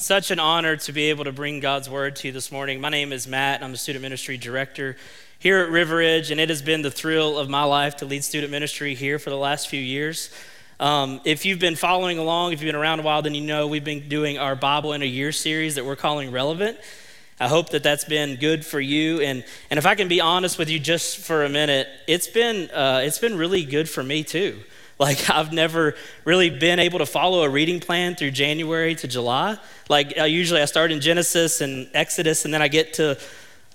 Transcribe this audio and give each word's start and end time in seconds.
Such 0.00 0.30
an 0.30 0.40
honor 0.40 0.76
to 0.76 0.92
be 0.92 1.10
able 1.10 1.24
to 1.24 1.32
bring 1.32 1.60
God's 1.60 1.90
word 1.90 2.16
to 2.16 2.28
you 2.28 2.32
this 2.32 2.50
morning. 2.50 2.80
My 2.80 2.88
name 2.88 3.12
is 3.12 3.28
Matt, 3.28 3.56
and 3.56 3.64
I'm 3.66 3.72
the 3.72 3.76
student 3.76 4.00
ministry 4.00 4.38
director 4.38 4.96
here 5.38 5.58
at 5.58 5.68
River 5.68 5.96
Ridge, 5.96 6.30
and 6.30 6.40
it 6.40 6.48
has 6.48 6.62
been 6.62 6.80
the 6.80 6.90
thrill 6.90 7.38
of 7.38 7.50
my 7.50 7.64
life 7.64 7.96
to 7.96 8.06
lead 8.06 8.24
student 8.24 8.50
ministry 8.50 8.94
here 8.94 9.18
for 9.18 9.28
the 9.28 9.36
last 9.36 9.68
few 9.68 9.80
years. 9.80 10.30
Um, 10.80 11.20
if 11.26 11.44
you've 11.44 11.58
been 11.58 11.76
following 11.76 12.16
along, 12.16 12.54
if 12.54 12.62
you've 12.62 12.72
been 12.72 12.80
around 12.80 13.00
a 13.00 13.02
while, 13.02 13.20
then 13.20 13.34
you 13.34 13.42
know 13.42 13.66
we've 13.66 13.84
been 13.84 14.08
doing 14.08 14.38
our 14.38 14.56
Bible 14.56 14.94
in 14.94 15.02
a 15.02 15.04
Year 15.04 15.32
series 15.32 15.74
that 15.74 15.84
we're 15.84 15.96
calling 15.96 16.32
Relevant. 16.32 16.78
I 17.38 17.48
hope 17.48 17.68
that 17.68 17.82
that's 17.82 18.06
been 18.06 18.36
good 18.36 18.64
for 18.64 18.80
you. 18.80 19.20
And, 19.20 19.44
and 19.68 19.76
if 19.76 19.84
I 19.84 19.96
can 19.96 20.08
be 20.08 20.22
honest 20.22 20.56
with 20.56 20.70
you 20.70 20.78
just 20.78 21.18
for 21.18 21.44
a 21.44 21.50
minute, 21.50 21.88
it's 22.06 22.26
been, 22.26 22.70
uh, 22.70 23.02
it's 23.04 23.18
been 23.18 23.36
really 23.36 23.66
good 23.66 23.86
for 23.86 24.02
me 24.02 24.24
too. 24.24 24.60
Like, 25.00 25.30
I've 25.34 25.52
never 25.52 25.96
really 26.24 26.50
been 26.50 26.78
able 26.78 27.00
to 27.00 27.06
follow 27.06 27.42
a 27.42 27.48
reading 27.48 27.80
plan 27.80 28.14
through 28.14 28.30
January 28.30 28.94
to 28.96 29.08
July. 29.08 29.58
Like, 29.88 30.16
uh, 30.16 30.24
usually 30.24 30.60
I 30.60 30.66
start 30.66 30.92
in 30.92 31.00
Genesis 31.00 31.60
and 31.60 31.88
Exodus, 31.94 32.44
and 32.44 32.54
then 32.54 32.62
I 32.62 32.68
get 32.68 32.94
to 32.94 33.18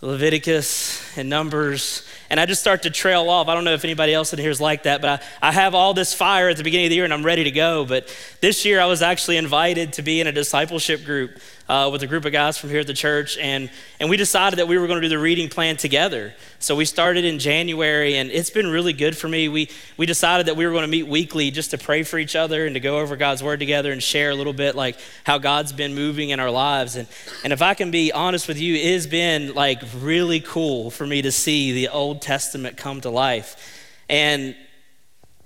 Leviticus 0.01 1.17
and 1.17 1.29
Numbers, 1.29 2.07
and 2.29 2.39
I 2.39 2.45
just 2.45 2.61
start 2.61 2.83
to 2.83 2.89
trail 2.89 3.29
off. 3.29 3.47
I 3.47 3.55
don't 3.55 3.63
know 3.63 3.73
if 3.73 3.83
anybody 3.83 4.13
else 4.13 4.33
in 4.33 4.39
here 4.39 4.51
is 4.51 4.61
like 4.61 4.83
that, 4.83 5.01
but 5.01 5.21
I, 5.41 5.49
I 5.49 5.51
have 5.51 5.73
all 5.73 5.93
this 5.93 6.13
fire 6.13 6.49
at 6.49 6.57
the 6.57 6.63
beginning 6.63 6.87
of 6.87 6.89
the 6.89 6.95
year 6.95 7.05
and 7.05 7.13
I'm 7.13 7.25
ready 7.25 7.43
to 7.45 7.51
go. 7.51 7.85
But 7.85 8.15
this 8.41 8.65
year 8.65 8.81
I 8.81 8.85
was 8.85 9.01
actually 9.01 9.37
invited 9.37 9.93
to 9.93 10.01
be 10.01 10.19
in 10.21 10.27
a 10.27 10.31
discipleship 10.31 11.05
group 11.05 11.39
uh, 11.67 11.89
with 11.91 12.03
a 12.03 12.07
group 12.07 12.25
of 12.25 12.31
guys 12.31 12.57
from 12.57 12.69
here 12.69 12.81
at 12.81 12.87
the 12.87 12.93
church, 12.93 13.37
and, 13.37 13.69
and 13.99 14.09
we 14.09 14.17
decided 14.17 14.59
that 14.59 14.67
we 14.67 14.77
were 14.77 14.85
going 14.87 15.01
to 15.01 15.07
do 15.07 15.09
the 15.09 15.19
reading 15.19 15.49
plan 15.49 15.77
together. 15.77 16.33
So 16.59 16.75
we 16.75 16.85
started 16.85 17.25
in 17.25 17.39
January, 17.39 18.17
and 18.17 18.29
it's 18.29 18.49
been 18.51 18.67
really 18.67 18.93
good 18.93 19.17
for 19.17 19.27
me. 19.27 19.49
We, 19.49 19.69
we 19.97 20.05
decided 20.05 20.45
that 20.45 20.55
we 20.55 20.65
were 20.65 20.71
going 20.71 20.83
to 20.83 20.87
meet 20.87 21.07
weekly 21.07 21.49
just 21.49 21.71
to 21.71 21.77
pray 21.77 22.03
for 22.03 22.19
each 22.19 22.35
other 22.35 22.65
and 22.65 22.75
to 22.75 22.79
go 22.79 22.99
over 22.99 23.15
God's 23.15 23.41
word 23.41 23.59
together 23.59 23.91
and 23.91 24.01
share 24.01 24.29
a 24.29 24.35
little 24.35 24.53
bit 24.53 24.75
like 24.75 24.97
how 25.23 25.37
God's 25.37 25.73
been 25.73 25.95
moving 25.95 26.29
in 26.29 26.39
our 26.39 26.51
lives. 26.51 26.95
And, 26.95 27.07
and 27.43 27.51
if 27.51 27.61
I 27.61 27.73
can 27.73 27.89
be 27.89 28.11
honest 28.11 28.47
with 28.47 28.59
you, 28.59 28.75
it 28.75 28.93
has 28.93 29.07
been 29.07 29.55
like 29.55 29.81
really 29.99 30.39
cool 30.41 30.91
for 30.91 31.07
me 31.07 31.23
to 31.23 31.31
see 31.31 31.71
the 31.71 31.89
Old 31.89 32.21
Testament 32.21 32.77
come 32.77 33.01
to 33.01 33.09
life. 33.09 33.91
And 34.07 34.55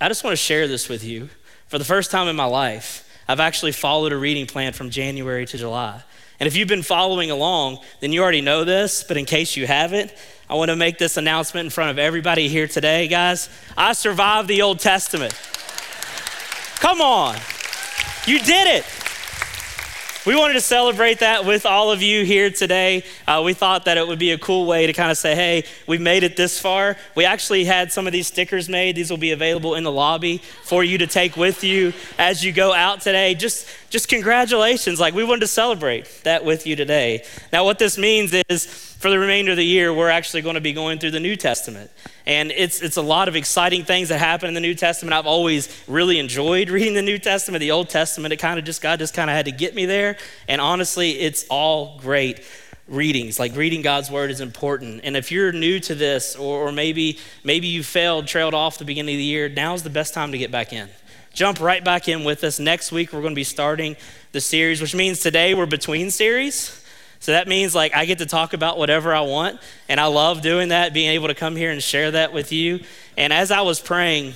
I 0.02 0.09
just 0.09 0.23
want 0.23 0.34
to 0.34 0.38
share 0.38 0.67
this 0.67 0.90
with 0.90 1.03
you. 1.03 1.30
For 1.67 1.78
the 1.78 1.86
first 1.86 2.09
time 2.09 2.28
in 2.28 2.36
my 2.36 2.45
life, 2.45 3.09
I've 3.30 3.39
actually 3.39 3.73
followed 3.73 4.11
a 4.11 4.17
reading 4.17 4.47
plan 4.47 4.73
from 4.73 4.89
January 4.89 5.45
to 5.45 5.58
July. 5.58 6.02
And 6.39 6.47
if 6.47 6.55
you've 6.55 6.67
been 6.67 6.81
following 6.81 7.30
along, 7.30 7.77
then 7.99 8.11
you 8.11 8.23
already 8.23 8.41
know 8.41 8.63
this, 8.63 9.03
but 9.03 9.17
in 9.17 9.25
case 9.25 9.55
you 9.55 9.67
haven't, 9.67 10.11
I 10.49 10.55
want 10.55 10.69
to 10.72 10.75
make 10.75 10.97
this 10.97 11.16
announcement 11.16 11.66
in 11.66 11.69
front 11.69 11.91
of 11.91 12.00
everybody 12.00 12.47
here 12.47 12.67
today, 12.67 13.07
guys. 13.07 13.47
I 13.77 13.94
survived 13.94 14.47
the 14.47 14.63
Old 14.63 14.80
Testament. 14.80 15.39
Come 16.77 17.02
on. 17.02 17.38
You 18.25 18.39
did 18.39 18.66
it. 18.66 18.98
We 20.30 20.35
wanted 20.35 20.53
to 20.53 20.61
celebrate 20.61 21.22
that 21.22 21.44
with 21.44 21.66
all 21.66 21.91
of 21.91 22.03
you 22.03 22.23
here 22.23 22.52
today. 22.52 23.03
Uh, 23.27 23.41
we 23.44 23.55
thought 23.55 23.85
that 23.85 23.97
it 23.97 24.08
would 24.08 24.19
be 24.19 24.30
a 24.30 24.38
cool 24.38 24.67
way 24.67 24.85
to 24.85 24.94
kind 24.94 25.09
of 25.09 25.17
say, 25.17 25.33
hey, 25.33 25.63
we've 25.88 25.99
made 25.99 26.22
it 26.22 26.38
this 26.38 26.59
far. 26.59 26.97
We 27.16 27.25
actually 27.25 27.66
had 27.66 27.91
some 27.91 28.05
of 28.05 28.13
these 28.13 28.27
stickers 28.27 28.69
made. 28.69 28.95
These 28.95 29.09
will 29.09 29.17
be 29.17 29.31
available 29.31 29.73
in 29.73 29.83
the 29.83 29.91
lobby 29.91 30.44
for 30.66 30.83
you 30.83 31.00
to 31.00 31.07
take 31.07 31.35
with 31.35 31.63
you 31.63 31.94
as 32.19 32.45
you 32.45 32.52
go 32.52 32.75
out 32.75 33.02
today. 33.02 33.33
Just, 33.33 33.67
just 33.90 34.08
congratulations. 34.08 35.00
Like, 35.00 35.14
we 35.14 35.23
wanted 35.23 35.42
to 35.42 35.48
celebrate 35.48 36.08
that 36.23 36.45
with 36.45 36.68
you 36.68 36.76
today. 36.76 37.23
Now, 37.52 37.66
what 37.66 37.80
this 37.80 37.98
means 37.98 38.34
is, 38.50 38.66
for 39.00 39.09
the 39.09 39.18
remainder 39.18 39.52
of 39.52 39.58
the 39.58 39.66
year, 39.66 39.94
we're 39.94 40.09
actually 40.09 40.42
going 40.42 40.56
to 40.56 40.62
be 40.62 40.73
going 40.73 41.00
through 41.00 41.12
the 41.12 41.20
New 41.20 41.36
Testament. 41.36 41.90
And 42.26 42.52
it's, 42.52 42.81
it's 42.81 42.98
a 42.98 43.02
lot 43.02 43.28
of 43.28 43.36
exciting 43.36 43.86
things 43.86 44.09
that 44.09 44.20
happen 44.20 44.50
in 44.50 44.54
the 44.54 44.59
New 44.59 44.76
Testament. 44.76 45.14
I've 45.14 45.26
always 45.26 45.84
really 45.88 46.20
enjoyed 46.20 46.70
reading 46.70 46.94
the 46.94 47.02
New 47.02 47.18
Testament. 47.18 47.62
The 47.62 47.72
Old 47.72 47.90
Testament, 47.90 48.34
it 48.34 48.38
kind 48.38 48.59
of 48.59 48.66
just, 48.66 48.81
God 48.81 49.00
just 49.00 49.14
kind 49.14 49.30
of 49.30 49.36
had 49.36 49.46
to 49.46 49.52
get 49.52 49.73
me 49.73 49.86
there. 49.86 50.18
And 50.48 50.59
honestly, 50.59 51.12
it's 51.12 51.46
all 51.50 51.98
great 52.00 52.44
readings. 52.90 53.40
Like 53.40 53.56
reading 53.56 53.81
God's 53.81 54.12
word 54.12 54.31
is 54.31 54.42
important. 54.42 55.02
And 55.03 55.16
if 55.16 55.31
you're 55.31 55.52
new 55.52 55.80
to 55.80 55.96
this, 55.96 56.36
or, 56.36 56.68
or 56.68 56.72
maybe, 56.72 57.20
maybe 57.44 57.68
you 57.68 57.84
failed, 57.84 58.28
trailed 58.28 58.53
off 58.53 58.78
the 58.78 58.86
beginning 58.86 59.16
of 59.16 59.19
the 59.19 59.24
year, 59.24 59.47
now's 59.47 59.84
the 59.84 59.90
best 59.90 60.13
time 60.13 60.31
to 60.34 60.38
get 60.38 60.52
back 60.52 60.74
in. 60.74 60.90
Jump 61.39 61.61
right 61.61 61.85
back 61.85 62.09
in 62.09 62.25
with 62.25 62.44
us. 62.44 62.59
Next 62.59 62.91
week, 62.91 63.13
we're 63.13 63.22
going 63.22 63.31
to 63.31 63.35
be 63.39 63.45
starting 63.45 63.95
the 64.33 64.41
series, 64.41 64.81
which 64.81 64.94
means 64.94 65.22
today 65.22 65.53
we're 65.53 65.66
between 65.66 66.11
series. 66.11 66.83
So 67.22 67.31
that 67.31 67.47
means 67.47 67.73
like 67.73 67.95
I 67.95 68.03
get 68.03 68.17
to 68.17 68.25
talk 68.25 68.51
about 68.51 68.77
whatever 68.77 69.16
I 69.16 69.22
want. 69.22 69.57
And 69.88 70.01
I 70.01 70.07
love 70.07 70.41
doing 70.41 70.67
that, 70.67 70.94
being 70.94 71.11
able 71.11 71.29
to 71.29 71.33
come 71.33 71.55
here 71.55 71.72
and 71.72 71.81
share 71.81 72.11
that 72.11 72.33
with 72.33 72.51
you. 72.51 72.81
And 73.16 73.31
as 73.31 73.51
I 73.51 73.61
was 73.61 73.79
praying 73.79 74.33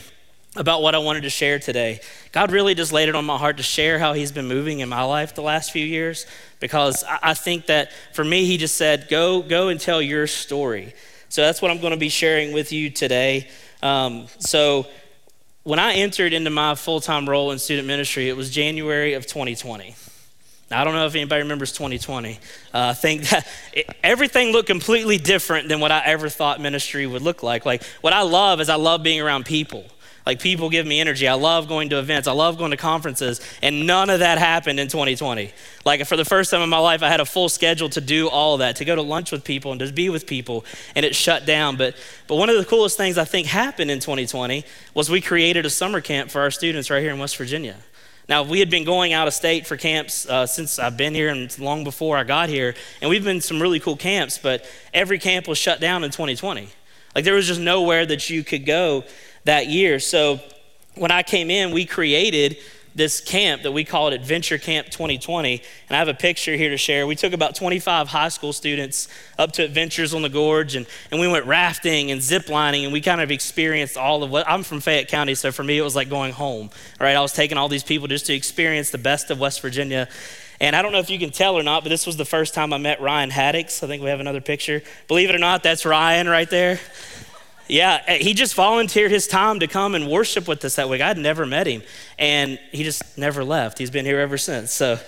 about 0.55 0.81
what 0.81 0.95
I 0.95 0.99
wanted 0.99 1.23
to 1.23 1.29
share 1.29 1.59
today, 1.59 1.99
God 2.31 2.53
really 2.53 2.73
just 2.73 2.93
laid 2.93 3.09
it 3.09 3.15
on 3.15 3.25
my 3.25 3.37
heart 3.37 3.57
to 3.57 3.63
share 3.63 3.99
how 3.99 4.13
He's 4.13 4.31
been 4.31 4.47
moving 4.47 4.79
in 4.79 4.87
my 4.87 5.03
life 5.03 5.35
the 5.35 5.41
last 5.41 5.73
few 5.73 5.85
years. 5.85 6.25
Because 6.61 7.03
I 7.21 7.33
think 7.33 7.65
that 7.65 7.91
for 8.13 8.23
me, 8.23 8.45
He 8.45 8.55
just 8.55 8.75
said, 8.75 9.09
go, 9.09 9.41
go 9.41 9.67
and 9.67 9.77
tell 9.77 10.01
your 10.01 10.25
story. 10.25 10.93
So 11.27 11.41
that's 11.41 11.61
what 11.61 11.69
I'm 11.69 11.81
going 11.81 11.91
to 11.91 11.97
be 11.97 12.07
sharing 12.07 12.53
with 12.53 12.71
you 12.71 12.89
today. 12.89 13.49
Um, 13.81 14.27
so 14.39 14.87
when 15.63 15.79
I 15.79 15.93
entered 15.93 16.33
into 16.33 16.49
my 16.49 16.75
full 16.75 16.99
time 17.01 17.27
role 17.27 17.51
in 17.51 17.59
student 17.59 17.87
ministry, 17.87 18.29
it 18.29 18.37
was 18.37 18.49
January 18.49 19.13
of 19.13 19.25
2020. 19.25 19.95
Now, 20.69 20.81
I 20.81 20.83
don't 20.83 20.93
know 20.93 21.05
if 21.05 21.15
anybody 21.15 21.41
remembers 21.43 21.71
2020. 21.71 22.33
Uh, 22.33 22.37
I 22.73 22.93
think 22.93 23.29
that 23.29 23.47
it, 23.73 23.89
everything 24.03 24.51
looked 24.51 24.67
completely 24.67 25.17
different 25.17 25.69
than 25.69 25.79
what 25.79 25.91
I 25.91 26.03
ever 26.05 26.29
thought 26.29 26.59
ministry 26.59 27.05
would 27.05 27.21
look 27.21 27.43
like. 27.43 27.65
Like, 27.65 27.83
what 28.01 28.13
I 28.13 28.21
love 28.21 28.59
is 28.59 28.69
I 28.69 28.75
love 28.75 29.03
being 29.03 29.21
around 29.21 29.45
people. 29.45 29.85
Like, 30.25 30.41
people 30.41 30.69
give 30.69 30.87
me 30.87 31.01
energy. 31.01 31.27
I 31.27 31.33
love 31.33 31.67
going 31.67 31.89
to 31.89 31.99
events. 31.99 32.27
I 32.27 32.31
love 32.31 32.57
going 32.57 32.71
to 32.71 32.77
conferences. 32.77 33.41
And 33.61 33.85
none 33.85 34.09
of 34.09 34.19
that 34.19 34.37
happened 34.37 34.79
in 34.79 34.87
2020. 34.87 35.51
Like, 35.83 36.05
for 36.05 36.15
the 36.15 36.23
first 36.23 36.49
time 36.49 36.61
in 36.61 36.69
my 36.69 36.77
life, 36.77 37.03
I 37.03 37.09
had 37.09 37.19
a 37.19 37.25
full 37.25 37.49
schedule 37.49 37.89
to 37.89 37.99
do 37.99 38.29
all 38.29 38.57
that, 38.57 38.77
to 38.77 38.85
go 38.85 38.95
to 38.95 39.01
lunch 39.01 39.33
with 39.33 39.43
people 39.43 39.71
and 39.71 39.79
to 39.81 39.91
be 39.91 40.09
with 40.09 40.25
people, 40.25 40.63
and 40.95 41.05
it 41.05 41.13
shut 41.13 41.45
down. 41.45 41.75
But, 41.75 41.95
but 42.27 42.35
one 42.35 42.49
of 42.49 42.55
the 42.55 42.63
coolest 42.63 42.95
things 42.95 43.17
I 43.17 43.25
think 43.25 43.47
happened 43.47 43.91
in 43.91 43.99
2020 43.99 44.63
was 44.93 45.09
we 45.09 45.19
created 45.19 45.65
a 45.65 45.69
summer 45.69 45.99
camp 45.99 46.31
for 46.31 46.39
our 46.39 46.51
students 46.51 46.89
right 46.89 47.01
here 47.01 47.11
in 47.11 47.19
West 47.19 47.35
Virginia. 47.35 47.75
Now, 48.29 48.43
we 48.43 48.59
had 48.59 48.69
been 48.69 48.85
going 48.85 49.11
out 49.11 49.27
of 49.27 49.33
state 49.33 49.67
for 49.67 49.75
camps 49.75 50.25
uh, 50.29 50.45
since 50.45 50.79
I've 50.79 50.95
been 50.95 51.13
here 51.13 51.27
and 51.27 51.59
long 51.59 51.83
before 51.83 52.15
I 52.15 52.23
got 52.23 52.47
here, 52.47 52.73
and 53.01 53.09
we've 53.09 53.25
been 53.25 53.41
some 53.41 53.61
really 53.61 53.81
cool 53.81 53.97
camps, 53.97 54.37
but 54.37 54.65
every 54.93 55.19
camp 55.19 55.49
was 55.49 55.57
shut 55.57 55.81
down 55.81 56.05
in 56.05 56.11
2020. 56.11 56.69
Like, 57.15 57.25
there 57.25 57.35
was 57.35 57.47
just 57.47 57.61
nowhere 57.61 58.05
that 58.05 58.29
you 58.29 58.43
could 58.43 58.65
go 58.65 59.03
that 59.45 59.67
year. 59.67 59.99
So, 59.99 60.39
when 60.95 61.11
I 61.11 61.23
came 61.23 61.49
in, 61.49 61.71
we 61.71 61.85
created 61.85 62.57
this 62.95 63.21
camp 63.21 63.63
that 63.63 63.71
we 63.71 63.83
call 63.83 64.07
it 64.07 64.13
Adventure 64.13 64.57
Camp 64.57 64.87
2020. 64.87 65.61
And 65.89 65.95
I 65.95 65.97
have 65.97 66.07
a 66.07 66.13
picture 66.13 66.55
here 66.55 66.69
to 66.69 66.77
share. 66.77 67.07
We 67.07 67.15
took 67.15 67.33
about 67.33 67.55
25 67.55 68.07
high 68.07 68.29
school 68.29 68.53
students 68.53 69.07
up 69.39 69.51
to 69.53 69.63
Adventures 69.63 70.13
on 70.13 70.21
the 70.21 70.29
Gorge, 70.29 70.75
and, 70.75 70.85
and 71.11 71.19
we 71.19 71.27
went 71.27 71.45
rafting 71.45 72.11
and 72.11 72.21
zip 72.21 72.49
lining, 72.49 72.83
and 72.83 72.93
we 72.93 73.01
kind 73.01 73.21
of 73.21 73.31
experienced 73.31 73.97
all 73.97 74.23
of 74.23 74.29
what 74.29 74.47
I'm 74.47 74.63
from 74.63 74.79
Fayette 74.79 75.07
County, 75.07 75.35
so 75.35 75.51
for 75.51 75.63
me, 75.63 75.77
it 75.77 75.81
was 75.81 75.95
like 75.95 76.09
going 76.09 76.33
home. 76.33 76.69
Right? 76.99 77.15
I 77.15 77.21
was 77.21 77.33
taking 77.33 77.57
all 77.57 77.69
these 77.69 77.83
people 77.83 78.07
just 78.07 78.27
to 78.27 78.33
experience 78.33 78.91
the 78.91 78.97
best 78.97 79.31
of 79.31 79.39
West 79.39 79.61
Virginia. 79.61 80.07
And 80.59 80.75
I 80.75 80.81
don't 80.81 80.91
know 80.91 80.99
if 80.99 81.09
you 81.09 81.19
can 81.19 81.31
tell 81.31 81.57
or 81.57 81.63
not, 81.63 81.83
but 81.83 81.89
this 81.89 82.05
was 82.05 82.17
the 82.17 82.25
first 82.25 82.53
time 82.53 82.73
I 82.73 82.77
met 82.77 83.01
Ryan 83.01 83.29
Haddix. 83.29 83.83
I 83.83 83.87
think 83.87 84.03
we 84.03 84.09
have 84.09 84.19
another 84.19 84.41
picture. 84.41 84.81
Believe 85.07 85.29
it 85.29 85.35
or 85.35 85.39
not, 85.39 85.63
that's 85.63 85.85
Ryan 85.85 86.27
right 86.27 86.49
there. 86.49 86.79
Yeah, 87.67 88.03
eh, 88.07 88.17
he 88.17 88.33
just 88.33 88.55
volunteered 88.55 89.11
his 89.11 89.27
time 89.27 89.59
to 89.59 89.67
come 89.67 89.95
and 89.95 90.09
worship 90.09 90.47
with 90.47 90.63
us 90.65 90.75
that 90.75 90.89
week. 90.89 91.01
I'd 91.01 91.17
never 91.17 91.45
met 91.45 91.65
him, 91.65 91.81
and 92.19 92.59
he 92.71 92.83
just 92.83 93.17
never 93.17 93.43
left. 93.43 93.77
He's 93.77 93.89
been 93.89 94.05
here 94.05 94.19
ever 94.19 94.37
since. 94.37 94.71
So, 94.73 94.99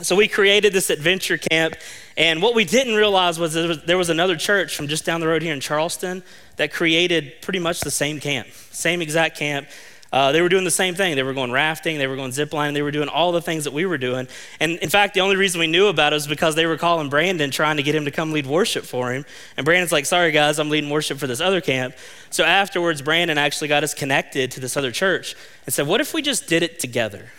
so 0.00 0.14
we 0.14 0.28
created 0.28 0.72
this 0.72 0.90
adventure 0.90 1.36
camp, 1.36 1.74
and 2.16 2.40
what 2.40 2.54
we 2.54 2.64
didn't 2.64 2.94
realize 2.94 3.38
was 3.38 3.54
there 3.54 3.68
was, 3.68 3.82
there 3.82 3.98
was 3.98 4.10
another 4.10 4.36
church 4.36 4.76
from 4.76 4.86
just 4.86 5.04
down 5.04 5.20
the 5.20 5.26
road 5.26 5.42
here 5.42 5.52
in 5.52 5.60
Charleston 5.60 6.22
that 6.56 6.72
created 6.72 7.34
pretty 7.42 7.58
much 7.58 7.80
the 7.80 7.90
same 7.90 8.20
camp, 8.20 8.46
same 8.70 9.02
exact 9.02 9.36
camp. 9.36 9.66
Uh, 10.14 10.30
they 10.30 10.40
were 10.40 10.48
doing 10.48 10.62
the 10.62 10.70
same 10.70 10.94
thing. 10.94 11.16
They 11.16 11.24
were 11.24 11.34
going 11.34 11.50
rafting, 11.50 11.98
they 11.98 12.06
were 12.06 12.14
going 12.14 12.30
ziplining, 12.30 12.72
they 12.72 12.82
were 12.82 12.92
doing 12.92 13.08
all 13.08 13.32
the 13.32 13.42
things 13.42 13.64
that 13.64 13.72
we 13.72 13.84
were 13.84 13.98
doing. 13.98 14.28
And 14.60 14.78
in 14.78 14.88
fact, 14.88 15.14
the 15.14 15.20
only 15.20 15.34
reason 15.34 15.58
we 15.58 15.66
knew 15.66 15.88
about 15.88 16.12
it 16.12 16.14
was 16.14 16.28
because 16.28 16.54
they 16.54 16.66
were 16.66 16.76
calling 16.76 17.08
Brandon 17.08 17.50
trying 17.50 17.78
to 17.78 17.82
get 17.82 17.96
him 17.96 18.04
to 18.04 18.12
come 18.12 18.30
lead 18.30 18.46
worship 18.46 18.84
for 18.84 19.12
him. 19.12 19.24
And 19.56 19.64
Brandon's 19.64 19.90
like, 19.90 20.06
sorry 20.06 20.30
guys, 20.30 20.60
I'm 20.60 20.70
leading 20.70 20.88
worship 20.88 21.18
for 21.18 21.26
this 21.26 21.40
other 21.40 21.60
camp. 21.60 21.96
So 22.30 22.44
afterwards, 22.44 23.02
Brandon 23.02 23.38
actually 23.38 23.66
got 23.66 23.82
us 23.82 23.92
connected 23.92 24.52
to 24.52 24.60
this 24.60 24.76
other 24.76 24.92
church 24.92 25.34
and 25.66 25.74
said, 25.74 25.88
what 25.88 26.00
if 26.00 26.14
we 26.14 26.22
just 26.22 26.46
did 26.46 26.62
it 26.62 26.78
together? 26.78 27.32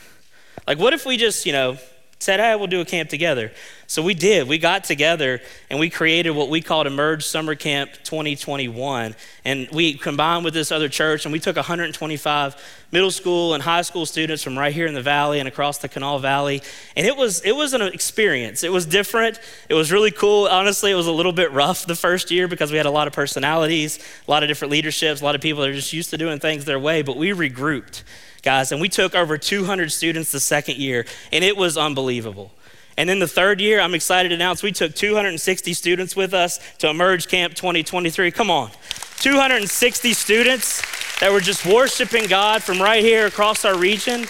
Like, 0.68 0.78
what 0.78 0.92
if 0.92 1.06
we 1.06 1.16
just, 1.16 1.46
you 1.46 1.54
know, 1.54 1.78
said, 2.20 2.40
hey, 2.40 2.56
we'll 2.56 2.68
do 2.68 2.80
a 2.80 2.86
camp 2.86 3.10
together. 3.10 3.52
So 3.88 4.02
we 4.02 4.14
did. 4.14 4.48
We 4.48 4.58
got 4.58 4.84
together 4.86 5.42
and 5.70 5.80
we 5.80 5.90
created 5.90 6.32
what 6.32 6.50
we 6.50 6.62
called 6.62 6.88
Emerge 6.88 7.26
Summer 7.26 7.56
Camp 7.56 7.92
2021. 8.04 9.16
And 9.44 9.70
we 9.72 9.94
combined 9.96 10.46
with 10.46 10.54
this 10.54 10.72
other 10.72 10.90
church 10.90 11.26
and 11.26 11.34
we 11.34 11.40
took 11.40 11.58
125 11.58 12.56
middle 12.92 13.12
school 13.12 13.54
and 13.54 13.62
high 13.62 13.82
school 13.82 14.06
students 14.06 14.42
from 14.42 14.58
right 14.58 14.74
here 14.74 14.88
in 14.88 14.94
the 14.94 15.02
valley 15.02 15.40
and 15.40 15.48
across 15.48 15.80
the 15.80 15.90
Kanawha 15.90 16.20
Valley. 16.20 16.62
And 16.96 17.06
it 17.06 17.16
was, 17.16 17.42
it 17.42 17.52
was 17.52 17.74
an 17.74 17.82
experience. 17.82 18.64
It 18.64 18.72
was 18.72 18.86
different. 18.86 19.40
It 19.70 19.74
was 19.74 19.92
really 19.92 20.12
cool. 20.12 20.48
Honestly, 20.48 20.92
it 20.92 20.96
was 20.96 21.08
a 21.08 21.12
little 21.12 21.34
bit 21.34 21.52
rough 21.52 21.86
the 21.86 21.96
first 21.96 22.32
year 22.32 22.48
because 22.48 22.72
we 22.72 22.78
had 22.78 22.86
a 22.86 22.92
lot 22.92 23.08
of 23.08 23.14
personalities, 23.14 24.00
a 24.26 24.32
lot 24.32 24.42
of 24.42 24.48
different 24.48 24.72
leaderships, 24.72 25.22
a 25.22 25.24
lot 25.26 25.36
of 25.36 25.42
people 25.42 25.62
that 25.62 25.70
are 25.70 25.74
just 25.74 25.94
used 25.94 26.10
to 26.12 26.18
doing 26.18 26.40
things 26.40 26.66
their 26.66 26.80
way, 26.80 27.02
but 27.02 27.18
we 27.18 27.32
regrouped 27.32 28.04
guys, 28.46 28.72
and 28.72 28.80
we 28.80 28.88
took 28.88 29.14
over 29.16 29.38
200 29.38 29.92
students 29.92 30.32
the 30.32 30.40
second 30.40 30.78
year, 30.78 31.06
and 31.34 31.44
it 31.44 31.58
was 31.58 31.78
unbelievable. 31.78 32.52
And 32.98 33.10
then 33.10 33.20
the 33.20 33.28
third 33.28 33.60
year, 33.60 33.82
I'm 33.82 33.94
excited 33.94 34.30
to 34.30 34.36
announce 34.36 34.64
we 34.64 34.72
took 34.72 34.96
260 34.96 35.74
students 35.74 36.16
with 36.16 36.34
us 36.34 36.60
to 36.78 36.90
Emerge 36.90 37.28
Camp 37.28 37.56
2023. 37.56 38.32
Come 38.32 38.50
on. 38.50 38.72
260 39.18 40.14
students 40.14 40.82
that 41.20 41.32
were 41.32 41.42
just 41.42 41.66
worshiping 41.66 42.28
God 42.28 42.64
from 42.64 42.82
right 42.82 43.04
here 43.04 43.26
across 43.26 43.66
our 43.66 43.78
region. 43.78 44.28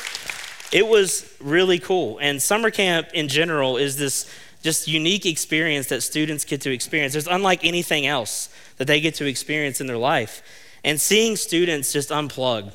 It 0.71 0.87
was 0.87 1.31
really 1.39 1.77
cool. 1.77 2.17
And 2.19 2.41
summer 2.41 2.71
camp 2.71 3.09
in 3.13 3.27
general 3.27 3.77
is 3.77 3.97
this 3.97 4.31
just 4.63 4.87
unique 4.87 5.27
experience 5.27 5.87
that 5.87 6.01
students 6.01 6.43
get 6.43 6.61
to 6.61 6.71
experience. 6.71 7.13
It's 7.13 7.27
unlike 7.27 7.63
anything 7.63 8.07
else 8.07 8.49
that 8.77 8.85
they 8.85 8.99
get 8.99 9.13
to 9.15 9.25
experience 9.25 9.79
in 9.79 9.85
their 9.85 9.97
life. 9.97 10.41
And 10.83 10.99
seeing 10.99 11.35
students 11.35 11.93
just 11.93 12.09
unplug 12.09 12.71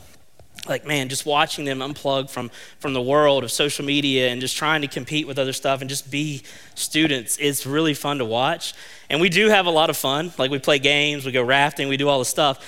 like 0.69 0.87
man 0.87 1.09
just 1.09 1.27
watching 1.27 1.65
them 1.65 1.79
unplug 1.79 2.31
from 2.31 2.51
from 2.79 2.93
the 2.93 3.01
world 3.03 3.45
of 3.45 3.51
social 3.51 3.85
media 3.85 4.29
and 4.29 4.41
just 4.41 4.57
trying 4.57 4.83
to 4.83 4.89
compete 4.89 5.27
with 5.27 5.39
other 5.39 5.53
stuff 5.53 5.81
and 5.81 5.89
just 5.89 6.11
be 6.11 6.43
students 6.75 7.37
it's 7.39 7.67
really 7.67 7.95
fun 7.95 8.19
to 8.19 8.25
watch. 8.25 8.75
And 9.09 9.21
we 9.21 9.29
do 9.29 9.49
have 9.49 9.67
a 9.67 9.71
lot 9.71 9.91
of 9.91 9.97
fun. 9.97 10.33
Like 10.39 10.51
we 10.51 10.59
play 10.59 10.79
games 10.79 11.25
we 11.25 11.33
go 11.33 11.43
rafting 11.43 11.89
we 11.89 11.97
do 11.97 12.09
all 12.09 12.19
the 12.19 12.25
stuff. 12.25 12.65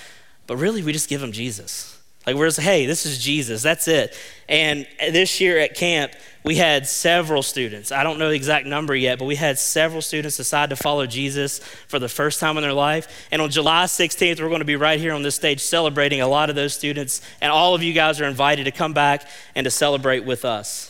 But 0.46 0.56
really 0.56 0.82
we 0.82 0.92
just 0.92 1.08
give 1.08 1.20
them 1.20 1.32
jesus 1.32 2.01
like 2.26 2.36
we're 2.36 2.46
just, 2.46 2.60
hey, 2.60 2.86
this 2.86 3.04
is 3.04 3.22
Jesus. 3.22 3.62
That's 3.62 3.88
it. 3.88 4.16
And 4.48 4.86
this 5.00 5.40
year 5.40 5.58
at 5.58 5.74
camp, 5.74 6.12
we 6.44 6.56
had 6.56 6.86
several 6.86 7.42
students. 7.42 7.90
I 7.90 8.04
don't 8.04 8.18
know 8.18 8.28
the 8.28 8.34
exact 8.34 8.66
number 8.66 8.94
yet, 8.94 9.18
but 9.18 9.24
we 9.24 9.36
had 9.36 9.58
several 9.58 10.02
students 10.02 10.36
decide 10.36 10.70
to 10.70 10.76
follow 10.76 11.06
Jesus 11.06 11.58
for 11.58 11.98
the 11.98 12.08
first 12.08 12.38
time 12.38 12.56
in 12.56 12.62
their 12.62 12.72
life. 12.72 13.26
And 13.32 13.42
on 13.42 13.50
July 13.50 13.84
16th, 13.84 14.40
we're 14.40 14.48
going 14.48 14.60
to 14.60 14.64
be 14.64 14.76
right 14.76 15.00
here 15.00 15.12
on 15.12 15.22
this 15.22 15.34
stage 15.34 15.60
celebrating 15.60 16.20
a 16.20 16.28
lot 16.28 16.48
of 16.48 16.56
those 16.56 16.74
students. 16.74 17.22
And 17.40 17.50
all 17.50 17.74
of 17.74 17.82
you 17.82 17.92
guys 17.92 18.20
are 18.20 18.24
invited 18.26 18.64
to 18.64 18.72
come 18.72 18.92
back 18.92 19.28
and 19.54 19.64
to 19.64 19.70
celebrate 19.70 20.24
with 20.24 20.44
us. 20.44 20.88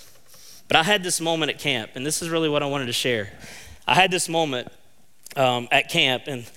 But 0.69 0.77
I 0.77 0.83
had 0.83 1.03
this 1.03 1.21
moment 1.21 1.51
at 1.51 1.59
camp, 1.59 1.93
and 1.95 2.05
this 2.05 2.23
is 2.23 2.31
really 2.31 2.49
what 2.49 2.63
I 2.63 2.67
wanted 2.67 2.87
to 2.87 2.95
share. 2.95 3.31
I 3.87 3.95
had 3.95 4.11
this 4.11 4.29
moment 4.29 4.69
um, 5.37 5.69
at 5.71 5.91
camp, 5.91 6.25
and 6.27 6.51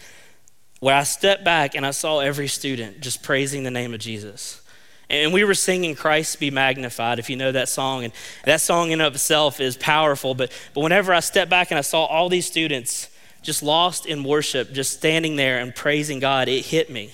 where 0.79 0.95
I 0.95 1.03
stepped 1.03 1.43
back 1.43 1.75
and 1.75 1.85
I 1.85 1.91
saw 1.91 2.19
every 2.19 2.47
student 2.47 3.01
just 3.01 3.23
praising 3.23 3.63
the 3.63 3.71
name 3.71 3.93
of 3.93 3.99
Jesus. 3.99 4.61
And 5.09 5.33
we 5.33 5.43
were 5.43 5.53
singing 5.53 5.95
Christ 5.95 6.39
be 6.39 6.49
magnified, 6.49 7.19
if 7.19 7.29
you 7.29 7.35
know 7.35 7.51
that 7.51 7.69
song. 7.69 8.03
And 8.03 8.13
that 8.45 8.61
song 8.61 8.91
in 8.91 9.01
of 9.01 9.15
itself 9.15 9.59
is 9.59 9.77
powerful. 9.77 10.33
But, 10.33 10.51
but 10.73 10.81
whenever 10.81 11.13
I 11.13 11.19
stepped 11.19 11.49
back 11.49 11.71
and 11.71 11.77
I 11.77 11.81
saw 11.81 12.05
all 12.05 12.27
these 12.27 12.45
students 12.45 13.09
just 13.43 13.61
lost 13.61 14.07
in 14.07 14.23
worship, 14.23 14.73
just 14.73 14.93
standing 14.93 15.35
there 15.35 15.59
and 15.59 15.75
praising 15.75 16.19
God, 16.19 16.47
it 16.47 16.65
hit 16.65 16.89
me. 16.89 17.13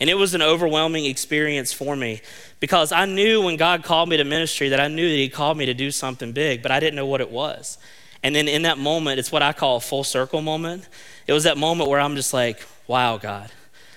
And 0.00 0.10
it 0.10 0.14
was 0.14 0.34
an 0.34 0.42
overwhelming 0.42 1.06
experience 1.06 1.72
for 1.72 1.96
me 1.96 2.20
because 2.60 2.92
I 2.92 3.06
knew 3.06 3.42
when 3.42 3.56
God 3.56 3.84
called 3.84 4.08
me 4.08 4.16
to 4.18 4.24
ministry 4.24 4.68
that 4.68 4.80
I 4.80 4.88
knew 4.88 5.08
that 5.08 5.16
He 5.16 5.28
called 5.28 5.56
me 5.56 5.66
to 5.66 5.74
do 5.74 5.90
something 5.90 6.32
big, 6.32 6.62
but 6.62 6.70
I 6.70 6.80
didn't 6.80 6.96
know 6.96 7.06
what 7.06 7.22
it 7.22 7.30
was. 7.30 7.78
And 8.22 8.34
then 8.34 8.48
in 8.48 8.62
that 8.62 8.78
moment, 8.78 9.18
it's 9.18 9.30
what 9.30 9.42
I 9.42 9.52
call 9.52 9.76
a 9.76 9.80
full 9.80 10.04
circle 10.04 10.42
moment. 10.42 10.88
It 11.26 11.32
was 11.32 11.44
that 11.44 11.56
moment 11.56 11.88
where 11.88 12.00
I'm 12.00 12.16
just 12.16 12.34
like, 12.34 12.66
wow, 12.86 13.18
God, 13.18 13.50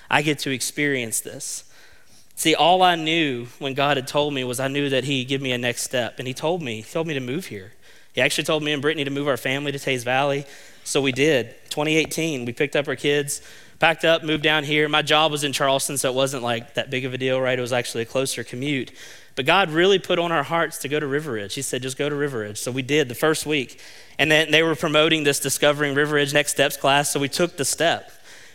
I 0.10 0.22
get 0.22 0.40
to 0.40 0.52
experience 0.52 1.22
this. 1.22 1.64
See, 2.38 2.54
all 2.54 2.84
I 2.84 2.94
knew 2.94 3.48
when 3.58 3.74
God 3.74 3.98
had 3.98 4.08
told 4.08 4.32
me 4.32 4.44
was 4.44 4.60
I 4.60 4.68
knew 4.68 4.90
that 4.90 5.04
He'd 5.04 5.26
give 5.26 5.42
me 5.42 5.52
a 5.54 5.58
next 5.58 5.82
step. 5.82 6.20
And 6.20 6.28
He 6.28 6.36
told 6.36 6.62
me, 6.62 6.78
He 6.78 6.84
told 6.84 7.08
me 7.08 7.16
to 7.16 7.20
move 7.20 7.48
here. 7.48 7.74
He 8.14 8.22
actually 8.22 8.44
told 8.44 8.62
me 8.62 8.74
and 8.74 8.82
Brittany 8.82 9.04
to 9.06 9.10
move 9.10 9.28
our 9.28 9.38
family 9.38 9.72
to 9.72 9.80
Teays 9.80 10.04
Valley. 10.04 10.46
So 10.84 11.02
we 11.02 11.12
did. 11.12 11.56
2018, 11.72 12.46
we 12.46 12.54
picked 12.54 12.76
up 12.76 12.88
our 12.88 12.96
kids, 12.96 13.42
packed 13.80 14.06
up, 14.06 14.24
moved 14.24 14.44
down 14.44 14.64
here. 14.64 14.88
My 14.88 15.02
job 15.02 15.32
was 15.32 15.44
in 15.44 15.52
Charleston, 15.52 15.98
so 15.98 16.12
it 16.12 16.16
wasn't 16.16 16.44
like 16.44 16.76
that 16.76 16.92
big 16.92 17.06
of 17.06 17.14
a 17.16 17.18
deal, 17.18 17.42
right? 17.42 17.58
It 17.58 17.62
was 17.62 17.74
actually 17.74 18.04
a 18.04 18.06
closer 18.08 18.44
commute. 18.44 18.92
But 19.36 19.48
God 19.48 19.72
really 19.72 19.98
put 19.98 20.20
on 20.20 20.32
our 20.32 20.44
hearts 20.44 20.78
to 20.80 20.88
go 20.88 21.00
to 21.00 21.08
River 21.08 21.34
Ridge. 21.34 21.56
He 21.56 21.64
said, 21.64 21.82
just 21.82 21.98
go 21.98 22.08
to 22.08 22.16
River 22.16 22.40
Ridge. 22.40 22.60
So 22.60 22.72
we 22.72 22.84
did 22.84 23.10
the 23.10 23.16
first 23.16 23.48
week. 23.48 23.82
And 24.20 24.32
then 24.32 24.52
they 24.52 24.62
were 24.62 24.76
promoting 24.76 25.24
this 25.24 25.40
Discovering 25.40 25.96
River 25.96 26.16
Ridge 26.16 26.36
Next 26.36 26.52
Steps 26.52 26.78
class, 26.78 27.12
so 27.12 27.20
we 27.20 27.30
took 27.30 27.58
the 27.58 27.66
step. 27.66 28.12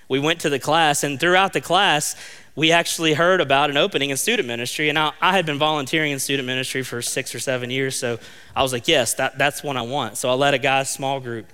We 0.08 0.18
went 0.18 0.40
to 0.40 0.50
the 0.50 0.58
class, 0.58 1.04
and 1.04 1.18
throughout 1.18 1.52
the 1.52 1.60
class, 1.60 2.16
we 2.54 2.70
actually 2.70 3.14
heard 3.14 3.40
about 3.40 3.70
an 3.70 3.76
opening 3.76 4.10
in 4.10 4.16
student 4.16 4.46
ministry. 4.46 4.88
And 4.88 4.98
I, 4.98 5.12
I, 5.20 5.32
had 5.32 5.46
been 5.46 5.58
volunteering 5.58 6.12
in 6.12 6.18
student 6.18 6.46
ministry 6.46 6.82
for 6.82 7.00
six 7.00 7.34
or 7.34 7.40
seven 7.40 7.70
years. 7.70 7.96
So 7.96 8.18
I 8.54 8.62
was 8.62 8.72
like, 8.72 8.88
yes, 8.88 9.14
that, 9.14 9.38
that's 9.38 9.62
what 9.62 9.76
I 9.76 9.82
want. 9.82 10.18
So 10.18 10.28
I 10.28 10.34
led 10.34 10.52
a 10.54 10.58
guy's 10.58 10.90
small 10.90 11.20
group. 11.20 11.46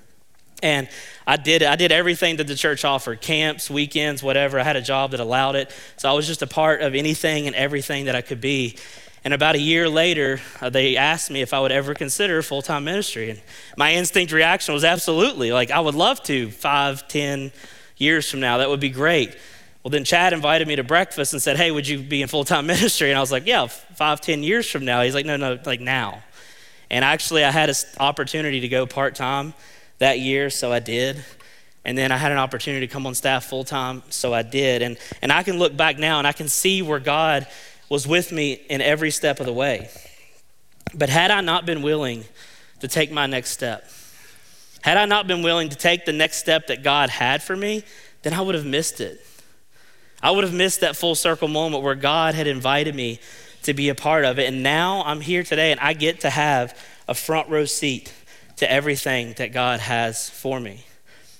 And 0.60 0.88
I 1.24 1.36
did 1.36 1.62
I 1.62 1.76
did 1.76 1.92
everything 1.92 2.38
that 2.38 2.48
the 2.48 2.56
church 2.56 2.84
offered 2.84 3.20
camps, 3.20 3.70
weekends, 3.70 4.24
whatever. 4.24 4.58
I 4.58 4.64
had 4.64 4.74
a 4.74 4.82
job 4.82 5.12
that 5.12 5.20
allowed 5.20 5.54
it. 5.54 5.72
So 5.96 6.10
I 6.10 6.14
was 6.14 6.26
just 6.26 6.42
a 6.42 6.48
part 6.48 6.80
of 6.80 6.96
anything 6.96 7.46
and 7.46 7.54
everything 7.54 8.06
that 8.06 8.16
I 8.16 8.22
could 8.22 8.40
be. 8.40 8.76
And 9.24 9.34
about 9.34 9.54
a 9.54 9.60
year 9.60 9.88
later, 9.88 10.40
uh, 10.60 10.70
they 10.70 10.96
asked 10.96 11.30
me 11.30 11.42
if 11.42 11.52
I 11.52 11.60
would 11.60 11.70
ever 11.70 11.94
consider 11.94 12.42
full 12.42 12.62
time 12.62 12.84
ministry. 12.84 13.30
And 13.30 13.40
my 13.76 13.94
instinct 13.94 14.32
reaction 14.32 14.74
was 14.74 14.84
absolutely 14.84 15.52
like, 15.52 15.70
I 15.70 15.78
would 15.78 15.94
love 15.94 16.22
to, 16.24 16.50
five, 16.50 17.06
ten 17.06 17.52
years 17.96 18.28
from 18.28 18.40
now. 18.40 18.58
That 18.58 18.68
would 18.68 18.80
be 18.80 18.90
great. 18.90 19.36
Well, 19.82 19.90
then 19.90 20.04
Chad 20.04 20.32
invited 20.32 20.66
me 20.66 20.76
to 20.76 20.84
breakfast 20.84 21.32
and 21.32 21.40
said, 21.40 21.56
Hey, 21.56 21.70
would 21.70 21.86
you 21.86 21.98
be 21.98 22.22
in 22.22 22.28
full 22.28 22.44
time 22.44 22.66
ministry? 22.74 23.10
And 23.10 23.16
I 23.16 23.20
was 23.20 23.32
like, 23.32 23.46
Yeah, 23.46 23.66
five, 23.66 24.20
ten 24.20 24.42
years 24.42 24.68
from 24.68 24.84
now. 24.84 25.02
He's 25.02 25.14
like, 25.14 25.26
No, 25.26 25.36
no, 25.36 25.58
like 25.64 25.80
now. 25.80 26.22
And 26.90 27.04
actually, 27.04 27.44
I 27.44 27.50
had 27.50 27.68
an 27.68 27.76
opportunity 28.00 28.60
to 28.60 28.68
go 28.68 28.86
part 28.86 29.14
time 29.14 29.54
that 29.98 30.20
year, 30.20 30.48
so 30.50 30.72
I 30.72 30.78
did. 30.78 31.22
And 31.84 31.96
then 31.96 32.12
I 32.12 32.16
had 32.16 32.32
an 32.32 32.38
opportunity 32.38 32.86
to 32.86 32.92
come 32.92 33.06
on 33.06 33.14
staff 33.14 33.44
full 33.44 33.64
time, 33.64 34.02
so 34.10 34.34
I 34.34 34.42
did. 34.42 34.82
And, 34.82 34.98
and 35.22 35.32
I 35.32 35.42
can 35.42 35.58
look 35.58 35.76
back 35.76 35.98
now 35.98 36.18
and 36.18 36.26
I 36.26 36.32
can 36.32 36.48
see 36.48 36.82
where 36.82 36.98
God 36.98 37.46
was 37.88 38.06
with 38.06 38.32
me 38.32 38.52
in 38.52 38.80
every 38.80 39.10
step 39.10 39.40
of 39.40 39.46
the 39.46 39.52
way. 39.52 39.88
But 40.94 41.08
had 41.08 41.30
I 41.30 41.40
not 41.40 41.66
been 41.66 41.82
willing 41.82 42.24
to 42.80 42.88
take 42.88 43.10
my 43.10 43.26
next 43.26 43.50
step, 43.50 43.90
had 44.82 44.96
I 44.96 45.06
not 45.06 45.26
been 45.26 45.42
willing 45.42 45.70
to 45.70 45.76
take 45.76 46.04
the 46.04 46.12
next 46.12 46.36
step 46.38 46.68
that 46.68 46.82
God 46.82 47.10
had 47.10 47.42
for 47.42 47.56
me, 47.56 47.84
then 48.22 48.32
I 48.32 48.40
would 48.40 48.54
have 48.54 48.66
missed 48.66 49.00
it. 49.00 49.24
I 50.22 50.30
would 50.30 50.44
have 50.44 50.54
missed 50.54 50.80
that 50.80 50.96
full 50.96 51.14
circle 51.14 51.48
moment 51.48 51.82
where 51.82 51.94
God 51.94 52.34
had 52.34 52.46
invited 52.46 52.94
me 52.94 53.20
to 53.62 53.74
be 53.74 53.88
a 53.88 53.94
part 53.94 54.24
of 54.24 54.38
it. 54.38 54.48
And 54.48 54.62
now 54.62 55.02
I'm 55.04 55.20
here 55.20 55.42
today 55.42 55.70
and 55.70 55.80
I 55.80 55.92
get 55.92 56.20
to 56.20 56.30
have 56.30 56.78
a 57.06 57.14
front 57.14 57.48
row 57.48 57.64
seat 57.64 58.12
to 58.56 58.70
everything 58.70 59.34
that 59.34 59.52
God 59.52 59.80
has 59.80 60.28
for 60.28 60.58
me. 60.58 60.84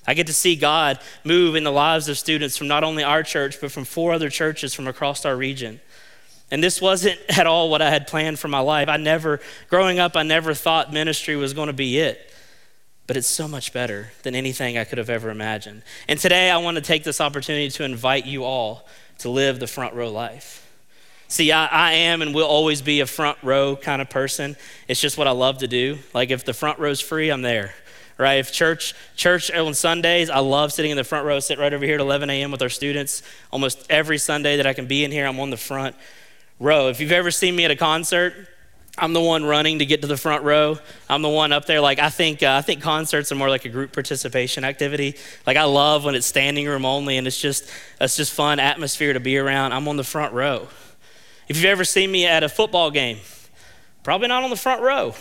I 0.07 0.13
get 0.13 0.27
to 0.27 0.33
see 0.33 0.55
God 0.55 0.99
move 1.23 1.55
in 1.55 1.63
the 1.63 1.71
lives 1.71 2.07
of 2.07 2.17
students 2.17 2.57
from 2.57 2.67
not 2.67 2.83
only 2.83 3.03
our 3.03 3.21
church, 3.21 3.59
but 3.61 3.71
from 3.71 3.83
four 3.83 4.13
other 4.13 4.29
churches 4.29 4.73
from 4.73 4.87
across 4.87 5.25
our 5.25 5.35
region. 5.35 5.79
And 6.49 6.63
this 6.63 6.81
wasn't 6.81 7.19
at 7.37 7.45
all 7.45 7.69
what 7.69 7.81
I 7.81 7.89
had 7.89 8.07
planned 8.07 8.39
for 8.39 8.47
my 8.47 8.59
life. 8.59 8.87
I 8.87 8.97
never, 8.97 9.39
growing 9.69 9.99
up, 9.99 10.15
I 10.15 10.23
never 10.23 10.53
thought 10.53 10.93
ministry 10.93 11.35
was 11.35 11.53
going 11.53 11.67
to 11.67 11.73
be 11.73 11.99
it 11.99 12.28
but 13.09 13.17
it's 13.17 13.27
so 13.27 13.47
much 13.47 13.73
better 13.73 14.11
than 14.21 14.35
anything 14.35 14.77
I 14.77 14.83
could 14.83 14.99
have 14.99 15.09
ever 15.09 15.31
imagined. 15.31 15.81
And 16.07 16.19
today 16.19 16.51
I 16.51 16.57
want 16.57 16.75
to 16.75 16.81
take 16.81 17.03
this 17.03 17.19
opportunity 17.19 17.67
to 17.71 17.83
invite 17.83 18.27
you 18.27 18.43
all 18.43 18.85
to 19.17 19.31
live 19.31 19.59
the 19.59 19.65
front 19.65 19.95
row 19.95 20.11
life. 20.11 20.71
See, 21.27 21.51
I, 21.51 21.65
I, 21.65 21.93
am 21.93 22.21
and 22.21 22.35
will 22.35 22.45
always 22.45 22.83
be 22.83 22.99
a 22.99 23.07
front 23.07 23.39
row 23.41 23.75
kind 23.75 23.99
of 23.99 24.11
person. 24.11 24.55
It's 24.87 25.01
just 25.01 25.17
what 25.17 25.25
I 25.25 25.31
love 25.31 25.57
to 25.57 25.67
do. 25.67 25.97
Like 26.13 26.29
if 26.29 26.45
the 26.45 26.53
front 26.53 26.77
row's 26.77 27.01
free, 27.01 27.31
I'm 27.31 27.41
there. 27.41 27.73
Right? 28.19 28.35
If 28.35 28.51
church, 28.51 28.93
church 29.15 29.49
on 29.49 29.73
Sundays, 29.73 30.29
I 30.29 30.37
love 30.37 30.71
sitting 30.71 30.91
in 30.91 30.97
the 30.97 31.03
front 31.03 31.25
row, 31.25 31.39
sit 31.39 31.57
right 31.57 31.73
over 31.73 31.83
here 31.83 31.95
at 31.95 32.01
11 32.01 32.29
a.m. 32.29 32.51
with 32.51 32.61
our 32.61 32.69
students. 32.69 33.23
Almost 33.49 33.87
every 33.89 34.19
Sunday 34.19 34.57
that 34.57 34.67
I 34.67 34.73
can 34.73 34.85
be 34.85 35.03
in 35.03 35.11
here, 35.11 35.25
I'm 35.25 35.39
on 35.39 35.49
the 35.49 35.57
front 35.57 35.95
row. 36.59 36.89
If 36.89 36.99
you've 36.99 37.11
ever 37.11 37.31
seen 37.31 37.55
me 37.55 37.65
at 37.65 37.71
a 37.71 37.75
concert, 37.75 38.35
I'm 39.01 39.13
the 39.13 39.21
one 39.21 39.45
running 39.45 39.79
to 39.79 39.85
get 39.85 40.01
to 40.01 40.07
the 40.07 40.17
front 40.17 40.43
row. 40.43 40.77
I'm 41.09 41.21
the 41.21 41.29
one 41.29 41.51
up 41.51 41.65
there. 41.65 41.79
Like 41.79 41.99
I 41.99 42.09
think, 42.09 42.43
uh, 42.43 42.53
I 42.53 42.61
think 42.61 42.81
concerts 42.81 43.31
are 43.31 43.35
more 43.35 43.49
like 43.49 43.65
a 43.65 43.69
group 43.69 43.93
participation 43.93 44.63
activity. 44.63 45.15
Like 45.47 45.57
I 45.57 45.63
love 45.63 46.05
when 46.05 46.15
it's 46.15 46.25
standing 46.27 46.67
room 46.67 46.85
only, 46.85 47.17
and 47.17 47.25
it's 47.25 47.39
just, 47.39 47.69
it's 48.01 48.17
just 48.17 48.33
fun 48.33 48.59
atmosphere 48.59 49.13
to 49.13 49.19
be 49.19 49.37
around. 49.37 49.73
I'm 49.73 49.87
on 49.87 49.97
the 49.97 50.03
front 50.03 50.33
row. 50.33 50.67
If 51.47 51.55
you've 51.55 51.65
ever 51.65 51.85
seen 51.85 52.11
me 52.11 52.25
at 52.25 52.43
a 52.43 52.49
football 52.49 52.91
game, 52.91 53.17
probably 54.03 54.27
not 54.27 54.43
on 54.43 54.49
the 54.49 54.57
front 54.57 54.81
row. 54.81 55.15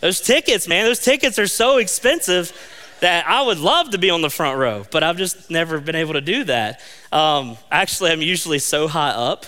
Those 0.00 0.20
tickets, 0.20 0.66
man, 0.66 0.84
those 0.84 1.00
tickets 1.00 1.38
are 1.38 1.46
so 1.46 1.78
expensive 1.78 2.52
that 3.00 3.26
I 3.26 3.42
would 3.42 3.58
love 3.58 3.90
to 3.90 3.98
be 3.98 4.10
on 4.10 4.20
the 4.20 4.30
front 4.30 4.58
row, 4.58 4.84
but 4.90 5.02
I've 5.02 5.16
just 5.16 5.50
never 5.50 5.80
been 5.80 5.94
able 5.94 6.14
to 6.14 6.20
do 6.20 6.44
that. 6.44 6.80
Um, 7.12 7.56
actually, 7.70 8.10
I'm 8.10 8.22
usually 8.22 8.58
so 8.58 8.88
high 8.88 9.10
up 9.10 9.46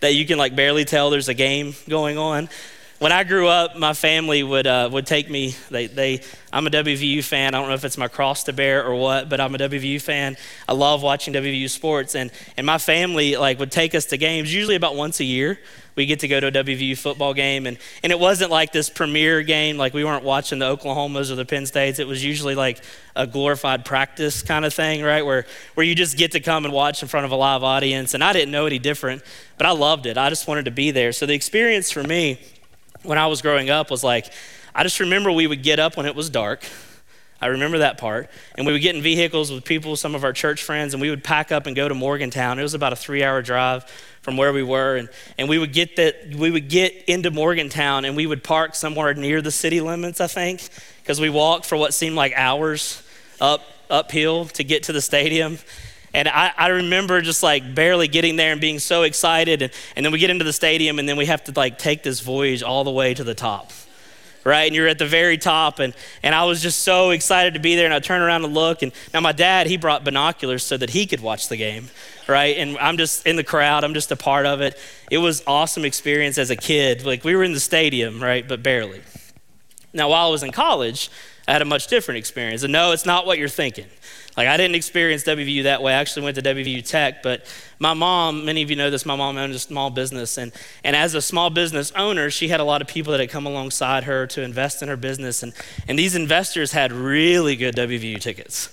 that 0.00 0.14
you 0.14 0.26
can 0.26 0.38
like 0.38 0.56
barely 0.56 0.84
tell 0.84 1.10
there's 1.10 1.28
a 1.28 1.34
game 1.34 1.74
going 1.88 2.18
on. 2.18 2.48
When 3.00 3.12
I 3.12 3.24
grew 3.24 3.48
up, 3.48 3.76
my 3.76 3.94
family 3.94 4.42
would, 4.42 4.66
uh, 4.66 4.90
would 4.92 5.06
take 5.06 5.30
me, 5.30 5.56
they, 5.70 5.86
they, 5.86 6.20
I'm 6.52 6.66
a 6.66 6.70
WVU 6.70 7.24
fan. 7.24 7.54
I 7.54 7.58
don't 7.58 7.68
know 7.68 7.74
if 7.74 7.86
it's 7.86 7.96
my 7.96 8.08
cross 8.08 8.44
to 8.44 8.52
bear 8.52 8.84
or 8.84 8.94
what, 8.94 9.30
but 9.30 9.40
I'm 9.40 9.54
a 9.54 9.58
WVU 9.58 10.02
fan. 10.02 10.36
I 10.68 10.74
love 10.74 11.02
watching 11.02 11.32
WVU 11.32 11.70
sports. 11.70 12.14
And, 12.14 12.30
and 12.58 12.66
my 12.66 12.76
family 12.76 13.38
like 13.38 13.58
would 13.58 13.72
take 13.72 13.94
us 13.94 14.04
to 14.06 14.18
games 14.18 14.52
usually 14.52 14.74
about 14.74 14.96
once 14.96 15.18
a 15.20 15.24
year. 15.24 15.58
We 15.94 16.04
get 16.04 16.20
to 16.20 16.28
go 16.28 16.40
to 16.40 16.48
a 16.48 16.52
WVU 16.52 16.98
football 16.98 17.32
game. 17.32 17.66
And, 17.66 17.78
and 18.02 18.12
it 18.12 18.20
wasn't 18.20 18.50
like 18.50 18.70
this 18.70 18.90
premier 18.90 19.40
game, 19.40 19.78
like 19.78 19.94
we 19.94 20.04
weren't 20.04 20.22
watching 20.22 20.58
the 20.58 20.76
Oklahomas 20.76 21.30
or 21.30 21.36
the 21.36 21.46
Penn 21.46 21.64
States. 21.64 22.00
It 22.00 22.06
was 22.06 22.22
usually 22.22 22.54
like 22.54 22.84
a 23.16 23.26
glorified 23.26 23.86
practice 23.86 24.42
kind 24.42 24.66
of 24.66 24.74
thing, 24.74 25.02
right? 25.02 25.24
Where, 25.24 25.46
where 25.72 25.86
you 25.86 25.94
just 25.94 26.18
get 26.18 26.32
to 26.32 26.40
come 26.40 26.66
and 26.66 26.74
watch 26.74 27.00
in 27.00 27.08
front 27.08 27.24
of 27.24 27.32
a 27.32 27.36
live 27.36 27.62
audience. 27.62 28.12
And 28.12 28.22
I 28.22 28.34
didn't 28.34 28.50
know 28.50 28.66
any 28.66 28.78
different, 28.78 29.22
but 29.56 29.66
I 29.66 29.70
loved 29.70 30.04
it. 30.04 30.18
I 30.18 30.28
just 30.28 30.46
wanted 30.46 30.66
to 30.66 30.70
be 30.70 30.90
there. 30.90 31.12
So 31.12 31.24
the 31.24 31.32
experience 31.32 31.90
for 31.90 32.02
me, 32.02 32.38
when 33.02 33.18
I 33.18 33.26
was 33.26 33.42
growing 33.42 33.70
up 33.70 33.90
was 33.90 34.04
like, 34.04 34.32
I 34.74 34.82
just 34.82 35.00
remember 35.00 35.32
we 35.32 35.46
would 35.46 35.62
get 35.62 35.78
up 35.78 35.96
when 35.96 36.06
it 36.06 36.14
was 36.14 36.30
dark. 36.30 36.64
I 37.42 37.46
remember 37.46 37.78
that 37.78 37.96
part. 37.96 38.28
And 38.56 38.66
we 38.66 38.72
would 38.72 38.82
get 38.82 38.94
in 38.94 39.02
vehicles 39.02 39.50
with 39.50 39.64
people, 39.64 39.96
some 39.96 40.14
of 40.14 40.24
our 40.24 40.32
church 40.32 40.62
friends, 40.62 40.92
and 40.92 41.00
we 41.00 41.08
would 41.08 41.24
pack 41.24 41.50
up 41.50 41.66
and 41.66 41.74
go 41.74 41.88
to 41.88 41.94
Morgantown. 41.94 42.58
It 42.58 42.62
was 42.62 42.74
about 42.74 42.92
a 42.92 42.96
three 42.96 43.24
hour 43.24 43.40
drive 43.40 43.84
from 44.20 44.36
where 44.36 44.52
we 44.52 44.62
were. 44.62 44.96
And, 44.96 45.08
and 45.38 45.48
we 45.48 45.58
would 45.58 45.72
get 45.72 45.96
that 45.96 46.34
we 46.34 46.50
would 46.50 46.68
get 46.68 46.92
into 47.06 47.30
Morgantown 47.30 48.04
and 48.04 48.14
we 48.14 48.26
would 48.26 48.44
park 48.44 48.74
somewhere 48.74 49.14
near 49.14 49.40
the 49.40 49.50
city 49.50 49.80
limits, 49.80 50.20
I 50.20 50.26
think, 50.26 50.68
because 51.02 51.20
we 51.20 51.30
walked 51.30 51.64
for 51.64 51.76
what 51.76 51.94
seemed 51.94 52.16
like 52.16 52.34
hours 52.36 53.02
up 53.40 53.62
uphill 53.88 54.44
to 54.46 54.62
get 54.62 54.84
to 54.84 54.92
the 54.92 55.00
stadium. 55.00 55.58
And 56.12 56.28
I, 56.28 56.52
I, 56.56 56.68
remember 56.68 57.20
just 57.20 57.42
like 57.42 57.74
barely 57.74 58.08
getting 58.08 58.36
there 58.36 58.52
and 58.52 58.60
being 58.60 58.78
so 58.78 59.04
excited. 59.04 59.62
And, 59.62 59.72
and 59.94 60.04
then 60.04 60.12
we 60.12 60.18
get 60.18 60.30
into 60.30 60.44
the 60.44 60.52
stadium 60.52 60.98
and 60.98 61.08
then 61.08 61.16
we 61.16 61.26
have 61.26 61.44
to 61.44 61.52
like 61.52 61.78
take 61.78 62.02
this 62.02 62.20
voyage 62.20 62.62
all 62.62 62.82
the 62.82 62.90
way 62.90 63.14
to 63.14 63.22
the 63.22 63.34
top. 63.34 63.70
Right? 64.42 64.62
And 64.62 64.74
you're 64.74 64.88
at 64.88 64.98
the 64.98 65.06
very 65.06 65.36
top. 65.38 65.78
And, 65.78 65.94
and 66.22 66.34
I 66.34 66.44
was 66.44 66.62
just 66.62 66.80
so 66.80 67.10
excited 67.10 67.54
to 67.54 67.60
be 67.60 67.76
there. 67.76 67.84
And 67.84 67.94
I 67.94 68.00
turn 68.00 68.22
around 68.22 68.44
and 68.44 68.54
look. 68.54 68.82
And 68.82 68.90
now 69.12 69.20
my 69.20 69.32
dad, 69.32 69.66
he 69.66 69.76
brought 69.76 70.02
binoculars 70.02 70.64
so 70.64 70.76
that 70.78 70.90
he 70.90 71.06
could 71.06 71.20
watch 71.20 71.48
the 71.48 71.56
game. 71.56 71.90
Right? 72.26 72.56
And 72.56 72.78
I'm 72.78 72.96
just 72.96 73.26
in 73.26 73.36
the 73.36 73.44
crowd. 73.44 73.84
I'm 73.84 73.94
just 73.94 74.10
a 74.10 74.16
part 74.16 74.46
of 74.46 74.60
it. 74.60 74.78
It 75.10 75.18
was 75.18 75.42
awesome 75.46 75.84
experience 75.84 76.38
as 76.38 76.50
a 76.50 76.56
kid. 76.56 77.04
Like 77.04 77.22
we 77.22 77.36
were 77.36 77.44
in 77.44 77.52
the 77.52 77.60
stadium, 77.60 78.22
right? 78.22 78.48
But 78.48 78.62
barely. 78.62 79.02
Now, 79.92 80.08
while 80.08 80.28
I 80.28 80.30
was 80.30 80.42
in 80.42 80.52
college, 80.52 81.10
I 81.46 81.52
had 81.52 81.62
a 81.62 81.66
much 81.66 81.88
different 81.88 82.18
experience. 82.18 82.62
And 82.62 82.72
no, 82.72 82.92
it's 82.92 83.06
not 83.06 83.26
what 83.26 83.38
you're 83.38 83.48
thinking. 83.48 83.86
Like, 84.36 84.48
I 84.48 84.56
didn't 84.56 84.76
experience 84.76 85.24
WVU 85.24 85.64
that 85.64 85.82
way. 85.82 85.92
I 85.92 85.96
actually 85.96 86.22
went 86.22 86.36
to 86.36 86.42
WVU 86.42 86.86
Tech, 86.86 87.22
but 87.22 87.44
my 87.78 87.94
mom, 87.94 88.44
many 88.44 88.62
of 88.62 88.70
you 88.70 88.76
know 88.76 88.90
this, 88.90 89.04
my 89.04 89.16
mom 89.16 89.36
owned 89.36 89.52
a 89.52 89.58
small 89.58 89.90
business. 89.90 90.38
And, 90.38 90.52
and 90.84 90.94
as 90.94 91.14
a 91.14 91.22
small 91.22 91.50
business 91.50 91.92
owner, 91.96 92.30
she 92.30 92.48
had 92.48 92.60
a 92.60 92.64
lot 92.64 92.80
of 92.80 92.88
people 92.88 93.10
that 93.12 93.20
had 93.20 93.30
come 93.30 93.46
alongside 93.46 94.04
her 94.04 94.26
to 94.28 94.42
invest 94.42 94.82
in 94.82 94.88
her 94.88 94.96
business. 94.96 95.42
And, 95.42 95.52
and 95.88 95.98
these 95.98 96.14
investors 96.14 96.72
had 96.72 96.92
really 96.92 97.56
good 97.56 97.74
WVU 97.74 98.20
tickets. 98.20 98.68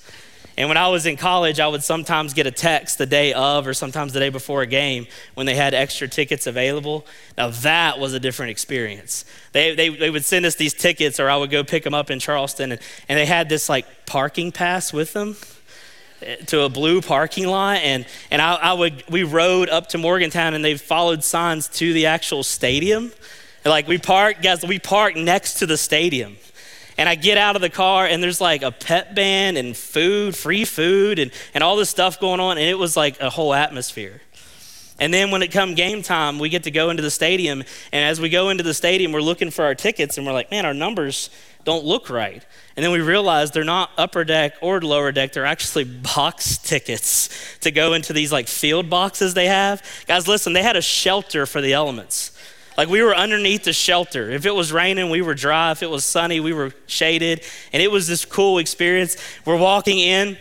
And 0.57 0.67
when 0.69 0.77
I 0.77 0.87
was 0.87 1.05
in 1.05 1.17
college, 1.17 1.59
I 1.59 1.67
would 1.67 1.83
sometimes 1.83 2.33
get 2.33 2.47
a 2.47 2.51
text 2.51 2.97
the 2.97 3.05
day 3.05 3.31
of 3.31 3.67
or 3.67 3.75
sometimes 3.75 4.13
the 4.13 4.19
day 4.19 4.29
before 4.29 4.63
a 4.63 4.67
game 4.67 5.05
when 5.35 5.45
they 5.45 5.53
had 5.53 5.75
extra 5.75 6.07
tickets 6.07 6.47
available. 6.47 7.05
Now, 7.37 7.49
that 7.49 7.99
was 7.99 8.15
a 8.15 8.19
different 8.19 8.49
experience. 8.49 9.23
They, 9.51 9.75
they, 9.75 9.89
they 9.89 10.09
would 10.09 10.25
send 10.25 10.47
us 10.47 10.55
these 10.55 10.73
tickets, 10.73 11.19
or 11.19 11.29
I 11.29 11.37
would 11.37 11.51
go 11.51 11.63
pick 11.63 11.83
them 11.83 11.93
up 11.93 12.09
in 12.09 12.19
Charleston, 12.19 12.71
and, 12.71 12.81
and 13.07 13.19
they 13.19 13.27
had 13.27 13.49
this 13.49 13.69
like 13.69 14.07
parking 14.07 14.51
pass 14.51 14.91
with 14.91 15.13
them 15.13 15.35
eh, 16.23 16.37
to 16.47 16.61
a 16.61 16.69
blue 16.69 17.01
parking 17.01 17.45
lot 17.45 17.77
and, 17.83 18.07
and 18.31 18.41
I, 18.41 18.55
I, 18.55 18.73
would 18.73 19.03
we 19.09 19.23
rode 19.23 19.69
up 19.69 19.89
to 19.89 19.99
morgantown 19.99 20.55
and 20.55 20.65
they 20.65 20.75
followed 20.75 21.23
signs 21.23 21.67
to 21.67 21.93
the 21.93 22.07
actual 22.07 22.43
stadium 22.43 23.11
like 23.65 23.85
we 23.85 23.97
parked 23.97 24.41
guys 24.41 24.65
we 24.65 24.79
parked 24.79 25.17
next 25.17 25.55
to 25.55 25.65
the 25.65 25.77
stadium 25.77 26.37
and 26.97 27.07
I 27.07 27.15
get 27.15 27.37
out 27.37 27.55
of 27.55 27.61
the 27.61 27.69
car 27.69 28.05
and 28.05 28.21
there's 28.21 28.41
like 28.41 28.63
a 28.63 28.71
pep 28.71 29.13
band 29.15 29.57
and 29.57 29.75
food, 29.75 30.35
free 30.35 30.65
food, 30.65 31.19
and, 31.19 31.31
and 31.53 31.63
all 31.63 31.75
this 31.75 31.89
stuff 31.89 32.19
going 32.19 32.39
on. 32.39 32.57
And 32.57 32.67
it 32.67 32.77
was 32.77 32.97
like 32.97 33.19
a 33.19 33.29
whole 33.29 33.53
atmosphere. 33.53 34.21
And 34.99 35.13
then 35.13 35.29
when 35.29 35.43
it 35.43 35.51
come 35.51 35.75
game 35.75 36.01
time, 36.01 36.39
we 36.39 36.49
get 36.49 36.63
to 36.63 36.71
go 36.71 36.89
into 36.89 37.03
the 37.03 37.11
stadium. 37.11 37.63
And 37.91 38.03
as 38.03 38.19
we 38.19 38.29
go 38.29 38.49
into 38.49 38.63
the 38.63 38.73
stadium, 38.73 39.11
we're 39.11 39.21
looking 39.21 39.51
for 39.51 39.63
our 39.63 39.75
tickets 39.75 40.17
and 40.17 40.25
we're 40.25 40.33
like, 40.33 40.49
man, 40.49 40.65
our 40.65 40.73
numbers 40.73 41.29
don't 41.65 41.85
look 41.85 42.09
right. 42.09 42.43
And 42.75 42.83
then 42.83 42.91
we 42.91 43.01
realize 43.01 43.51
they're 43.51 43.63
not 43.63 43.91
upper 43.97 44.23
deck 44.23 44.53
or 44.61 44.81
lower 44.81 45.11
deck, 45.11 45.33
they're 45.33 45.45
actually 45.45 45.83
box 46.15 46.57
tickets 46.57 47.57
to 47.59 47.71
go 47.71 47.93
into 47.93 48.13
these 48.13 48.31
like 48.31 48.47
field 48.47 48.89
boxes 48.89 49.33
they 49.33 49.47
have. 49.47 49.83
Guys, 50.07 50.27
listen, 50.27 50.53
they 50.53 50.63
had 50.63 50.77
a 50.77 50.81
shelter 50.81 51.45
for 51.45 51.61
the 51.61 51.73
elements. 51.73 52.36
Like 52.77 52.89
we 52.89 53.01
were 53.01 53.15
underneath 53.15 53.63
the 53.63 53.73
shelter. 53.73 54.29
If 54.29 54.45
it 54.45 54.53
was 54.53 54.71
raining, 54.71 55.09
we 55.09 55.23
were 55.23 55.33
dry. 55.33 55.71
If 55.71 55.81
it 55.81 55.89
was 55.89 56.05
sunny, 56.05 56.39
we 56.39 56.53
were 56.53 56.71
shaded. 56.85 57.43
And 57.73 57.81
it 57.81 57.91
was 57.91 58.07
this 58.07 58.23
cool 58.23 58.59
experience. 58.59 59.17
We're 59.45 59.57
walking 59.57 59.97
in, 59.97 60.37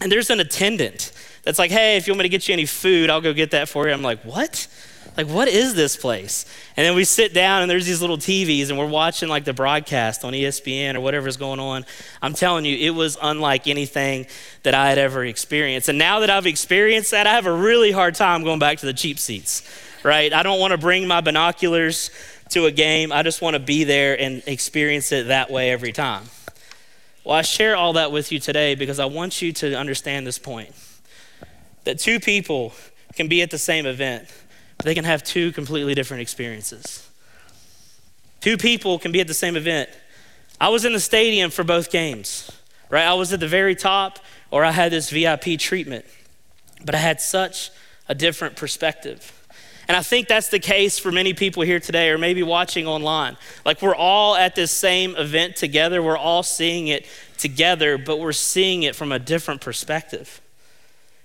and 0.00 0.10
there's 0.10 0.30
an 0.30 0.40
attendant 0.40 1.12
that's 1.44 1.60
like, 1.60 1.70
hey, 1.70 1.96
if 1.96 2.08
you 2.08 2.12
want 2.12 2.18
me 2.18 2.22
to 2.24 2.28
get 2.28 2.48
you 2.48 2.52
any 2.52 2.66
food, 2.66 3.08
I'll 3.08 3.20
go 3.20 3.32
get 3.32 3.52
that 3.52 3.68
for 3.68 3.86
you. 3.86 3.92
I'm 3.92 4.02
like, 4.02 4.20
what? 4.24 4.66
Like, 5.16 5.28
what 5.28 5.46
is 5.46 5.74
this 5.74 5.96
place? 5.96 6.44
And 6.76 6.84
then 6.84 6.96
we 6.96 7.04
sit 7.04 7.32
down, 7.32 7.62
and 7.62 7.70
there's 7.70 7.86
these 7.86 8.00
little 8.00 8.18
TVs, 8.18 8.68
and 8.68 8.76
we're 8.76 8.88
watching 8.88 9.28
like 9.28 9.44
the 9.44 9.54
broadcast 9.54 10.24
on 10.24 10.32
ESPN 10.32 10.96
or 10.96 11.00
whatever's 11.00 11.36
going 11.36 11.60
on. 11.60 11.86
I'm 12.20 12.34
telling 12.34 12.64
you, 12.64 12.76
it 12.76 12.90
was 12.90 13.16
unlike 13.22 13.68
anything 13.68 14.26
that 14.64 14.74
I 14.74 14.88
had 14.88 14.98
ever 14.98 15.24
experienced. 15.24 15.88
And 15.88 15.98
now 15.98 16.18
that 16.18 16.30
I've 16.30 16.46
experienced 16.46 17.12
that, 17.12 17.28
I 17.28 17.34
have 17.34 17.46
a 17.46 17.54
really 17.54 17.92
hard 17.92 18.16
time 18.16 18.42
going 18.42 18.58
back 18.58 18.78
to 18.78 18.86
the 18.86 18.92
cheap 18.92 19.20
seats 19.20 19.62
right? 20.06 20.32
I 20.32 20.44
don't 20.44 20.60
want 20.60 20.70
to 20.70 20.78
bring 20.78 21.08
my 21.08 21.20
binoculars 21.20 22.10
to 22.50 22.66
a 22.66 22.70
game. 22.70 23.10
I 23.10 23.24
just 23.24 23.42
want 23.42 23.54
to 23.54 23.60
be 23.60 23.82
there 23.82 24.18
and 24.18 24.40
experience 24.46 25.10
it 25.10 25.26
that 25.26 25.50
way 25.50 25.72
every 25.72 25.92
time. 25.92 26.24
Well, 27.24 27.34
I 27.34 27.42
share 27.42 27.74
all 27.74 27.94
that 27.94 28.12
with 28.12 28.30
you 28.30 28.38
today 28.38 28.76
because 28.76 29.00
I 29.00 29.06
want 29.06 29.42
you 29.42 29.52
to 29.54 29.74
understand 29.74 30.26
this 30.26 30.38
point 30.38 30.70
that 31.82 31.98
two 31.98 32.20
people 32.20 32.72
can 33.14 33.26
be 33.26 33.42
at 33.42 33.50
the 33.50 33.58
same 33.58 33.84
event, 33.84 34.28
but 34.76 34.86
they 34.86 34.94
can 34.94 35.04
have 35.04 35.24
two 35.24 35.50
completely 35.50 35.94
different 35.94 36.20
experiences. 36.20 37.08
Two 38.40 38.56
people 38.56 39.00
can 39.00 39.10
be 39.10 39.20
at 39.20 39.26
the 39.26 39.34
same 39.34 39.56
event. 39.56 39.90
I 40.60 40.68
was 40.68 40.84
in 40.84 40.92
the 40.92 41.00
stadium 41.00 41.50
for 41.50 41.64
both 41.64 41.90
games, 41.90 42.50
right? 42.90 43.04
I 43.04 43.14
was 43.14 43.32
at 43.32 43.40
the 43.40 43.48
very 43.48 43.74
top, 43.74 44.20
or 44.52 44.64
I 44.64 44.70
had 44.70 44.92
this 44.92 45.10
VIP 45.10 45.58
treatment, 45.58 46.04
but 46.84 46.94
I 46.94 46.98
had 46.98 47.20
such 47.20 47.70
a 48.08 48.14
different 48.14 48.54
perspective. 48.54 49.32
And 49.88 49.96
I 49.96 50.02
think 50.02 50.26
that's 50.26 50.48
the 50.48 50.58
case 50.58 50.98
for 50.98 51.12
many 51.12 51.32
people 51.32 51.62
here 51.62 51.78
today, 51.78 52.10
or 52.10 52.18
maybe 52.18 52.42
watching 52.42 52.86
online. 52.86 53.36
Like 53.64 53.80
we're 53.82 53.94
all 53.94 54.34
at 54.34 54.54
this 54.54 54.72
same 54.72 55.14
event 55.16 55.56
together, 55.56 56.02
we're 56.02 56.16
all 56.16 56.42
seeing 56.42 56.88
it 56.88 57.06
together, 57.38 57.96
but 57.96 58.18
we're 58.18 58.32
seeing 58.32 58.82
it 58.82 58.96
from 58.96 59.12
a 59.12 59.18
different 59.18 59.60
perspective. 59.60 60.40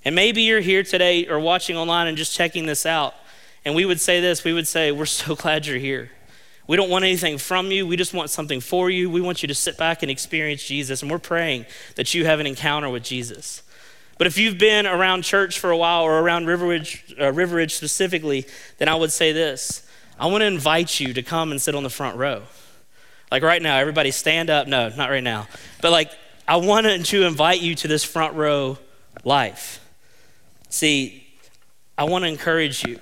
And 0.06 0.16
maybe 0.16 0.44
you're 0.44 0.62
here 0.62 0.84
today 0.84 1.28
or 1.28 1.40
watching 1.40 1.78
online 1.78 2.08
and 2.08 2.18
just 2.18 2.36
checking 2.36 2.66
this 2.66 2.86
out. 2.86 3.16
And 3.66 3.76
we 3.76 3.86
would 3.86 4.00
say 4.00 4.20
this 4.20 4.44
we 4.44 4.54
would 4.54 4.68
say, 4.68 4.92
We're 4.92 5.06
so 5.06 5.36
glad 5.38 5.66
you're 5.66 5.78
here. 5.78 6.12
We 6.68 6.78
don't 6.78 6.90
want 6.90 7.04
anything 7.04 7.38
from 7.38 7.72
you. 7.72 7.86
We 7.86 7.98
just 7.98 8.14
want 8.14 8.30
something 8.30 8.62
for 8.62 8.90
you. 8.90 9.10
We 9.10 9.20
want 9.20 9.42
you 9.42 9.48
to 9.48 9.56
sit 9.56 9.78
back 9.78 10.04
and 10.04 10.12
experience 10.12 10.64
Jesus. 10.64 11.02
And 11.02 11.12
we're 11.12 11.20
praying 11.20 11.66
that 11.96 12.14
you 12.14 12.26
have 12.26 12.40
an 12.40 12.48
encounter 12.48 12.90
with 12.90 13.04
Jesus. 13.04 13.64
But 14.22 14.28
if 14.28 14.38
you've 14.38 14.60
been 14.60 14.86
around 14.86 15.24
church 15.24 15.58
for 15.58 15.72
a 15.72 15.78
while 15.78 16.04
or 16.04 16.20
around 16.20 16.44
uh, 16.48 17.34
River 17.34 17.56
Ridge 17.56 17.74
specifically, 17.74 18.46
then 18.78 18.88
I 18.88 18.94
would 18.94 19.12
say 19.12 19.32
this 19.32 19.84
I 20.20 20.28
want 20.28 20.44
to 20.44 20.46
invite 20.46 21.00
you 21.00 21.12
to 21.16 21.24
come 21.24 21.50
and 21.50 21.60
sit 21.60 21.74
on 21.74 21.82
the 21.82 21.90
front 21.90 22.18
row. 22.18 22.44
Like 23.32 23.42
right 23.42 23.60
now, 23.60 23.80
everybody 23.80 24.12
stand 24.12 24.52
up. 24.52 24.68
No, 24.68 24.90
not 24.90 25.10
right 25.10 25.24
now. 25.24 25.48
But 25.82 25.92
like, 25.92 26.12
I 26.48 26.58
wanted 26.58 27.04
to 27.06 27.26
invite 27.26 27.62
you 27.62 27.74
to 27.74 27.88
this 27.88 28.04
front 28.04 28.36
row 28.36 28.78
life. 29.24 29.84
See, 30.70 31.28
I 31.98 32.04
want 32.04 32.24
to 32.24 32.28
encourage 32.28 32.86
you 32.86 33.00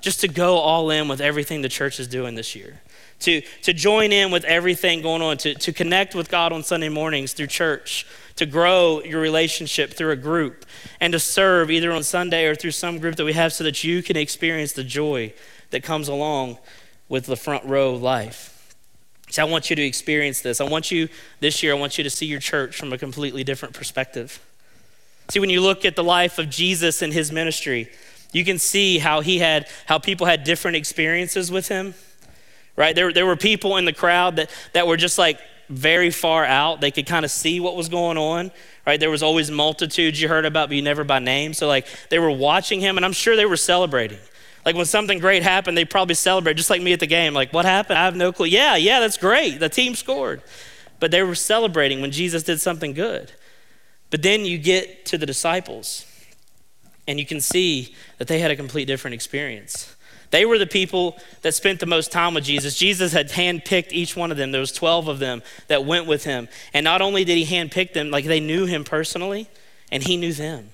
just 0.00 0.22
to 0.22 0.26
go 0.26 0.56
all 0.56 0.88
in 0.88 1.06
with 1.06 1.20
everything 1.20 1.60
the 1.60 1.68
church 1.68 2.00
is 2.00 2.08
doing 2.08 2.34
this 2.34 2.56
year. 2.56 2.80
To, 3.20 3.40
to 3.62 3.72
join 3.72 4.12
in 4.12 4.30
with 4.30 4.44
everything 4.44 5.00
going 5.00 5.22
on, 5.22 5.38
to, 5.38 5.54
to 5.54 5.72
connect 5.72 6.14
with 6.14 6.28
God 6.28 6.52
on 6.52 6.62
Sunday 6.62 6.90
mornings 6.90 7.32
through 7.32 7.46
church, 7.46 8.06
to 8.36 8.44
grow 8.44 9.02
your 9.02 9.20
relationship 9.20 9.94
through 9.94 10.10
a 10.10 10.16
group 10.16 10.66
and 11.00 11.14
to 11.14 11.18
serve 11.18 11.70
either 11.70 11.92
on 11.92 12.02
Sunday 12.02 12.46
or 12.46 12.54
through 12.54 12.72
some 12.72 12.98
group 12.98 13.16
that 13.16 13.24
we 13.24 13.32
have 13.32 13.54
so 13.54 13.64
that 13.64 13.82
you 13.82 14.02
can 14.02 14.16
experience 14.16 14.72
the 14.72 14.84
joy 14.84 15.32
that 15.70 15.82
comes 15.82 16.08
along 16.08 16.58
with 17.08 17.26
the 17.26 17.36
front 17.36 17.64
row 17.64 17.94
life. 17.94 18.74
So 19.30 19.42
I 19.42 19.50
want 19.50 19.70
you 19.70 19.76
to 19.76 19.82
experience 19.82 20.40
this. 20.40 20.60
I 20.60 20.64
want 20.64 20.90
you 20.90 21.08
this 21.40 21.62
year, 21.62 21.72
I 21.74 21.78
want 21.78 21.98
you 21.98 22.04
to 22.04 22.10
see 22.10 22.26
your 22.26 22.38
church 22.38 22.78
from 22.78 22.92
a 22.92 22.98
completely 22.98 23.42
different 23.42 23.74
perspective. 23.74 24.40
See, 25.28 25.40
when 25.40 25.50
you 25.50 25.60
look 25.60 25.84
at 25.84 25.96
the 25.96 26.04
life 26.04 26.38
of 26.38 26.48
Jesus 26.48 27.02
and 27.02 27.12
his 27.12 27.32
ministry, 27.32 27.90
you 28.32 28.44
can 28.44 28.58
see 28.58 28.98
how 28.98 29.22
he 29.22 29.38
had, 29.38 29.68
how 29.86 29.98
people 29.98 30.26
had 30.26 30.44
different 30.44 30.76
experiences 30.76 31.50
with 31.50 31.68
him. 31.68 31.94
Right? 32.76 32.94
There, 32.94 33.12
there 33.12 33.26
were 33.26 33.36
people 33.36 33.78
in 33.78 33.86
the 33.86 33.92
crowd 33.92 34.36
that, 34.36 34.50
that 34.74 34.86
were 34.86 34.96
just 34.96 35.18
like 35.18 35.40
very 35.68 36.10
far 36.10 36.44
out. 36.44 36.80
They 36.80 36.90
could 36.90 37.06
kind 37.06 37.24
of 37.24 37.30
see 37.30 37.58
what 37.58 37.74
was 37.74 37.88
going 37.88 38.18
on, 38.18 38.52
right? 38.86 39.00
There 39.00 39.10
was 39.10 39.22
always 39.22 39.50
multitudes 39.50 40.20
you 40.20 40.28
heard 40.28 40.44
about, 40.44 40.68
but 40.68 40.76
you 40.76 40.82
never 40.82 41.02
by 41.02 41.18
name. 41.18 41.54
So, 41.54 41.66
like, 41.66 41.86
they 42.10 42.18
were 42.18 42.30
watching 42.30 42.80
him, 42.80 42.96
and 42.96 43.04
I'm 43.04 43.12
sure 43.12 43.34
they 43.34 43.46
were 43.46 43.56
celebrating. 43.56 44.18
Like 44.66 44.74
when 44.74 44.84
something 44.84 45.20
great 45.20 45.44
happened, 45.44 45.78
they 45.78 45.84
probably 45.84 46.16
celebrate, 46.16 46.54
just 46.54 46.70
like 46.70 46.82
me 46.82 46.92
at 46.92 46.98
the 46.98 47.06
game. 47.06 47.32
Like, 47.32 47.52
what 47.52 47.64
happened? 47.64 47.98
I 47.98 48.04
have 48.04 48.16
no 48.16 48.32
clue. 48.32 48.46
Yeah, 48.46 48.74
yeah, 48.74 48.98
that's 48.98 49.16
great. 49.16 49.60
The 49.60 49.68
team 49.68 49.94
scored. 49.94 50.42
But 50.98 51.12
they 51.12 51.22
were 51.22 51.36
celebrating 51.36 52.00
when 52.00 52.10
Jesus 52.10 52.42
did 52.42 52.60
something 52.60 52.92
good. 52.92 53.30
But 54.10 54.22
then 54.22 54.44
you 54.44 54.58
get 54.58 55.06
to 55.06 55.18
the 55.18 55.26
disciples, 55.26 56.04
and 57.06 57.20
you 57.20 57.26
can 57.26 57.40
see 57.40 57.94
that 58.18 58.26
they 58.26 58.40
had 58.40 58.50
a 58.50 58.56
complete 58.56 58.86
different 58.86 59.14
experience. 59.14 59.94
They 60.30 60.44
were 60.44 60.58
the 60.58 60.66
people 60.66 61.16
that 61.42 61.54
spent 61.54 61.80
the 61.80 61.86
most 61.86 62.10
time 62.10 62.34
with 62.34 62.44
Jesus. 62.44 62.76
Jesus 62.76 63.12
had 63.12 63.30
handpicked 63.30 63.92
each 63.92 64.16
one 64.16 64.30
of 64.30 64.36
them. 64.36 64.50
There 64.50 64.60
was 64.60 64.72
12 64.72 65.08
of 65.08 65.18
them 65.18 65.42
that 65.68 65.84
went 65.84 66.06
with 66.06 66.24
him. 66.24 66.48
And 66.74 66.84
not 66.84 67.00
only 67.00 67.24
did 67.24 67.38
he 67.38 67.46
handpick 67.46 67.92
them, 67.92 68.10
like 68.10 68.24
they 68.24 68.40
knew 68.40 68.66
him 68.66 68.84
personally, 68.84 69.48
and 69.92 70.02
he 70.02 70.16
knew 70.16 70.32
them. 70.32 70.70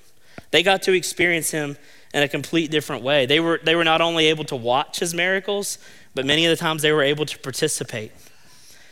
They 0.50 0.62
got 0.62 0.82
to 0.82 0.92
experience 0.92 1.50
him 1.50 1.76
in 2.14 2.22
a 2.22 2.28
complete 2.28 2.70
different 2.70 3.02
way. 3.02 3.26
They 3.26 3.40
were, 3.40 3.60
they 3.62 3.74
were 3.74 3.84
not 3.84 4.00
only 4.00 4.26
able 4.26 4.44
to 4.44 4.56
watch 4.56 4.98
his 4.98 5.14
miracles, 5.14 5.78
but 6.14 6.26
many 6.26 6.44
of 6.46 6.50
the 6.50 6.56
times 6.56 6.82
they 6.82 6.92
were 6.92 7.02
able 7.02 7.26
to 7.26 7.38
participate. 7.38 8.12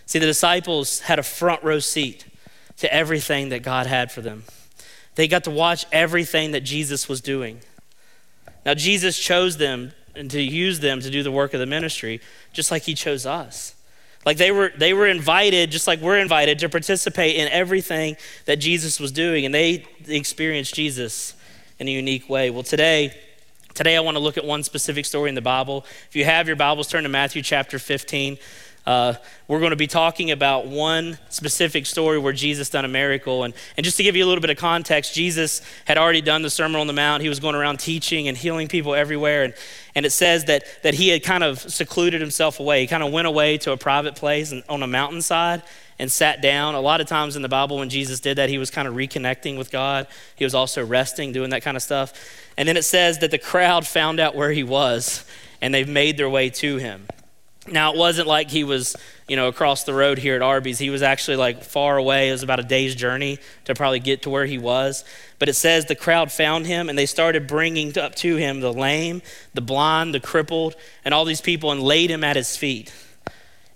See, 0.06 0.18
the 0.18 0.26
disciples 0.26 1.00
had 1.00 1.18
a 1.18 1.22
front 1.22 1.62
row 1.62 1.78
seat 1.78 2.26
to 2.78 2.92
everything 2.92 3.50
that 3.50 3.62
God 3.62 3.86
had 3.86 4.10
for 4.10 4.22
them. 4.22 4.44
They 5.14 5.28
got 5.28 5.44
to 5.44 5.50
watch 5.50 5.86
everything 5.92 6.52
that 6.52 6.62
Jesus 6.62 7.08
was 7.08 7.20
doing. 7.20 7.60
Now, 8.64 8.74
Jesus 8.74 9.18
chose 9.18 9.58
them 9.58 9.92
and 10.14 10.30
to 10.30 10.40
use 10.40 10.80
them 10.80 11.00
to 11.00 11.10
do 11.10 11.22
the 11.22 11.30
work 11.30 11.54
of 11.54 11.60
the 11.60 11.66
ministry, 11.66 12.20
just 12.52 12.70
like 12.70 12.82
he 12.82 12.94
chose 12.94 13.26
us. 13.26 13.74
Like 14.26 14.36
they 14.36 14.50
were, 14.50 14.70
they 14.76 14.92
were 14.92 15.06
invited, 15.06 15.70
just 15.70 15.86
like 15.86 16.00
we're 16.00 16.18
invited, 16.18 16.58
to 16.58 16.68
participate 16.68 17.36
in 17.36 17.48
everything 17.48 18.16
that 18.44 18.56
Jesus 18.56 19.00
was 19.00 19.12
doing, 19.12 19.46
and 19.46 19.54
they 19.54 19.86
experienced 20.06 20.74
Jesus 20.74 21.34
in 21.78 21.88
a 21.88 21.90
unique 21.90 22.28
way. 22.28 22.50
Well, 22.50 22.62
today, 22.62 23.14
today 23.72 23.96
I 23.96 24.00
want 24.00 24.16
to 24.16 24.22
look 24.22 24.36
at 24.36 24.44
one 24.44 24.62
specific 24.62 25.06
story 25.06 25.30
in 25.30 25.34
the 25.34 25.40
Bible. 25.40 25.86
If 26.08 26.16
you 26.16 26.26
have 26.26 26.46
your 26.46 26.56
Bibles, 26.56 26.88
turn 26.88 27.04
to 27.04 27.08
Matthew 27.08 27.42
chapter 27.42 27.78
15. 27.78 28.36
Uh, 28.86 29.14
we're 29.46 29.58
going 29.58 29.70
to 29.70 29.76
be 29.76 29.86
talking 29.86 30.30
about 30.30 30.66
one 30.66 31.18
specific 31.28 31.86
story 31.86 32.18
where 32.18 32.32
Jesus 32.32 32.70
done 32.70 32.84
a 32.84 32.88
miracle. 32.88 33.44
And, 33.44 33.52
and 33.76 33.84
just 33.84 33.96
to 33.98 34.02
give 34.02 34.16
you 34.16 34.24
a 34.24 34.28
little 34.28 34.40
bit 34.40 34.50
of 34.50 34.56
context, 34.56 35.14
Jesus 35.14 35.62
had 35.84 35.98
already 35.98 36.20
done 36.20 36.42
the 36.42 36.50
Sermon 36.50 36.80
on 36.80 36.86
the 36.86 36.92
Mount. 36.92 37.22
He 37.22 37.28
was 37.28 37.40
going 37.40 37.54
around 37.54 37.78
teaching 37.78 38.28
and 38.28 38.36
healing 38.36 38.68
people 38.68 38.94
everywhere. 38.94 39.44
And, 39.44 39.54
and 39.94 40.06
it 40.06 40.10
says 40.10 40.46
that, 40.46 40.64
that 40.82 40.94
he 40.94 41.08
had 41.08 41.22
kind 41.22 41.44
of 41.44 41.60
secluded 41.60 42.20
himself 42.20 42.58
away. 42.58 42.80
He 42.80 42.86
kind 42.86 43.02
of 43.02 43.12
went 43.12 43.26
away 43.26 43.58
to 43.58 43.72
a 43.72 43.76
private 43.76 44.16
place 44.16 44.50
and, 44.52 44.62
on 44.68 44.82
a 44.82 44.86
mountainside 44.86 45.62
and 45.98 46.10
sat 46.10 46.40
down. 46.40 46.74
A 46.74 46.80
lot 46.80 47.02
of 47.02 47.06
times 47.06 47.36
in 47.36 47.42
the 47.42 47.48
Bible, 47.48 47.76
when 47.76 47.90
Jesus 47.90 48.20
did 48.20 48.38
that, 48.38 48.48
he 48.48 48.56
was 48.56 48.70
kind 48.70 48.88
of 48.88 48.94
reconnecting 48.94 49.58
with 49.58 49.70
God. 49.70 50.06
He 50.34 50.44
was 50.44 50.54
also 50.54 50.84
resting, 50.84 51.32
doing 51.32 51.50
that 51.50 51.62
kind 51.62 51.76
of 51.76 51.82
stuff. 51.82 52.14
And 52.56 52.66
then 52.66 52.78
it 52.78 52.84
says 52.84 53.18
that 53.18 53.30
the 53.30 53.38
crowd 53.38 53.86
found 53.86 54.18
out 54.18 54.34
where 54.34 54.50
he 54.50 54.62
was 54.62 55.24
and 55.60 55.74
they 55.74 55.84
made 55.84 56.16
their 56.16 56.30
way 56.30 56.48
to 56.48 56.78
him. 56.78 57.06
Now, 57.66 57.92
it 57.92 57.98
wasn't 57.98 58.26
like 58.26 58.50
he 58.50 58.64
was, 58.64 58.96
you 59.28 59.36
know, 59.36 59.48
across 59.48 59.84
the 59.84 59.92
road 59.92 60.18
here 60.18 60.34
at 60.34 60.40
Arby's. 60.40 60.78
He 60.78 60.88
was 60.88 61.02
actually 61.02 61.36
like 61.36 61.62
far 61.62 61.98
away. 61.98 62.30
It 62.30 62.32
was 62.32 62.42
about 62.42 62.58
a 62.58 62.64
day's 62.64 62.94
journey 62.94 63.38
to 63.66 63.74
probably 63.74 64.00
get 64.00 64.22
to 64.22 64.30
where 64.30 64.46
he 64.46 64.56
was. 64.56 65.04
But 65.38 65.50
it 65.50 65.54
says 65.54 65.84
the 65.84 65.94
crowd 65.94 66.32
found 66.32 66.66
him 66.66 66.88
and 66.88 66.98
they 66.98 67.06
started 67.06 67.46
bringing 67.46 67.96
up 67.98 68.14
to 68.16 68.36
him 68.36 68.60
the 68.60 68.72
lame, 68.72 69.20
the 69.52 69.60
blind, 69.60 70.14
the 70.14 70.20
crippled, 70.20 70.74
and 71.04 71.12
all 71.12 71.26
these 71.26 71.42
people 71.42 71.70
and 71.70 71.82
laid 71.82 72.10
him 72.10 72.24
at 72.24 72.36
his 72.36 72.56
feet. 72.56 72.94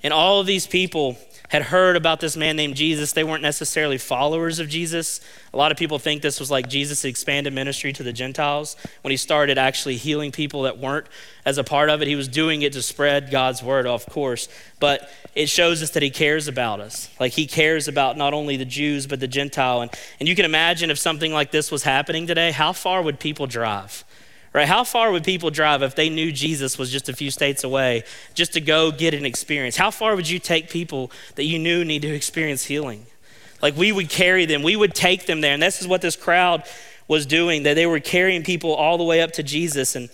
And 0.03 0.15
all 0.15 0.41
of 0.41 0.47
these 0.47 0.67
people 0.67 1.19
had 1.51 1.63
heard 1.63 1.97
about 1.97 2.21
this 2.21 2.37
man 2.37 2.57
named 2.57 2.75
Jesus. 2.75 3.13
They 3.13 3.25
weren't 3.25 3.43
necessarily 3.43 3.99
followers 3.99 4.59
of 4.59 4.69
Jesus. 4.69 5.21
A 5.53 5.57
lot 5.57 5.71
of 5.71 5.79
people 5.79 5.99
think 5.99 6.23
this 6.23 6.41
was 6.41 6.51
like 6.51 6.69
Jesus' 6.69 7.05
expanded 7.05 7.53
ministry 7.53 7.93
to 7.93 8.03
the 8.03 8.13
Gentiles 8.13 8.77
when 9.03 9.11
he 9.11 9.17
started 9.17 9.59
actually 9.59 9.97
healing 9.97 10.33
people 10.33 10.63
that 10.63 10.79
weren't 10.79 11.07
as 11.45 11.59
a 11.59 11.65
part 11.65 11.91
of 11.91 12.01
it. 12.01 12.09
He 12.09 12.17
was 12.17 12.29
doing 12.29 12.63
it 12.63 12.73
to 12.73 12.83
spread 12.83 13.31
God's 13.31 13.63
word, 13.63 13.87
of 13.87 14.07
course, 14.07 14.49
but 14.81 15.11
it 15.35 15.49
shows 15.49 15.83
us 15.83 15.91
that 15.91 16.03
he 16.03 16.11
cares 16.11 16.49
about 16.49 16.81
us. 16.81 17.11
Like 17.21 17.33
he 17.33 17.47
cares 17.47 17.89
about 17.89 18.17
not 18.17 18.33
only 18.33 18.57
the 18.57 18.65
Jews, 18.65 19.07
but 19.07 19.21
the 19.21 19.29
Gentile. 19.29 19.83
And, 19.83 19.91
and 20.19 20.29
you 20.29 20.35
can 20.35 20.45
imagine 20.45 20.91
if 20.91 20.99
something 20.99 21.33
like 21.33 21.51
this 21.51 21.71
was 21.71 21.83
happening 21.83 22.27
today, 22.27 22.53
how 22.53 22.73
far 22.73 23.03
would 23.03 23.21
people 23.21 23.47
drive? 23.47 24.05
Right? 24.55 24.69
How 24.69 24.85
far 24.85 25.11
would 25.11 25.25
people 25.25 25.51
drive 25.51 25.83
if 25.83 25.95
they 25.95 26.09
knew 26.09 26.33
Jesus 26.33 26.79
was 26.79 26.91
just 26.91 27.09
a 27.09 27.13
few 27.13 27.31
states 27.31 27.65
away 27.65 28.05
just 28.33 28.55
to 28.55 28.61
go 28.61 28.91
get 28.91 29.13
an 29.13 29.27
experience? 29.27 29.77
How 29.77 29.91
far 29.91 30.17
would 30.17 30.31
you 30.31 30.39
take 30.39 30.71
people 30.71 31.11
that 31.35 31.45
you 31.45 31.59
knew 31.59 31.85
need 31.85 32.03
to 32.03 32.15
experience 32.15 32.65
healing? 32.65 33.05
Like 33.61 33.77
we 33.77 33.93
would 33.93 34.09
carry 34.09 34.47
them, 34.47 34.63
we 34.63 34.77
would 34.77 34.95
take 34.95 35.27
them 35.27 35.41
there. 35.41 35.53
And 35.53 35.63
this 35.63 35.83
is 35.83 35.89
what 35.89 36.01
this 36.01 36.17
crowd 36.17 36.65
was 37.09 37.27
doing, 37.27 37.65
that 37.65 37.75
they 37.75 37.87
were 37.87 38.01
carrying 38.01 38.43
people 38.43 38.73
all 38.73 38.97
the 38.97 39.05
way 39.05 39.21
up 39.21 39.33
to 39.33 39.43
Jesus. 39.43 39.97
And 39.97 40.09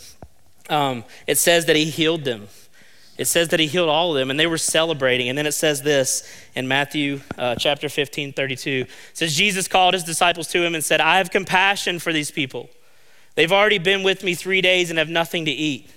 um, 0.69 1.05
it 1.27 1.37
says 1.37 1.67
that 1.67 1.77
he 1.77 1.85
healed 1.85 2.25
them. 2.25 2.49
It 3.19 3.27
says 3.27 3.49
that 3.49 3.61
he 3.61 3.67
healed 3.67 3.91
all 3.91 4.13
of 4.13 4.19
them, 4.19 4.31
and 4.31 4.41
they 4.41 4.47
were 4.47 4.57
celebrating. 4.57 5.29
And 5.29 5.37
then 5.37 5.45
it 5.45 5.53
says 5.53 5.83
this 5.83 6.27
in 6.55 6.67
Matthew 6.67 7.21
uh, 7.37 7.55
chapter 7.55 7.91
15, 7.91 8.33
32. 8.33 8.71
It 8.71 8.89
says, 9.13 9.37
Jesus 9.37 9.69
called 9.69 9.93
his 9.93 10.05
disciples 10.05 10.49
to 10.49 10.63
him 10.63 10.75
and 10.75 10.83
said, 10.83 11.03
I 11.03 11.19
have 11.19 11.31
compassion 11.31 11.99
for 11.99 12.15
these 12.15 12.31
people 12.31 12.71
They've 13.35 13.53
already 13.53 13.79
been 13.79 14.03
with 14.03 14.23
me 14.25 14.35
three 14.35 14.61
days 14.61 14.91
and 14.91 14.99
have 14.99 15.09
nothing 15.09 15.45
to 15.45 15.51
eat. 15.51 15.89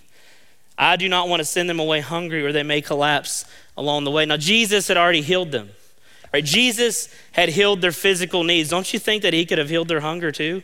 I 0.77 0.95
do 0.95 1.07
not 1.07 1.29
want 1.29 1.39
to 1.39 1.45
send 1.45 1.69
them 1.69 1.79
away 1.79 1.99
hungry 1.99 2.43
or 2.45 2.51
they 2.51 2.63
may 2.63 2.81
collapse 2.81 3.45
along 3.77 4.03
the 4.03 4.11
way. 4.11 4.25
Now, 4.25 4.37
Jesus 4.37 4.87
had 4.87 4.97
already 4.97 5.21
healed 5.21 5.51
them. 5.51 5.69
Right? 6.33 6.43
Jesus 6.43 7.13
had 7.31 7.49
healed 7.49 7.81
their 7.81 7.91
physical 7.91 8.43
needs. 8.43 8.69
Don't 8.69 8.91
you 8.91 8.99
think 8.99 9.21
that 9.21 9.33
he 9.33 9.45
could 9.45 9.59
have 9.59 9.69
healed 9.69 9.87
their 9.87 9.99
hunger 9.99 10.31
too? 10.31 10.63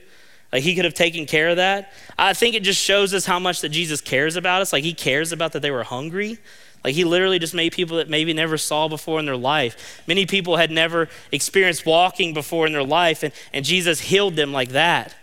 Like 0.52 0.64
he 0.64 0.74
could 0.74 0.86
have 0.86 0.96
taken 0.96 1.28
care 1.28 1.50
of 1.50 1.58
that. 1.58 1.94
I 2.18 2.34
think 2.34 2.56
it 2.56 2.64
just 2.64 2.82
shows 2.82 3.14
us 3.14 3.26
how 3.26 3.38
much 3.38 3.62
that 3.62 3.70
Jesus 3.70 4.02
cares 4.02 4.36
about 4.36 4.62
us. 4.62 4.74
Like 4.74 4.84
he 4.84 4.94
cares 4.94 5.32
about 5.32 5.52
that 5.52 5.62
they 5.62 5.70
were 5.70 5.84
hungry. 5.84 6.40
Like 6.84 6.96
he 6.96 7.04
literally 7.04 7.38
just 7.38 7.54
made 7.54 7.74
people 7.74 7.98
that 7.98 8.10
maybe 8.10 8.34
never 8.34 8.58
saw 8.58 8.88
before 8.88 9.20
in 9.20 9.26
their 9.26 9.38
life. 9.38 10.02
Many 10.08 10.26
people 10.26 10.58
had 10.58 10.72
never 10.72 11.08
experienced 11.32 11.86
walking 11.86 12.34
before 12.34 12.66
in 12.66 12.74
their 12.74 12.84
life, 12.84 13.22
and, 13.22 13.34
and 13.54 13.66
Jesus 13.66 14.00
healed 14.00 14.36
them 14.36 14.54
like 14.54 14.70
that. 14.70 15.16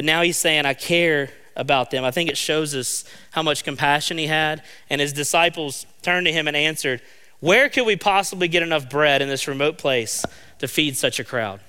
But 0.00 0.06
now 0.06 0.22
he's 0.22 0.38
saying, 0.38 0.64
I 0.64 0.72
care 0.72 1.28
about 1.54 1.90
them. 1.90 2.04
I 2.04 2.10
think 2.10 2.30
it 2.30 2.38
shows 2.38 2.74
us 2.74 3.04
how 3.32 3.42
much 3.42 3.64
compassion 3.64 4.16
he 4.16 4.28
had. 4.28 4.62
And 4.88 4.98
his 4.98 5.12
disciples 5.12 5.84
turned 6.00 6.24
to 6.24 6.32
him 6.32 6.48
and 6.48 6.56
answered, 6.56 7.02
Where 7.40 7.68
could 7.68 7.84
we 7.84 7.96
possibly 7.96 8.48
get 8.48 8.62
enough 8.62 8.88
bread 8.88 9.20
in 9.20 9.28
this 9.28 9.46
remote 9.46 9.76
place 9.76 10.24
to 10.60 10.68
feed 10.68 10.96
such 10.96 11.20
a 11.20 11.24
crowd? 11.24 11.60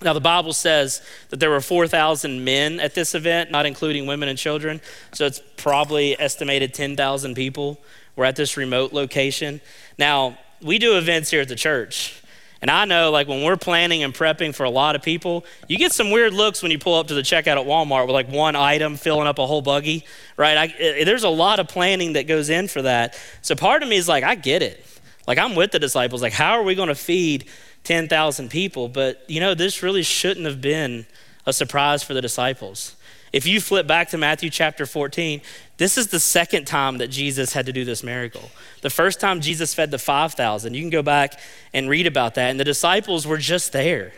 Now, 0.00 0.14
the 0.14 0.22
Bible 0.22 0.54
says 0.54 1.02
that 1.28 1.38
there 1.38 1.50
were 1.50 1.60
4,000 1.60 2.42
men 2.42 2.80
at 2.80 2.94
this 2.94 3.14
event, 3.14 3.50
not 3.50 3.66
including 3.66 4.06
women 4.06 4.30
and 4.30 4.38
children. 4.38 4.80
So 5.12 5.26
it's 5.26 5.42
probably 5.58 6.18
estimated 6.18 6.72
10,000 6.72 7.34
people 7.34 7.78
were 8.16 8.24
at 8.24 8.36
this 8.36 8.56
remote 8.56 8.94
location. 8.94 9.60
Now, 9.98 10.38
we 10.62 10.78
do 10.78 10.96
events 10.96 11.28
here 11.28 11.42
at 11.42 11.48
the 11.48 11.56
church. 11.56 12.22
And 12.66 12.70
I 12.72 12.84
know, 12.84 13.12
like, 13.12 13.28
when 13.28 13.44
we're 13.44 13.56
planning 13.56 14.02
and 14.02 14.12
prepping 14.12 14.52
for 14.52 14.64
a 14.64 14.70
lot 14.70 14.96
of 14.96 15.02
people, 15.02 15.44
you 15.68 15.78
get 15.78 15.92
some 15.92 16.10
weird 16.10 16.34
looks 16.34 16.62
when 16.62 16.72
you 16.72 16.80
pull 16.80 16.98
up 16.98 17.06
to 17.06 17.14
the 17.14 17.20
checkout 17.20 17.56
at 17.56 17.64
Walmart 17.64 18.08
with 18.08 18.14
like 18.14 18.28
one 18.28 18.56
item 18.56 18.96
filling 18.96 19.28
up 19.28 19.38
a 19.38 19.46
whole 19.46 19.62
buggy, 19.62 20.04
right? 20.36 20.58
I, 20.58 20.64
it, 20.76 21.04
there's 21.04 21.22
a 21.22 21.28
lot 21.28 21.60
of 21.60 21.68
planning 21.68 22.14
that 22.14 22.26
goes 22.26 22.50
in 22.50 22.66
for 22.66 22.82
that. 22.82 23.16
So 23.40 23.54
part 23.54 23.84
of 23.84 23.88
me 23.88 23.94
is 23.94 24.08
like, 24.08 24.24
I 24.24 24.34
get 24.34 24.62
it. 24.62 24.84
Like, 25.28 25.38
I'm 25.38 25.54
with 25.54 25.70
the 25.70 25.78
disciples. 25.78 26.22
Like, 26.22 26.32
how 26.32 26.54
are 26.54 26.64
we 26.64 26.74
going 26.74 26.88
to 26.88 26.96
feed 26.96 27.44
10,000 27.84 28.50
people? 28.50 28.88
But, 28.88 29.22
you 29.28 29.38
know, 29.38 29.54
this 29.54 29.84
really 29.84 30.02
shouldn't 30.02 30.46
have 30.46 30.60
been 30.60 31.06
a 31.46 31.52
surprise 31.52 32.02
for 32.02 32.14
the 32.14 32.20
disciples. 32.20 32.96
If 33.32 33.46
you 33.46 33.60
flip 33.60 33.86
back 33.86 34.08
to 34.10 34.18
Matthew 34.18 34.50
chapter 34.50 34.86
14, 34.86 35.40
this 35.78 35.98
is 35.98 36.08
the 36.08 36.20
second 36.20 36.66
time 36.66 36.98
that 36.98 37.08
Jesus 37.08 37.52
had 37.52 37.66
to 37.66 37.72
do 37.72 37.84
this 37.84 38.02
miracle. 38.02 38.50
The 38.80 38.90
first 38.90 39.20
time 39.20 39.40
Jesus 39.40 39.74
fed 39.74 39.90
the 39.90 39.98
5,000, 39.98 40.72
you 40.72 40.80
can 40.80 40.90
go 40.90 41.02
back 41.02 41.38
and 41.74 41.90
read 41.90 42.06
about 42.06 42.34
that. 42.36 42.50
And 42.50 42.58
the 42.58 42.64
disciples 42.64 43.26
were 43.26 43.36
just 43.36 43.72
there. 43.72 44.12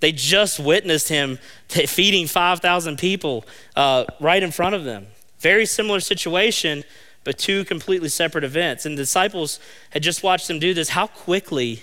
They 0.00 0.12
just 0.12 0.58
witnessed 0.58 1.08
him 1.08 1.38
feeding 1.68 2.26
5,000 2.26 2.98
people 2.98 3.44
uh, 3.76 4.04
right 4.20 4.42
in 4.42 4.50
front 4.50 4.74
of 4.74 4.84
them. 4.84 5.06
Very 5.38 5.64
similar 5.64 6.00
situation, 6.00 6.82
but 7.24 7.38
two 7.38 7.64
completely 7.64 8.08
separate 8.08 8.44
events. 8.44 8.84
And 8.84 8.98
the 8.98 9.02
disciples 9.02 9.60
had 9.90 10.02
just 10.02 10.22
watched 10.22 10.50
him 10.50 10.58
do 10.58 10.74
this. 10.74 10.90
How 10.90 11.06
quickly 11.06 11.82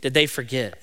did 0.00 0.14
they 0.14 0.26
forget? 0.26 0.78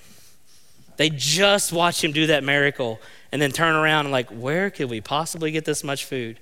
They 0.98 1.10
just 1.10 1.72
watched 1.72 2.04
him 2.04 2.14
do 2.14 2.28
that 2.28 2.44
miracle 2.44 3.00
and 3.32 3.42
then 3.42 3.52
turn 3.52 3.76
around 3.76 4.06
and, 4.06 4.12
like, 4.12 4.30
where 4.30 4.70
could 4.70 4.90
we 4.90 5.02
possibly 5.02 5.52
get 5.52 5.66
this 5.66 5.84
much 5.84 6.06
food? 6.06 6.40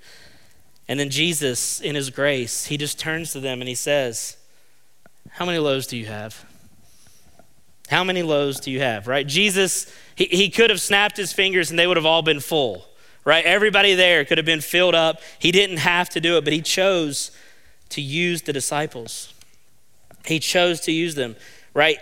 And 0.88 1.00
then 1.00 1.10
Jesus, 1.10 1.82
in 1.82 1.96
his 1.96 2.10
grace, 2.10 2.66
he 2.66 2.78
just 2.78 3.00
turns 3.00 3.34
to 3.34 3.40
them 3.40 3.62
and 3.62 3.68
he 3.68 3.76
says, 3.76 4.38
How 5.32 5.46
many 5.46 5.60
loaves 5.60 5.88
do 5.88 5.98
you 5.98 6.06
have? 6.06 6.46
How 7.90 8.04
many 8.04 8.22
loaves 8.24 8.60
do 8.60 8.72
you 8.72 8.80
have? 8.80 9.08
Right? 9.08 9.26
Jesus, 9.26 9.92
he, 10.16 10.26
he 10.26 10.50
could 10.50 10.70
have 10.70 10.82
snapped 10.82 11.18
his 11.18 11.34
fingers 11.34 11.70
and 11.70 11.80
they 11.80 11.88
would 11.88 11.98
have 11.98 12.06
all 12.06 12.22
been 12.22 12.40
full. 12.40 12.86
Right? 13.26 13.44
Everybody 13.46 13.94
there 13.96 14.24
could 14.24 14.38
have 14.38 14.46
been 14.46 14.62
filled 14.62 14.96
up. 14.96 15.22
He 15.40 15.52
didn't 15.52 15.78
have 15.78 16.10
to 16.10 16.22
do 16.22 16.38
it, 16.38 16.44
but 16.44 16.54
he 16.54 16.62
chose 16.62 17.32
to 17.90 18.02
use 18.02 18.44
the 18.44 18.54
disciples. 18.54 19.34
He 20.26 20.40
chose 20.40 20.80
to 20.82 20.92
use 20.94 21.16
them. 21.16 21.36
Right? 21.74 22.00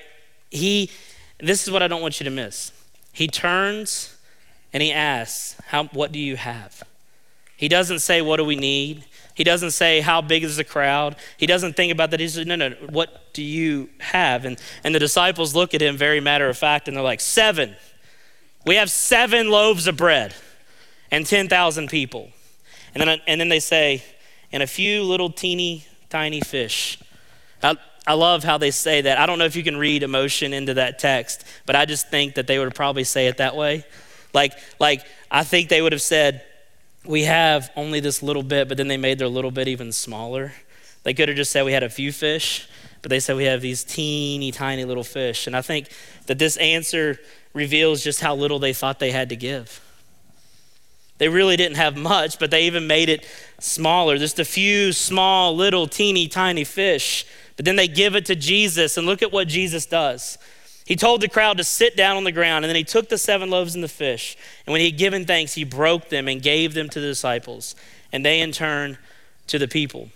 He, 0.51 0.91
this 1.39 1.63
is 1.63 1.71
what 1.71 1.81
I 1.81 1.87
don't 1.87 2.01
want 2.01 2.19
you 2.19 2.23
to 2.25 2.29
miss. 2.29 2.71
He 3.11 3.27
turns 3.27 4.15
and 4.71 4.83
he 4.83 4.91
asks, 4.91 5.59
How, 5.67 5.85
What 5.85 6.11
do 6.11 6.19
you 6.19 6.35
have? 6.35 6.83
He 7.57 7.67
doesn't 7.67 7.99
say, 7.99 8.21
What 8.21 8.37
do 8.37 8.45
we 8.45 8.55
need? 8.55 9.05
He 9.33 9.43
doesn't 9.43 9.71
say, 9.71 10.01
How 10.01 10.21
big 10.21 10.43
is 10.43 10.57
the 10.57 10.63
crowd? 10.63 11.15
He 11.37 11.45
doesn't 11.45 11.75
think 11.75 11.91
about 11.91 12.11
that. 12.11 12.19
He 12.19 12.27
says, 12.27 12.45
No, 12.45 12.55
no, 12.55 12.71
what 12.89 13.33
do 13.33 13.43
you 13.43 13.89
have? 13.99 14.45
And, 14.45 14.57
and 14.83 14.93
the 14.93 14.99
disciples 14.99 15.55
look 15.55 15.73
at 15.73 15.81
him 15.81 15.97
very 15.97 16.19
matter 16.19 16.49
of 16.49 16.57
fact 16.57 16.87
and 16.87 16.95
they're 16.95 17.03
like, 17.03 17.21
Seven. 17.21 17.75
We 18.65 18.75
have 18.75 18.89
seven 18.89 19.49
loaves 19.49 19.85
of 19.85 19.95
bread 19.95 20.33
and 21.11 21.25
10,000 21.25 21.87
people. 21.87 22.31
And 22.95 23.01
then, 23.01 23.21
and 23.27 23.39
then 23.39 23.49
they 23.49 23.59
say, 23.59 24.03
And 24.51 24.63
a 24.63 24.67
few 24.67 25.03
little 25.03 25.29
teeny 25.29 25.85
tiny 26.09 26.41
fish. 26.41 26.99
I, 27.61 27.75
I 28.07 28.13
love 28.13 28.43
how 28.43 28.57
they 28.57 28.71
say 28.71 29.01
that. 29.01 29.17
I 29.17 29.25
don't 29.25 29.39
know 29.39 29.45
if 29.45 29.55
you 29.55 29.63
can 29.63 29.77
read 29.77 30.03
emotion 30.03 30.53
into 30.53 30.75
that 30.75 30.99
text, 30.99 31.43
but 31.65 31.75
I 31.75 31.85
just 31.85 32.09
think 32.09 32.35
that 32.35 32.47
they 32.47 32.59
would 32.59 32.73
probably 32.75 33.03
say 33.03 33.27
it 33.27 33.37
that 33.37 33.55
way. 33.55 33.83
Like, 34.33 34.53
like 34.79 35.05
I 35.31 35.43
think 35.43 35.69
they 35.69 35.81
would 35.81 35.91
have 35.91 36.01
said, 36.01 36.43
we 37.07 37.23
have 37.23 37.71
only 37.75 37.99
this 37.99 38.21
little 38.23 38.43
bit, 38.43 38.67
but 38.67 38.77
then 38.77 38.87
they 38.87 38.97
made 38.97 39.19
their 39.19 39.27
little 39.27 39.51
bit 39.51 39.67
even 39.67 39.91
smaller. 39.91 40.53
They 41.03 41.13
could 41.13 41.29
have 41.29 41.37
just 41.37 41.51
said 41.51 41.65
we 41.65 41.73
had 41.73 41.83
a 41.83 41.89
few 41.89 42.11
fish, 42.11 42.67
but 43.01 43.09
they 43.09 43.19
said 43.19 43.35
we 43.35 43.45
have 43.45 43.61
these 43.61 43.83
teeny 43.83 44.51
tiny 44.51 44.85
little 44.85 45.03
fish. 45.03 45.47
And 45.47 45.55
I 45.55 45.61
think 45.61 45.89
that 46.25 46.39
this 46.39 46.57
answer 46.57 47.19
reveals 47.53 48.03
just 48.03 48.21
how 48.21 48.35
little 48.35 48.59
they 48.59 48.73
thought 48.73 48.99
they 48.99 49.11
had 49.11 49.29
to 49.29 49.35
give. 49.35 49.81
They 51.17 51.29
really 51.29 51.55
didn't 51.55 51.77
have 51.77 51.95
much, 51.95 52.39
but 52.39 52.51
they 52.51 52.65
even 52.65 52.87
made 52.87 53.07
it 53.07 53.25
smaller. 53.59 54.17
Just 54.17 54.39
a 54.39 54.45
few 54.45 54.91
small, 54.91 55.55
little, 55.55 55.87
teeny 55.87 56.27
tiny 56.27 56.63
fish. 56.63 57.25
But 57.55 57.65
then 57.65 57.77
they 57.77 57.87
give 57.87 58.15
it 58.15 58.25
to 58.25 58.35
Jesus, 58.35 58.97
and 58.97 59.07
look 59.07 59.21
at 59.21 59.31
what 59.31 59.47
Jesus 59.47 59.85
does. 59.85 60.37
He 60.85 60.95
told 60.95 61.21
the 61.21 61.27
crowd 61.27 61.57
to 61.57 61.63
sit 61.63 61.97
down 61.97 62.15
on 62.15 62.23
the 62.23 62.31
ground, 62.31 62.63
and 62.63 62.69
then 62.69 62.75
he 62.75 62.83
took 62.83 63.09
the 63.09 63.17
seven 63.17 63.49
loaves 63.49 63.73
and 63.73 63.83
the 63.83 63.89
fish. 63.89 64.37
And 64.65 64.71
when 64.71 64.81
he 64.81 64.91
had 64.91 64.97
given 64.97 65.25
thanks, 65.25 65.53
he 65.53 65.63
broke 65.63 66.09
them 66.09 66.27
and 66.27 66.41
gave 66.41 66.75
them 66.75 66.89
to 66.89 66.99
the 66.99 67.07
disciples, 67.07 67.75
and 68.11 68.23
they 68.23 68.39
in 68.39 68.51
turn 68.51 68.99
to 69.47 69.57
the 69.57 69.67
people. 69.67 70.09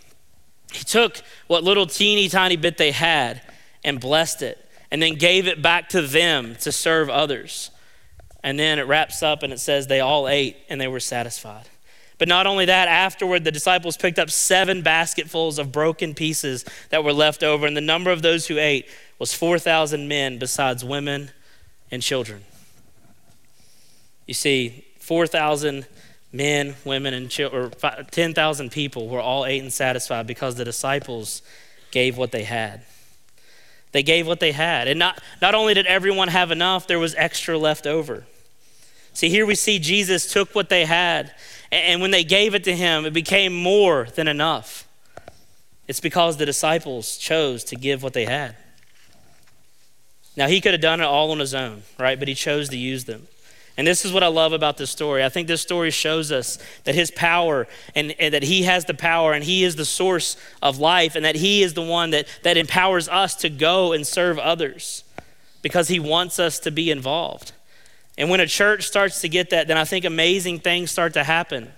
He 0.71 0.84
took 0.84 1.21
what 1.47 1.63
little 1.63 1.88
teeny 1.88 2.29
tiny 2.29 2.55
bit 2.55 2.77
they 2.77 2.91
had 2.91 3.41
and 3.84 3.99
blessed 3.99 4.43
it, 4.43 4.63
and 4.91 5.01
then 5.01 5.15
gave 5.15 5.47
it 5.47 5.62
back 5.62 5.89
to 5.89 6.03
them 6.03 6.55
to 6.62 6.71
serve 6.71 7.10
others. 7.10 7.71
And 8.43 8.58
then 8.58 8.79
it 8.79 8.84
wraps 8.84 9.21
up 9.21 9.43
and 9.43 9.51
it 9.51 9.60
says 9.60 9.88
they 9.88 9.99
all 9.99 10.27
ate 10.27 10.55
and 10.69 10.79
they 10.79 10.88
were 10.88 11.01
satisfied. 11.01 11.67
But 12.19 12.27
not 12.27 12.45
only 12.45 12.65
that, 12.65 12.88
afterward, 12.89 13.45
the 13.45 13.51
disciples 13.51 13.97
picked 13.97 14.19
up 14.19 14.29
seven 14.29 14.82
basketfuls 14.82 15.58
of 15.58 15.71
broken 15.71 16.13
pieces 16.13 16.65
that 16.89 17.03
were 17.03 17.13
left 17.13 17.43
over, 17.43 17.65
and 17.65 17.75
the 17.75 17.82
number 17.82 18.12
of 18.12 18.21
those 18.21 18.47
who 18.47 18.60
ate 18.60 18.88
was 19.17 19.34
4,000 19.34 20.08
men, 20.08 20.38
besides 20.38 20.84
women 20.84 21.32
and 21.89 22.03
children. 22.03 22.43
You 24.27 24.34
see, 24.34 24.86
4,000 24.99 25.88
men, 26.34 26.75
women, 26.84 27.13
and 27.13 27.29
children, 27.29 27.71
or 27.82 28.03
10,000 28.12 28.71
people 28.71 29.08
were 29.08 29.21
all 29.21 29.45
ate 29.45 29.63
and 29.63 29.71
satisfied 29.71 30.27
because 30.27 30.55
the 30.55 30.65
disciples 30.65 31.41
gave 31.89 32.17
what 32.17 32.32
they 32.32 32.43
had. 32.43 32.82
They 33.93 34.03
gave 34.03 34.27
what 34.27 34.41
they 34.41 34.51
had. 34.51 34.88
And 34.88 34.99
not, 34.99 35.21
not 35.41 35.55
only 35.55 35.73
did 35.73 35.88
everyone 35.88 36.27
have 36.27 36.51
enough, 36.51 36.86
there 36.86 36.99
was 36.99 37.15
extra 37.15 37.58
left 37.58 37.88
over. 37.88 38.25
See, 39.13 39.29
here 39.29 39.45
we 39.45 39.55
see 39.55 39.79
Jesus 39.79 40.32
took 40.32 40.53
what 40.53 40.69
they 40.69 40.86
had 40.86 41.34
and 41.71 42.01
when 42.01 42.12
they 42.12 42.23
gave 42.23 42.55
it 42.55 42.63
to 42.65 42.75
him, 42.75 43.05
it 43.05 43.13
became 43.13 43.53
more 43.53 44.08
than 44.15 44.27
enough. 44.27 44.88
It's 45.88 45.99
because 45.99 46.38
the 46.38 46.45
disciples 46.45 47.17
chose 47.17 47.63
to 47.65 47.75
give 47.75 48.03
what 48.03 48.13
they 48.13 48.25
had. 48.25 48.55
Now, 50.36 50.47
he 50.47 50.62
could 50.62 50.73
have 50.73 50.82
done 50.82 51.01
it 51.01 51.05
all 51.05 51.32
on 51.32 51.39
his 51.39 51.53
own, 51.53 51.84
right? 51.97 52.17
But 52.17 52.27
he 52.27 52.34
chose 52.34 52.69
to 52.69 52.77
use 52.77 53.05
them. 53.05 53.27
And 53.79 53.88
this 53.88 54.03
is 54.03 54.12
what 54.12 54.23
I 54.23 54.27
love 54.27 54.51
about 54.51 54.77
this 54.77 54.91
story. 54.91 55.23
I 55.23 55.29
think 55.29 55.47
this 55.47 55.62
story 55.62 55.89
shows 55.89 56.32
us 56.32 56.60
that 56.84 56.95
his 56.95 57.12
power 57.12 57.65
and, 57.95 58.13
and, 58.19 58.34
that 58.34 58.43
he 58.43 58.63
has 58.63 58.86
the 58.86 58.93
power 58.93 59.34
and 59.34 59.43
he 59.43 59.63
is 59.63 59.77
the 59.77 59.86
source 59.86 60.36
of 60.62 60.79
life 60.79 61.15
and 61.15 61.23
that 61.23 61.36
he 61.36 61.63
is 61.63 61.75
the 61.75 61.82
one 61.82 62.10
that, 62.10 62.27
that 62.43 62.58
empowers 62.58 63.08
us 63.08 63.36
to 63.36 63.49
go 63.49 63.93
and 63.93 64.05
serve 64.05 64.38
others 64.38 65.05
because 65.62 65.88
he 65.88 65.99
wants 65.99 66.39
us 66.39 66.60
to 66.60 66.71
be 66.71 66.91
involved. 66.91 67.53
And 68.19 68.29
when 68.29 68.41
a 68.41 68.45
church 68.45 68.86
starts 68.86 69.21
to 69.21 69.29
get 69.29 69.49
that, 69.49 69.67
then 69.67 69.77
I 69.77 69.86
think 69.86 70.05
amazing 70.05 70.60
things 70.60 70.91
start 70.91 71.13
to 71.13 71.23
happen 71.23 71.71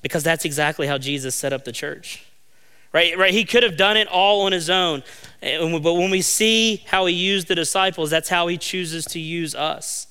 because 0.00 0.24
that's 0.24 0.44
exactly 0.44 0.88
how 0.88 0.98
Jesus 0.98 1.34
set 1.34 1.52
up 1.52 1.64
the 1.64 1.72
church. 1.72 2.24
Right, 2.92 3.16
right. 3.16 3.32
He 3.32 3.44
could 3.44 3.62
have 3.62 3.76
done 3.76 3.96
it 3.96 4.08
all 4.08 4.42
on 4.42 4.52
his 4.52 4.68
own. 4.68 5.02
But 5.40 5.94
when 5.94 6.10
we 6.10 6.22
see 6.22 6.82
how 6.86 7.06
he 7.06 7.14
used 7.14 7.48
the 7.48 7.54
disciples, 7.54 8.10
that's 8.10 8.28
how 8.28 8.48
he 8.48 8.58
chooses 8.58 9.04
to 9.06 9.20
use 9.20 9.54
us. 9.54 10.08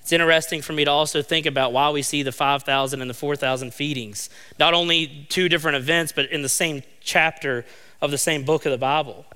It's 0.00 0.12
interesting 0.12 0.62
for 0.62 0.72
me 0.72 0.84
to 0.84 0.90
also 0.90 1.20
think 1.20 1.46
about 1.46 1.72
why 1.72 1.90
we 1.90 2.02
see 2.02 2.22
the 2.22 2.30
5,000 2.30 3.00
and 3.00 3.10
the 3.10 3.14
4,000 3.14 3.74
feedings. 3.74 4.30
Not 4.60 4.74
only 4.74 5.26
two 5.28 5.48
different 5.48 5.76
events, 5.76 6.12
but 6.12 6.30
in 6.30 6.42
the 6.42 6.48
same 6.48 6.84
chapter 7.00 7.64
of 8.00 8.12
the 8.12 8.18
same 8.18 8.44
book 8.44 8.64
of 8.64 8.70
the 8.70 8.78
Bible. 8.78 9.26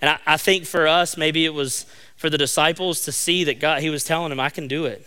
And 0.00 0.10
I, 0.10 0.18
I 0.26 0.36
think 0.36 0.66
for 0.66 0.86
us, 0.86 1.16
maybe 1.16 1.44
it 1.44 1.54
was 1.54 1.86
for 2.16 2.30
the 2.30 2.38
disciples 2.38 3.00
to 3.02 3.12
see 3.12 3.44
that 3.44 3.60
God, 3.60 3.82
he 3.82 3.90
was 3.90 4.04
telling 4.04 4.30
them, 4.30 4.40
I 4.40 4.50
can 4.50 4.68
do 4.68 4.84
it. 4.86 5.06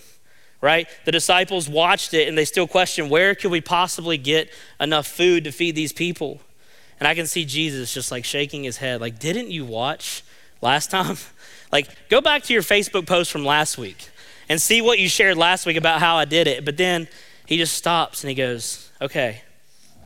Right? 0.59 0.87
The 1.05 1.11
disciples 1.11 1.69
watched 1.69 2.13
it 2.13 2.27
and 2.27 2.37
they 2.37 2.45
still 2.45 2.67
question, 2.67 3.09
where 3.09 3.35
could 3.35 3.51
we 3.51 3.61
possibly 3.61 4.17
get 4.17 4.49
enough 4.79 5.05
food 5.05 5.43
to 5.43 5.51
feed 5.51 5.75
these 5.75 5.93
people? 5.93 6.41
And 6.99 7.07
I 7.07 7.13
can 7.13 7.27
see 7.27 7.45
Jesus 7.45 7.93
just 7.93 8.11
like 8.11 8.25
shaking 8.25 8.63
his 8.63 8.77
head, 8.77 9.01
like, 9.01 9.19
didn't 9.19 9.51
you 9.51 9.65
watch 9.65 10.23
last 10.61 10.89
time? 10.89 11.17
like, 11.71 11.87
go 12.09 12.21
back 12.21 12.43
to 12.43 12.53
your 12.53 12.63
Facebook 12.63 13.05
post 13.05 13.31
from 13.31 13.45
last 13.45 13.77
week 13.77 14.09
and 14.49 14.61
see 14.61 14.81
what 14.81 14.97
you 14.97 15.07
shared 15.07 15.37
last 15.37 15.65
week 15.65 15.77
about 15.77 15.99
how 15.99 16.15
I 16.15 16.25
did 16.25 16.47
it. 16.47 16.65
But 16.65 16.77
then 16.77 17.07
he 17.45 17.57
just 17.57 17.75
stops 17.75 18.23
and 18.23 18.29
he 18.29 18.35
goes, 18.35 18.89
okay, 19.01 19.41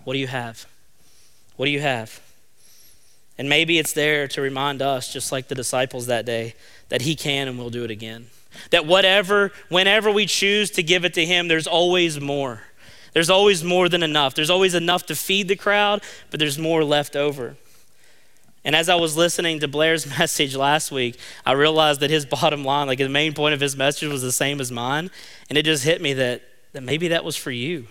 what 0.03 0.13
do 0.13 0.19
you 0.19 0.27
have? 0.27 0.65
What 1.55 1.65
do 1.65 1.71
you 1.71 1.79
have? 1.81 2.19
And 3.41 3.49
maybe 3.49 3.79
it's 3.79 3.93
there 3.93 4.27
to 4.27 4.39
remind 4.39 4.83
us, 4.83 5.11
just 5.11 5.31
like 5.31 5.47
the 5.47 5.55
disciples 5.55 6.05
that 6.05 6.27
day, 6.27 6.53
that 6.89 7.01
He 7.01 7.15
can 7.15 7.47
and 7.47 7.57
will 7.57 7.71
do 7.71 7.83
it 7.83 7.89
again. 7.89 8.27
That 8.69 8.85
whatever, 8.85 9.51
whenever 9.67 10.11
we 10.11 10.27
choose 10.27 10.69
to 10.69 10.83
give 10.83 11.05
it 11.05 11.15
to 11.15 11.25
Him, 11.25 11.47
there's 11.47 11.65
always 11.65 12.21
more. 12.21 12.61
There's 13.13 13.31
always 13.31 13.63
more 13.63 13.89
than 13.89 14.03
enough. 14.03 14.35
There's 14.35 14.51
always 14.51 14.75
enough 14.75 15.07
to 15.07 15.15
feed 15.15 15.47
the 15.47 15.55
crowd, 15.55 16.03
but 16.29 16.39
there's 16.39 16.59
more 16.59 16.83
left 16.83 17.15
over. 17.15 17.57
And 18.63 18.75
as 18.75 18.89
I 18.89 18.93
was 18.93 19.17
listening 19.17 19.59
to 19.61 19.67
Blair's 19.67 20.05
message 20.19 20.55
last 20.55 20.91
week, 20.91 21.17
I 21.43 21.53
realized 21.53 21.99
that 22.01 22.11
his 22.11 22.27
bottom 22.27 22.63
line, 22.63 22.85
like 22.85 22.99
the 22.99 23.09
main 23.09 23.33
point 23.33 23.55
of 23.55 23.59
his 23.59 23.75
message, 23.75 24.07
was 24.07 24.21
the 24.21 24.31
same 24.31 24.61
as 24.61 24.71
mine. 24.71 25.09
And 25.49 25.57
it 25.57 25.65
just 25.65 25.83
hit 25.83 25.99
me 25.99 26.13
that, 26.13 26.43
that 26.73 26.83
maybe 26.83 27.07
that 27.07 27.25
was 27.25 27.35
for 27.35 27.49
you. 27.49 27.87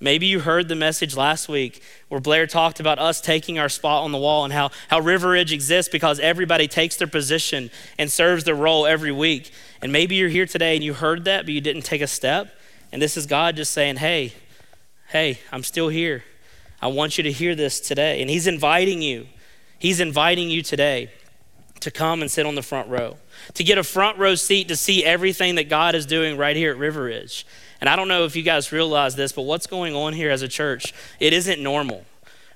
Maybe 0.00 0.26
you 0.26 0.40
heard 0.40 0.68
the 0.68 0.74
message 0.74 1.16
last 1.16 1.48
week 1.48 1.82
where 2.08 2.20
Blair 2.20 2.46
talked 2.46 2.80
about 2.80 2.98
us 2.98 3.20
taking 3.20 3.58
our 3.58 3.68
spot 3.68 4.02
on 4.02 4.12
the 4.12 4.18
wall 4.18 4.44
and 4.44 4.52
how, 4.52 4.70
how 4.88 5.00
River 5.00 5.30
Ridge 5.30 5.52
exists 5.52 5.90
because 5.90 6.18
everybody 6.20 6.68
takes 6.68 6.96
their 6.96 7.08
position 7.08 7.70
and 7.98 8.10
serves 8.10 8.44
their 8.44 8.54
role 8.54 8.86
every 8.86 9.12
week. 9.12 9.52
And 9.80 9.92
maybe 9.92 10.16
you're 10.16 10.28
here 10.28 10.46
today 10.46 10.74
and 10.74 10.84
you 10.84 10.94
heard 10.94 11.24
that, 11.24 11.44
but 11.44 11.54
you 11.54 11.60
didn't 11.60 11.82
take 11.82 12.02
a 12.02 12.06
step. 12.06 12.54
And 12.92 13.00
this 13.00 13.16
is 13.16 13.26
God 13.26 13.56
just 13.56 13.72
saying, 13.72 13.96
hey, 13.96 14.32
hey, 15.08 15.38
I'm 15.52 15.62
still 15.62 15.88
here. 15.88 16.24
I 16.82 16.88
want 16.88 17.16
you 17.16 17.24
to 17.24 17.32
hear 17.32 17.54
this 17.54 17.80
today. 17.80 18.20
And 18.20 18.28
He's 18.28 18.46
inviting 18.46 19.00
you. 19.00 19.26
He's 19.78 20.00
inviting 20.00 20.50
you 20.50 20.62
today 20.62 21.10
to 21.80 21.90
come 21.90 22.22
and 22.22 22.30
sit 22.30 22.46
on 22.46 22.54
the 22.54 22.62
front 22.62 22.88
row, 22.88 23.16
to 23.54 23.64
get 23.64 23.78
a 23.78 23.84
front 23.84 24.18
row 24.18 24.34
seat 24.34 24.68
to 24.68 24.76
see 24.76 25.04
everything 25.04 25.54
that 25.56 25.68
God 25.68 25.94
is 25.94 26.06
doing 26.06 26.36
right 26.36 26.56
here 26.56 26.70
at 26.70 26.78
River 26.78 27.04
Ridge. 27.04 27.46
And 27.80 27.90
I 27.90 27.96
don't 27.96 28.08
know 28.08 28.24
if 28.24 28.36
you 28.36 28.42
guys 28.42 28.72
realize 28.72 29.16
this, 29.16 29.32
but 29.32 29.42
what's 29.42 29.66
going 29.66 29.94
on 29.94 30.12
here 30.12 30.30
as 30.30 30.42
a 30.42 30.48
church, 30.48 30.94
it 31.20 31.32
isn't 31.32 31.62
normal. 31.62 32.04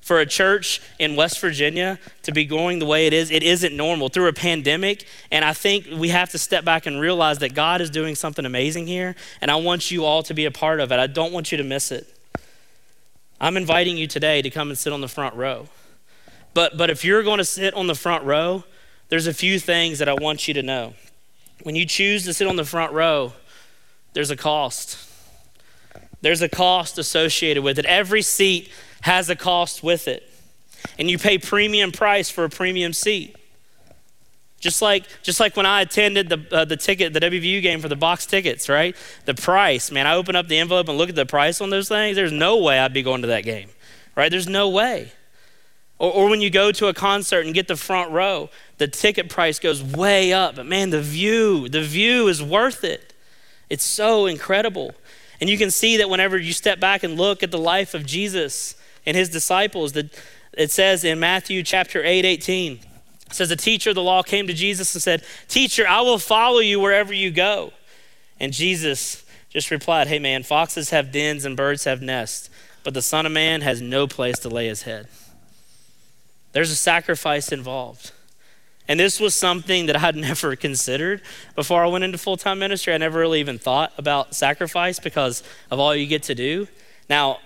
For 0.01 0.21
a 0.21 0.27
church 0.27 0.81
in 0.99 1.17
West 1.17 1.39
Virginia 1.39 1.99
to 2.23 2.33
be 2.33 2.47
going 2.47 2.79
the 2.79 2.87
way 2.87 3.07
it 3.07 3.13
is, 3.13 3.31
it 3.31 3.43
isn't 3.43 3.77
normal 3.77 4.09
through 4.09 4.29
a 4.29 4.33
pandemic. 4.33 5.05
And 5.31 5.45
I 5.45 5.53
think 5.53 5.87
we 5.93 6.09
have 6.09 6.31
to 6.31 6.39
step 6.39 6.65
back 6.65 6.87
and 6.87 6.99
realize 6.99 7.41
that 7.41 7.53
God 7.53 7.81
is 7.81 7.91
doing 7.91 8.15
something 8.15 8.47
amazing 8.47 8.87
here. 8.87 9.17
And 9.43 9.51
I 9.51 9.57
want 9.57 9.91
you 9.91 10.05
all 10.05 10.23
to 10.23 10.33
be 10.33 10.47
a 10.47 10.51
part 10.51 10.81
of 10.81 10.93
it. 10.93 10.99
I 10.99 11.09
don't 11.09 11.33
want 11.33 11.53
you 11.53 11.59
to 11.59 11.65
miss 11.65 11.93
it. 11.93 12.07
I'm 13.41 13.57
inviting 13.57 13.97
you 13.97 14.07
today 14.07 14.41
to 14.43 14.51
come 14.51 14.69
and 14.69 14.79
sit 14.79 14.93
on 14.93 15.01
the 15.01 15.09
front 15.09 15.35
row. 15.35 15.69
But, 16.55 16.77
but 16.77 16.91
if 16.91 17.05
you're 17.05 17.23
going 17.23 17.39
to 17.39 17.45
sit 17.45 17.75
on 17.75 17.87
the 17.87 17.95
front 17.95 18.25
row, 18.25 18.65
there's 19.11 19.27
a 19.27 19.35
few 19.35 19.59
things 19.59 19.99
that 19.99 20.09
I 20.09 20.15
want 20.15 20.49
you 20.49 20.55
to 20.55 20.63
know. 20.63 20.95
When 21.63 21.77
you 21.77 21.85
choose 21.85 22.25
to 22.25 22.35
sit 22.35 22.47
on 22.47 22.57
the 22.57 22.65
front 22.65 22.93
row, 22.93 23.33
there's 24.13 24.31
a 24.31 24.37
cost. 24.37 25.08
There's 26.21 26.43
a 26.43 26.49
cost 26.49 26.99
associated 26.99 27.63
with 27.63 27.79
it. 27.79 27.85
Every 27.85 28.23
seat 28.23 28.71
has 29.03 29.31
a 29.31 29.37
cost 29.37 29.83
with 29.83 30.09
it. 30.09 30.29
And 30.99 31.11
you 31.11 31.19
pay 31.19 31.39
premium 31.39 31.93
price 31.93 32.31
for 32.31 32.45
a 32.45 32.51
premium 32.51 32.93
seat. 32.93 33.37
Just 34.61 34.83
like, 34.83 35.05
just 35.23 35.39
like 35.39 35.57
when 35.57 35.67
I 35.67 35.83
attended 35.83 36.29
the, 36.29 36.45
uh, 36.51 36.65
the 36.65 36.77
ticket, 36.77 37.13
the 37.13 37.21
WVU 37.21 37.63
game 37.63 37.81
for 37.81 37.89
the 37.89 37.97
box 37.97 38.27
tickets, 38.27 38.69
right? 38.69 38.97
The 39.25 39.35
price, 39.35 39.93
man, 39.93 40.07
I 40.07 40.15
open 40.15 40.35
up 40.35 40.49
the 40.49 40.59
envelope 40.59 40.89
and 40.89 40.99
look 40.99 41.09
at 41.09 41.15
the 41.15 41.27
price 41.27 41.61
on 41.61 41.71
those 41.71 41.89
things. 41.89 42.17
There's 42.17 42.33
no 42.33 42.57
way 42.57 42.79
I'd 42.79 42.93
be 42.93 43.03
going 43.03 43.23
to 43.23 43.29
that 43.29 43.45
game, 43.45 43.69
right? 44.17 44.31
There's 44.31 44.49
no 44.49 44.69
way. 44.69 45.13
Or, 45.99 46.13
or 46.13 46.29
when 46.29 46.41
you 46.41 46.51
go 46.51 46.73
to 46.73 46.89
a 46.89 46.95
concert 46.95 47.47
and 47.47 47.55
get 47.55 47.69
the 47.69 47.77
front 47.77 48.11
row, 48.11 48.51
the 48.79 48.89
ticket 48.89 49.29
price 49.29 49.61
goes 49.61 49.81
way 49.83 50.33
up. 50.33 50.57
But 50.57 50.67
man, 50.67 50.91
the 50.91 51.03
view, 51.03 51.69
the 51.69 51.83
view 51.83 52.27
is 52.27 52.43
worth 52.43 52.83
it. 52.83 53.15
It's 53.71 53.85
so 53.85 54.27
incredible. 54.27 54.93
And 55.41 55.49
you 55.49 55.59
can 55.59 55.71
see 55.71 55.97
that 55.99 56.11
whenever 56.11 56.37
you 56.37 56.53
step 56.53 56.81
back 56.81 57.03
and 57.03 57.17
look 57.17 57.43
at 57.43 57.51
the 57.51 57.59
life 57.59 57.95
of 57.95 58.05
Jesus 58.05 58.75
and 59.07 59.17
his 59.17 59.29
disciples, 59.29 59.93
that 59.93 60.07
it 60.53 60.71
says 60.71 61.05
in 61.05 61.21
Matthew 61.21 61.63
chapter 61.63 62.03
8, 62.05 62.25
18, 62.25 62.73
it 62.73 63.35
says, 63.35 63.49
The 63.49 63.57
teacher 63.57 63.91
of 63.91 63.97
the 63.97 64.03
law 64.03 64.23
came 64.23 64.47
to 64.47 64.55
Jesus 64.55 64.95
and 64.95 65.03
said, 65.03 65.23
Teacher, 65.47 65.87
I 65.87 66.01
will 66.01 66.19
follow 66.19 66.59
you 66.59 66.81
wherever 66.81 67.13
you 67.13 67.31
go. 67.31 67.73
And 68.41 68.53
Jesus 68.53 69.25
just 69.51 69.71
replied, 69.71 70.09
Hey 70.09 70.19
man, 70.19 70.43
foxes 70.43 70.91
have 70.91 71.13
dens 71.13 71.45
and 71.45 71.57
birds 71.57 71.85
have 71.85 72.03
nests, 72.03 72.51
but 72.83 72.95
the 72.95 73.03
Son 73.03 73.27
of 73.27 73.33
Man 73.33 73.61
has 73.61 73.81
no 73.81 74.07
place 74.07 74.39
to 74.41 74.49
lay 74.49 74.67
his 74.67 74.83
head. 74.83 75.09
There's 76.53 76.71
a 76.71 76.77
sacrifice 76.77 77.53
involved. 77.53 78.13
And 78.89 78.99
this 78.99 79.21
was 79.21 79.35
something 79.35 79.87
that 79.87 79.97
I 79.97 79.99
had 80.01 80.17
never 80.29 80.57
considered 80.57 81.21
before 81.55 81.85
I 81.85 81.87
went 81.87 82.05
into 82.05 82.19
full 82.19 82.37
time 82.37 82.59
ministry. 82.59 82.95
I 82.95 82.99
never 82.99 83.19
really 83.19 83.41
even 83.41 83.59
thought 83.59 83.93
about 83.99 84.35
sacrifice 84.35 84.99
because 84.99 85.43
of 85.71 85.79
all 85.79 85.95
you 85.95 86.07
get 86.07 86.25
to 86.25 86.35
do. 86.35 86.67
Now, 87.09 87.39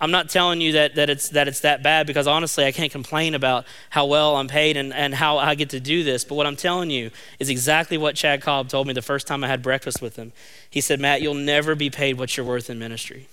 I'm 0.00 0.12
not 0.12 0.28
telling 0.28 0.60
you 0.60 0.72
that, 0.72 0.94
that, 0.94 1.10
it's, 1.10 1.28
that 1.30 1.48
it's 1.48 1.60
that 1.60 1.82
bad 1.82 2.06
because 2.06 2.28
honestly, 2.28 2.64
I 2.64 2.70
can't 2.70 2.92
complain 2.92 3.34
about 3.34 3.64
how 3.90 4.06
well 4.06 4.36
I'm 4.36 4.46
paid 4.46 4.76
and, 4.76 4.92
and 4.92 5.12
how 5.12 5.38
I 5.38 5.56
get 5.56 5.70
to 5.70 5.80
do 5.80 6.04
this. 6.04 6.24
But 6.24 6.36
what 6.36 6.46
I'm 6.46 6.54
telling 6.54 6.90
you 6.90 7.10
is 7.40 7.48
exactly 7.48 7.98
what 7.98 8.14
Chad 8.14 8.40
Cobb 8.40 8.68
told 8.68 8.86
me 8.86 8.92
the 8.92 9.02
first 9.02 9.26
time 9.26 9.42
I 9.42 9.48
had 9.48 9.60
breakfast 9.60 10.00
with 10.00 10.14
him. 10.14 10.32
He 10.70 10.80
said, 10.80 11.00
Matt, 11.00 11.20
you'll 11.20 11.34
never 11.34 11.74
be 11.74 11.90
paid 11.90 12.16
what 12.16 12.36
you're 12.36 12.46
worth 12.46 12.70
in 12.70 12.78
ministry. 12.78 13.26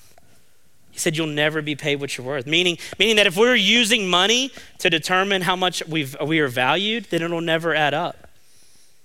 He 0.96 1.00
said, 1.00 1.18
You'll 1.18 1.28
never 1.28 1.62
be 1.62 1.76
paid 1.76 2.00
what 2.00 2.18
you're 2.18 2.26
worth. 2.26 2.48
Meaning, 2.48 2.78
meaning 2.98 3.18
that 3.18 3.28
if 3.28 3.36
we're 3.36 3.54
using 3.54 4.08
money 4.08 4.50
to 4.78 4.90
determine 4.90 5.42
how 5.42 5.54
much 5.54 5.86
we've, 5.90 6.16
we 6.26 6.40
are 6.40 6.48
valued, 6.48 7.08
then 7.10 7.22
it'll 7.22 7.42
never 7.42 7.76
add 7.76 7.94
up. 7.94 8.30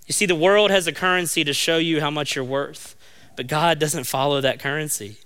You 0.06 0.12
see, 0.12 0.24
the 0.24 0.36
world 0.36 0.70
has 0.70 0.86
a 0.86 0.92
currency 0.92 1.42
to 1.42 1.52
show 1.52 1.78
you 1.78 2.00
how 2.00 2.08
much 2.08 2.36
you're 2.36 2.44
worth, 2.44 2.94
but 3.34 3.48
God 3.48 3.80
doesn't 3.80 4.04
follow 4.04 4.40
that 4.40 4.60
currency. 4.60 5.16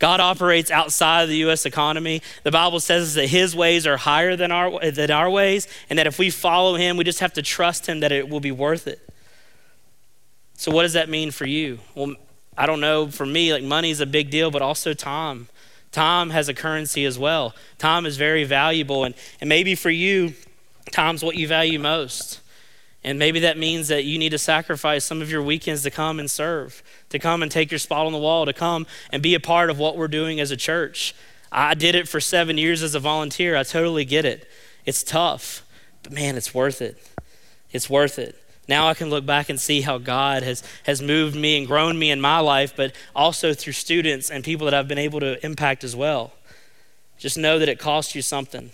God 0.00 0.18
operates 0.18 0.72
outside 0.72 1.22
of 1.22 1.28
the 1.28 1.36
U.S. 1.36 1.64
economy. 1.64 2.20
The 2.42 2.50
Bible 2.50 2.80
says 2.80 3.14
that 3.14 3.28
His 3.28 3.54
ways 3.54 3.86
are 3.86 3.96
higher 3.96 4.34
than 4.34 4.50
our, 4.50 4.90
than 4.90 5.12
our 5.12 5.30
ways, 5.30 5.68
and 5.88 6.00
that 6.00 6.08
if 6.08 6.18
we 6.18 6.30
follow 6.30 6.74
Him, 6.74 6.96
we 6.96 7.04
just 7.04 7.20
have 7.20 7.32
to 7.34 7.42
trust 7.42 7.86
Him 7.86 8.00
that 8.00 8.10
it 8.10 8.28
will 8.28 8.40
be 8.40 8.50
worth 8.50 8.88
it. 8.88 9.08
So, 10.54 10.72
what 10.72 10.82
does 10.82 10.94
that 10.94 11.08
mean 11.08 11.30
for 11.30 11.46
you? 11.46 11.78
Well, 11.94 12.16
I 12.56 12.66
don't 12.66 12.80
know. 12.80 13.06
For 13.06 13.24
me, 13.24 13.52
like 13.52 13.62
money 13.62 13.90
is 13.90 14.00
a 14.00 14.06
big 14.06 14.30
deal, 14.30 14.50
but 14.50 14.62
also 14.62 14.94
time. 14.94 15.46
Time 15.92 16.30
has 16.30 16.48
a 16.48 16.54
currency 16.54 17.04
as 17.04 17.18
well. 17.18 17.54
Time 17.78 18.06
is 18.06 18.16
very 18.16 18.44
valuable, 18.44 19.04
and, 19.04 19.14
and 19.40 19.48
maybe 19.48 19.74
for 19.74 19.90
you, 19.90 20.34
time's 20.92 21.22
what 21.22 21.36
you 21.36 21.48
value 21.48 21.78
most. 21.78 22.40
And 23.04 23.18
maybe 23.18 23.40
that 23.40 23.56
means 23.56 23.88
that 23.88 24.04
you 24.04 24.18
need 24.18 24.30
to 24.30 24.38
sacrifice 24.38 25.04
some 25.04 25.22
of 25.22 25.30
your 25.30 25.42
weekends 25.42 25.82
to 25.84 25.90
come 25.90 26.18
and 26.18 26.30
serve, 26.30 26.82
to 27.10 27.18
come 27.18 27.42
and 27.42 27.50
take 27.50 27.70
your 27.70 27.78
spot 27.78 28.06
on 28.06 28.12
the 28.12 28.18
wall, 28.18 28.44
to 28.44 28.52
come 28.52 28.86
and 29.10 29.22
be 29.22 29.34
a 29.34 29.40
part 29.40 29.70
of 29.70 29.78
what 29.78 29.96
we're 29.96 30.08
doing 30.08 30.40
as 30.40 30.50
a 30.50 30.56
church. 30.56 31.14
I 31.50 31.74
did 31.74 31.94
it 31.94 32.08
for 32.08 32.20
seven 32.20 32.58
years 32.58 32.82
as 32.82 32.94
a 32.94 33.00
volunteer. 33.00 33.56
I 33.56 33.62
totally 33.62 34.04
get 34.04 34.24
it. 34.24 34.48
It's 34.84 35.02
tough, 35.02 35.64
but 36.02 36.12
man, 36.12 36.36
it's 36.36 36.52
worth 36.52 36.82
it. 36.82 36.98
It's 37.70 37.88
worth 37.88 38.18
it. 38.18 38.42
Now 38.68 38.88
I 38.88 38.94
can 38.94 39.08
look 39.08 39.24
back 39.24 39.48
and 39.48 39.58
see 39.58 39.80
how 39.80 39.98
God 39.98 40.42
has, 40.42 40.62
has 40.84 41.00
moved 41.00 41.34
me 41.34 41.56
and 41.56 41.66
grown 41.66 41.98
me 41.98 42.10
in 42.10 42.20
my 42.20 42.38
life, 42.38 42.74
but 42.76 42.92
also 43.16 43.54
through 43.54 43.72
students 43.72 44.30
and 44.30 44.44
people 44.44 44.66
that 44.66 44.74
I've 44.74 44.88
been 44.88 44.98
able 44.98 45.20
to 45.20 45.44
impact 45.44 45.84
as 45.84 45.96
well. 45.96 46.32
Just 47.18 47.38
know 47.38 47.58
that 47.58 47.68
it 47.68 47.78
costs 47.78 48.14
you 48.14 48.22
something. 48.22 48.70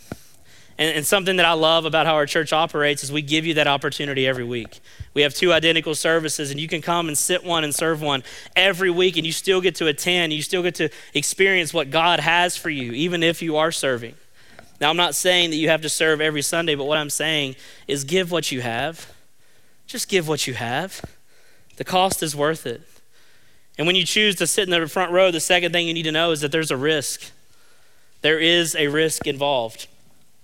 And, 0.76 0.96
and, 0.96 1.06
something 1.06 1.36
that 1.36 1.46
I 1.46 1.52
love 1.52 1.84
about 1.84 2.04
how 2.04 2.14
our 2.14 2.26
church 2.26 2.52
operates 2.52 3.04
is 3.04 3.12
we 3.12 3.22
give 3.22 3.46
you 3.46 3.54
that 3.54 3.68
opportunity 3.68 4.26
every 4.26 4.42
week. 4.42 4.80
We 5.14 5.22
have 5.22 5.32
two 5.32 5.52
identical 5.52 5.94
services, 5.94 6.50
and 6.50 6.58
you 6.58 6.66
can 6.66 6.82
come 6.82 7.06
and 7.06 7.16
sit 7.16 7.44
one 7.44 7.62
and 7.62 7.72
serve 7.72 8.02
one 8.02 8.24
every 8.56 8.90
week, 8.90 9.16
and 9.16 9.24
you 9.24 9.30
still 9.30 9.60
get 9.60 9.76
to 9.76 9.86
attend. 9.86 10.32
You 10.32 10.42
still 10.42 10.64
get 10.64 10.74
to 10.76 10.88
experience 11.14 11.72
what 11.72 11.90
God 11.90 12.18
has 12.18 12.56
for 12.56 12.70
you, 12.70 12.90
even 12.92 13.22
if 13.22 13.40
you 13.40 13.56
are 13.56 13.70
serving. 13.70 14.16
Now, 14.80 14.90
I'm 14.90 14.96
not 14.96 15.14
saying 15.14 15.50
that 15.50 15.56
you 15.56 15.68
have 15.68 15.82
to 15.82 15.88
serve 15.88 16.20
every 16.20 16.42
Sunday, 16.42 16.74
but 16.74 16.84
what 16.84 16.98
I'm 16.98 17.10
saying 17.10 17.54
is 17.86 18.02
give 18.02 18.32
what 18.32 18.50
you 18.50 18.60
have. 18.60 19.13
Just 19.86 20.08
give 20.08 20.28
what 20.28 20.46
you 20.46 20.54
have. 20.54 21.04
The 21.76 21.84
cost 21.84 22.22
is 22.22 22.34
worth 22.34 22.66
it. 22.66 22.82
And 23.76 23.86
when 23.86 23.96
you 23.96 24.04
choose 24.04 24.36
to 24.36 24.46
sit 24.46 24.68
in 24.68 24.70
the 24.70 24.86
front 24.88 25.12
row, 25.12 25.30
the 25.30 25.40
second 25.40 25.72
thing 25.72 25.88
you 25.88 25.94
need 25.94 26.04
to 26.04 26.12
know 26.12 26.30
is 26.30 26.40
that 26.40 26.52
there's 26.52 26.70
a 26.70 26.76
risk. 26.76 27.32
There 28.20 28.38
is 28.38 28.74
a 28.76 28.88
risk 28.88 29.26
involved. 29.26 29.88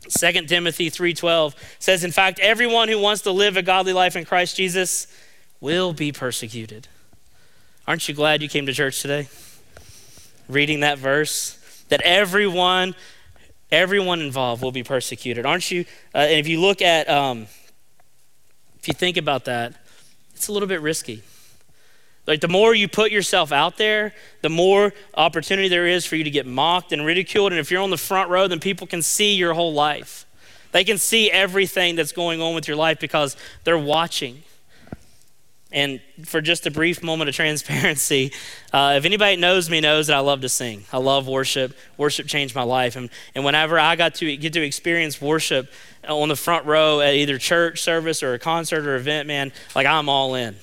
2 0.08 0.46
Timothy 0.46 0.90
3:12 0.90 1.54
says 1.78 2.04
in 2.04 2.10
fact 2.10 2.38
everyone 2.40 2.88
who 2.88 2.98
wants 2.98 3.22
to 3.22 3.30
live 3.30 3.56
a 3.56 3.62
godly 3.62 3.92
life 3.92 4.16
in 4.16 4.24
Christ 4.24 4.56
Jesus 4.56 5.06
will 5.60 5.92
be 5.92 6.10
persecuted. 6.10 6.88
Aren't 7.86 8.08
you 8.08 8.14
glad 8.14 8.42
you 8.42 8.48
came 8.48 8.66
to 8.66 8.72
church 8.72 9.02
today? 9.02 9.28
Reading 10.48 10.80
that 10.80 10.98
verse 10.98 11.58
that 11.90 12.00
everyone 12.00 12.94
everyone 13.70 14.20
involved 14.20 14.62
will 14.62 14.72
be 14.72 14.82
persecuted. 14.82 15.44
Aren't 15.44 15.70
you 15.70 15.84
uh, 16.14 16.18
and 16.18 16.40
if 16.40 16.48
you 16.48 16.60
look 16.60 16.80
at 16.80 17.08
um, 17.08 17.46
if 18.80 18.88
you 18.88 18.94
think 18.94 19.16
about 19.16 19.44
that, 19.44 19.74
it's 20.34 20.48
a 20.48 20.52
little 20.52 20.68
bit 20.68 20.80
risky. 20.80 21.22
Like 22.26 22.40
the 22.40 22.48
more 22.48 22.74
you 22.74 22.88
put 22.88 23.10
yourself 23.10 23.52
out 23.52 23.76
there, 23.76 24.14
the 24.42 24.48
more 24.48 24.92
opportunity 25.14 25.68
there 25.68 25.86
is 25.86 26.06
for 26.06 26.16
you 26.16 26.24
to 26.24 26.30
get 26.30 26.46
mocked 26.46 26.92
and 26.92 27.04
ridiculed. 27.04 27.52
And 27.52 27.58
if 27.58 27.70
you're 27.70 27.82
on 27.82 27.90
the 27.90 27.98
front 27.98 28.30
row, 28.30 28.46
then 28.46 28.60
people 28.60 28.86
can 28.86 29.02
see 29.02 29.34
your 29.34 29.54
whole 29.54 29.72
life. 29.72 30.26
They 30.72 30.84
can 30.84 30.98
see 30.98 31.30
everything 31.30 31.96
that's 31.96 32.12
going 32.12 32.40
on 32.40 32.54
with 32.54 32.68
your 32.68 32.76
life 32.76 33.00
because 33.00 33.36
they're 33.64 33.78
watching. 33.78 34.42
And 35.72 36.00
for 36.24 36.40
just 36.40 36.66
a 36.66 36.70
brief 36.70 37.02
moment 37.02 37.28
of 37.28 37.34
transparency, 37.34 38.32
uh, 38.72 38.94
if 38.96 39.04
anybody 39.04 39.36
knows 39.36 39.70
me, 39.70 39.80
knows 39.80 40.08
that 40.08 40.16
I 40.16 40.20
love 40.20 40.40
to 40.40 40.48
sing. 40.48 40.84
I 40.92 40.98
love 40.98 41.28
worship. 41.28 41.76
Worship 41.96 42.26
changed 42.26 42.54
my 42.54 42.62
life. 42.62 42.96
And, 42.96 43.08
and 43.34 43.44
whenever 43.44 43.78
I 43.78 43.94
got 43.96 44.16
to 44.16 44.36
get 44.36 44.52
to 44.54 44.62
experience 44.62 45.20
worship 45.20 45.70
on 46.08 46.28
the 46.28 46.36
front 46.36 46.66
row 46.66 47.00
at 47.00 47.14
either 47.14 47.38
church 47.38 47.82
service 47.82 48.22
or 48.22 48.34
a 48.34 48.38
concert 48.38 48.86
or 48.86 48.96
event, 48.96 49.28
man, 49.28 49.52
like 49.74 49.86
I'm 49.86 50.08
all 50.08 50.34
in. 50.34 50.56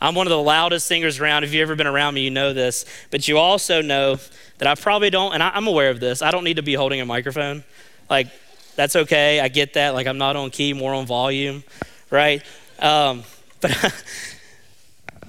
I'm 0.00 0.14
one 0.14 0.26
of 0.26 0.30
the 0.30 0.42
loudest 0.42 0.86
singers 0.86 1.18
around. 1.18 1.44
If 1.44 1.52
you've 1.52 1.62
ever 1.62 1.74
been 1.74 1.86
around 1.86 2.14
me, 2.14 2.22
you 2.22 2.30
know 2.30 2.52
this. 2.52 2.84
But 3.10 3.26
you 3.26 3.38
also 3.38 3.82
know 3.82 4.18
that 4.58 4.68
I 4.68 4.74
probably 4.74 5.10
don't, 5.10 5.34
and 5.34 5.42
I, 5.42 5.56
am 5.56 5.66
aware 5.66 5.90
of 5.90 6.00
this, 6.00 6.22
I 6.22 6.30
don't 6.30 6.44
need 6.44 6.56
to 6.56 6.62
be 6.62 6.74
holding 6.74 7.00
a 7.00 7.06
microphone. 7.06 7.64
Like, 8.08 8.28
that's 8.76 8.94
okay. 8.94 9.40
I 9.40 9.48
get 9.48 9.74
that. 9.74 9.94
Like, 9.94 10.06
I'm 10.06 10.18
not 10.18 10.36
on 10.36 10.50
key, 10.50 10.72
more 10.72 10.94
on 10.94 11.06
volume, 11.06 11.64
right? 12.10 12.42
Um, 12.78 13.24
but, 13.60 14.04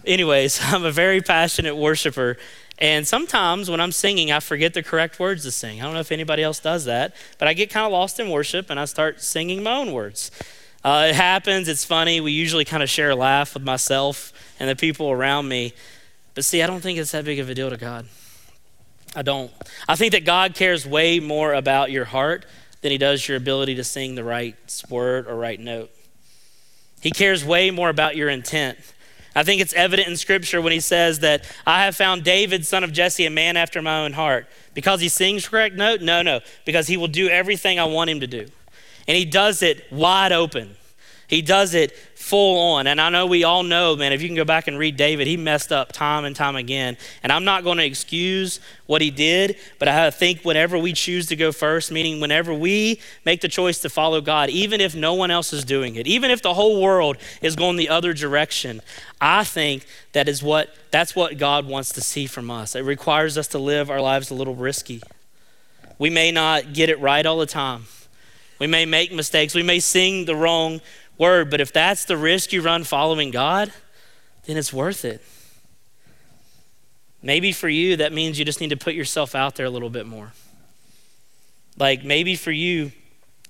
anyways, 0.05 0.59
I'm 0.63 0.85
a 0.85 0.91
very 0.91 1.21
passionate 1.21 1.75
worshiper. 1.75 2.37
And 2.77 3.05
sometimes 3.05 3.69
when 3.69 3.81
I'm 3.81 3.91
singing, 3.91 4.31
I 4.31 4.39
forget 4.39 4.73
the 4.73 4.81
correct 4.81 5.19
words 5.19 5.43
to 5.43 5.51
sing. 5.51 5.81
I 5.81 5.83
don't 5.83 5.93
know 5.93 5.99
if 5.99 6.13
anybody 6.13 6.43
else 6.43 6.59
does 6.59 6.85
that, 6.85 7.13
but 7.37 7.47
I 7.47 7.53
get 7.53 7.69
kind 7.69 7.85
of 7.85 7.91
lost 7.91 8.19
in 8.19 8.29
worship 8.29 8.69
and 8.69 8.79
I 8.79 8.85
start 8.85 9.21
singing 9.21 9.61
my 9.63 9.75
own 9.75 9.91
words. 9.91 10.31
Uh, 10.81 11.07
it 11.09 11.15
happens, 11.15 11.67
it's 11.67 11.83
funny. 11.83 12.21
We 12.21 12.31
usually 12.31 12.63
kind 12.63 12.81
of 12.81 12.89
share 12.89 13.09
a 13.09 13.15
laugh 13.15 13.53
with 13.53 13.63
myself 13.63 14.31
and 14.59 14.69
the 14.69 14.77
people 14.77 15.11
around 15.11 15.49
me. 15.49 15.73
But 16.35 16.45
see, 16.45 16.63
I 16.63 16.67
don't 16.67 16.79
think 16.79 16.97
it's 16.97 17.11
that 17.11 17.25
big 17.25 17.39
of 17.39 17.49
a 17.49 17.53
deal 17.53 17.69
to 17.69 17.75
God. 17.75 18.07
I 19.13 19.23
don't. 19.23 19.51
I 19.87 19.95
think 19.95 20.13
that 20.13 20.23
God 20.23 20.55
cares 20.55 20.85
way 20.85 21.19
more 21.19 21.53
about 21.53 21.91
your 21.91 22.05
heart 22.05 22.45
than 22.81 22.91
he 22.91 22.97
does 22.97 23.27
your 23.27 23.35
ability 23.35 23.75
to 23.75 23.83
sing 23.83 24.15
the 24.15 24.23
right 24.23 24.55
word 24.89 25.27
or 25.27 25.35
right 25.35 25.59
note. 25.59 25.91
He 27.01 27.11
cares 27.11 27.43
way 27.43 27.71
more 27.71 27.89
about 27.89 28.15
your 28.15 28.29
intent. 28.29 28.77
I 29.39 29.43
think 29.43 29.61
it's 29.61 29.73
evident 29.73 30.09
in 30.09 30.17
Scripture 30.17 30.59
when 30.59 30.73
he 30.73 30.81
says 30.81 31.19
that 31.19 31.49
I 31.65 31.85
have 31.85 31.95
found 31.95 32.25
David, 32.25 32.65
son 32.65 32.83
of 32.83 32.91
Jesse, 32.91 33.25
a 33.25 33.29
man 33.29 33.55
after 33.55 33.81
my 33.81 34.03
own 34.03 34.11
heart. 34.11 34.47
Because 34.73 34.99
he 34.99 35.07
sings 35.07 35.47
correct 35.47 35.75
note? 35.75 36.01
No, 36.01 36.21
no. 36.21 36.41
Because 36.65 36.87
he 36.87 36.97
will 36.97 37.07
do 37.07 37.29
everything 37.29 37.79
I 37.79 37.85
want 37.85 38.09
him 38.09 38.19
to 38.19 38.27
do. 38.27 38.47
And 39.07 39.15
he 39.15 39.23
does 39.23 39.61
it 39.61 39.89
wide 39.93 40.33
open. 40.33 40.75
He 41.27 41.41
does 41.41 41.73
it 41.73 41.95
full 42.29 42.75
on. 42.75 42.85
And 42.85 43.01
I 43.01 43.09
know 43.09 43.25
we 43.25 43.43
all 43.43 43.63
know, 43.63 43.95
man, 43.95 44.13
if 44.13 44.21
you 44.21 44.27
can 44.27 44.35
go 44.35 44.45
back 44.45 44.67
and 44.67 44.77
read 44.77 44.95
David, 44.95 45.25
he 45.25 45.35
messed 45.35 45.71
up 45.71 45.91
time 45.91 46.25
and 46.25 46.35
time 46.35 46.55
again. 46.55 46.95
And 47.23 47.31
I'm 47.31 47.43
not 47.43 47.63
going 47.63 47.79
to 47.79 47.85
excuse 47.85 48.59
what 48.85 49.01
he 49.01 49.09
did, 49.09 49.57
but 49.79 49.87
I 49.87 50.11
think 50.11 50.43
whenever 50.43 50.77
we 50.77 50.93
choose 50.93 51.25
to 51.27 51.35
go 51.35 51.51
first, 51.51 51.91
meaning 51.91 52.19
whenever 52.19 52.53
we 52.53 53.01
make 53.25 53.41
the 53.41 53.47
choice 53.47 53.79
to 53.79 53.89
follow 53.89 54.21
God, 54.21 54.49
even 54.49 54.79
if 54.79 54.95
no 54.95 55.15
one 55.15 55.31
else 55.31 55.51
is 55.51 55.65
doing 55.65 55.95
it, 55.95 56.05
even 56.05 56.29
if 56.29 56.43
the 56.43 56.53
whole 56.53 56.79
world 56.79 57.17
is 57.41 57.55
going 57.55 57.77
the 57.77 57.89
other 57.89 58.13
direction, 58.13 58.81
I 59.19 59.43
think 59.43 59.87
that 60.13 60.29
is 60.29 60.43
what 60.43 60.69
that's 60.91 61.15
what 61.15 61.37
God 61.37 61.67
wants 61.67 61.91
to 61.93 62.01
see 62.01 62.27
from 62.27 62.51
us. 62.51 62.75
It 62.75 62.81
requires 62.81 63.37
us 63.37 63.47
to 63.49 63.59
live 63.59 63.89
our 63.89 64.01
lives 64.01 64.29
a 64.29 64.35
little 64.35 64.55
risky. 64.55 65.01
We 65.97 66.09
may 66.09 66.31
not 66.31 66.73
get 66.73 66.89
it 66.89 66.99
right 66.99 67.25
all 67.25 67.37
the 67.37 67.45
time. 67.45 67.85
We 68.59 68.67
may 68.67 68.85
make 68.85 69.11
mistakes. 69.13 69.55
We 69.55 69.63
may 69.63 69.79
sing 69.79 70.25
the 70.25 70.35
wrong 70.35 70.81
word. 71.19 71.51
But 71.51 71.61
if 71.61 71.71
that's 71.71 72.05
the 72.05 72.17
risk 72.17 72.51
you 72.51 72.63
run 72.63 72.83
following 72.83 73.29
God, 73.29 73.71
then 74.45 74.57
it's 74.57 74.73
worth 74.73 75.05
it. 75.05 75.21
Maybe 77.21 77.51
for 77.51 77.69
you, 77.69 77.97
that 77.97 78.13
means 78.13 78.39
you 78.39 78.45
just 78.45 78.61
need 78.61 78.69
to 78.69 78.77
put 78.77 78.95
yourself 78.95 79.35
out 79.35 79.55
there 79.55 79.65
a 79.67 79.69
little 79.69 79.89
bit 79.89 80.07
more. 80.07 80.31
Like 81.77 82.03
maybe 82.03 82.35
for 82.35 82.51
you, 82.51 82.91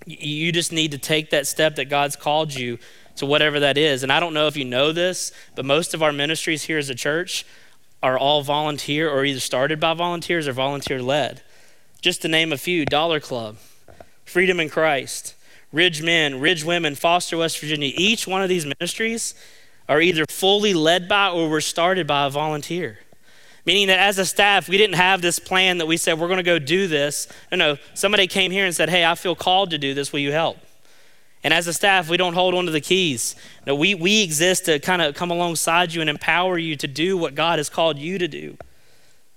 you 0.06 0.52
just 0.52 0.72
need 0.72 0.92
to 0.92 0.98
take 0.98 1.30
that 1.30 1.48
step 1.48 1.76
that 1.76 1.86
God's 1.86 2.16
called 2.16 2.54
you 2.54 2.80
to 3.18 3.26
whatever 3.26 3.60
that 3.60 3.78
is. 3.78 4.02
And 4.02 4.12
I 4.12 4.20
don't 4.20 4.34
know 4.34 4.48
if 4.48 4.58
you 4.58 4.66
know 4.66 4.92
this, 4.92 5.32
but 5.56 5.66
most 5.66 5.94
of 5.94 6.02
our 6.02 6.12
ministries 6.12 6.64
here 6.64 6.78
as 6.78 6.90
a 6.90 6.96
church 6.96 7.46
are 8.02 8.18
all 8.18 8.42
volunteer 8.42 9.10
or 9.10 9.26
either 9.26 9.40
started 9.40 9.80
by 9.80 9.94
volunteers 9.94 10.48
or 10.48 10.54
volunteer 10.54 11.02
led. 11.02 11.42
Just 12.02 12.22
to 12.22 12.28
name 12.28 12.54
a 12.54 12.58
few 12.58 12.86
Dollar 12.86 13.20
Club, 13.20 13.58
Freedom 14.24 14.60
in 14.60 14.70
Christ, 14.70 15.36
Ridge 15.72 16.02
Men, 16.02 16.40
Ridge 16.40 16.64
Women, 16.64 16.96
Foster 16.96 17.38
West 17.38 17.60
Virginia. 17.60 17.92
Each 17.96 18.28
one 18.28 18.42
of 18.42 18.50
these 18.50 18.66
ministries 18.66 19.36
are 19.88 20.02
either 20.02 20.26
fully 20.30 20.74
led 20.74 21.08
by 21.08 21.30
or 21.30 21.50
were 21.50 21.62
started 21.62 22.08
by 22.08 22.26
a 22.26 22.30
volunteer. 22.30 23.00
Meaning 23.66 23.88
that 23.88 24.00
as 24.00 24.18
a 24.18 24.26
staff, 24.26 24.68
we 24.68 24.78
didn't 24.78 24.96
have 24.96 25.22
this 25.22 25.38
plan 25.38 25.78
that 25.78 25.86
we 25.86 25.98
said, 25.98 26.20
we're 26.20 26.28
going 26.28 26.38
to 26.38 26.44
go 26.44 26.58
do 26.60 26.88
this. 26.88 27.28
No, 27.52 27.58
no, 27.58 27.78
somebody 27.94 28.26
came 28.26 28.52
here 28.52 28.66
and 28.66 28.76
said, 28.76 28.90
hey, 28.90 29.06
I 29.06 29.16
feel 29.16 29.36
called 29.36 29.70
to 29.72 29.78
do 29.78 29.94
this. 29.94 30.12
Will 30.12 30.20
you 30.20 30.32
help? 30.32 30.58
And 31.44 31.54
as 31.54 31.68
a 31.68 31.74
staff, 31.74 32.10
we 32.10 32.18
don't 32.18 32.34
hold 32.34 32.54
on 32.56 32.66
to 32.66 32.72
the 32.72 32.82
keys. 32.82 33.36
No, 33.66 33.76
we, 33.76 33.96
we 33.96 34.24
exist 34.24 34.66
to 34.66 34.80
kind 34.80 35.02
of 35.02 35.16
come 35.16 35.32
alongside 35.32 35.94
you 35.94 36.02
and 36.02 36.10
empower 36.10 36.58
you 36.58 36.76
to 36.78 36.88
do 36.88 37.18
what 37.18 37.36
God 37.36 37.60
has 37.60 37.70
called 37.70 37.98
you 37.98 38.18
to 38.18 38.28
do. 38.28 38.58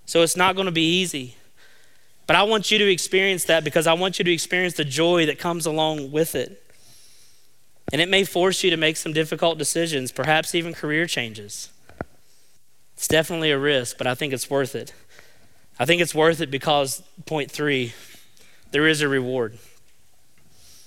So 0.06 0.22
it's 0.22 0.36
not 0.36 0.54
going 0.54 0.66
to 0.66 0.72
be 0.72 1.00
easy. 1.00 1.36
But 2.26 2.37
I 2.37 2.44
want 2.44 2.70
you 2.70 2.78
to 2.78 2.90
experience 2.90 3.44
that 3.44 3.64
because 3.64 3.87
I 3.87 3.92
want 3.94 4.18
you 4.18 4.24
to 4.24 4.32
experience 4.32 4.74
the 4.74 4.85
joy 4.85 5.26
that 5.26 5.38
comes 5.38 5.66
along 5.66 6.12
with 6.12 6.35
it. 6.35 6.62
And 7.92 8.00
it 8.00 8.08
may 8.08 8.24
force 8.24 8.64
you 8.64 8.70
to 8.70 8.76
make 8.76 8.96
some 8.96 9.12
difficult 9.12 9.58
decisions, 9.58 10.12
perhaps 10.12 10.54
even 10.54 10.72
career 10.72 11.06
changes. 11.06 11.70
It's 12.94 13.08
definitely 13.08 13.50
a 13.50 13.58
risk, 13.58 13.98
but 13.98 14.06
I 14.06 14.14
think 14.14 14.32
it's 14.32 14.48
worth 14.48 14.74
it. 14.74 14.94
I 15.78 15.85
think 15.85 16.00
it's 16.00 16.14
worth 16.14 16.40
it 16.40 16.50
because, 16.50 17.02
point 17.26 17.50
three, 17.50 17.92
there 18.70 18.87
is 18.87 19.00
a 19.00 19.08
reward. 19.08 19.58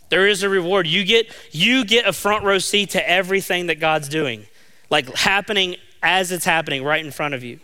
There 0.10 0.28
is 0.28 0.44
a 0.44 0.50
reward. 0.50 0.88
You 0.88 1.04
get 1.04 1.36
you 1.52 1.84
get 1.84 2.08
a 2.08 2.14
front 2.14 2.44
row 2.44 2.60
seat 2.60 2.92
to 2.92 3.10
everything 3.10 3.68
that 3.68 3.80
God's 3.80 4.08
doing. 4.08 4.46
Like 4.90 5.14
happening 5.16 5.76
as 6.02 6.32
it's 6.32 6.46
happening 6.46 6.84
right 6.84 7.04
in 7.04 7.12
front 7.12 7.34
of 7.34 7.44
you. 7.44 7.60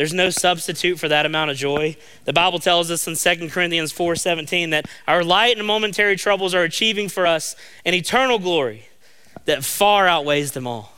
There's 0.00 0.14
no 0.14 0.30
substitute 0.30 0.98
for 0.98 1.08
that 1.08 1.26
amount 1.26 1.50
of 1.50 1.58
joy. 1.58 1.94
The 2.24 2.32
Bible 2.32 2.58
tells 2.58 2.90
us 2.90 3.06
in 3.06 3.16
2 3.16 3.50
Corinthians 3.50 3.92
4:17 3.92 4.70
that 4.70 4.86
our 5.06 5.22
light 5.22 5.58
and 5.58 5.66
momentary 5.66 6.16
troubles 6.16 6.54
are 6.54 6.62
achieving 6.62 7.10
for 7.10 7.26
us 7.26 7.54
an 7.84 7.92
eternal 7.92 8.38
glory 8.38 8.88
that 9.44 9.62
far 9.62 10.08
outweighs 10.08 10.52
them 10.52 10.66
all. 10.66 10.94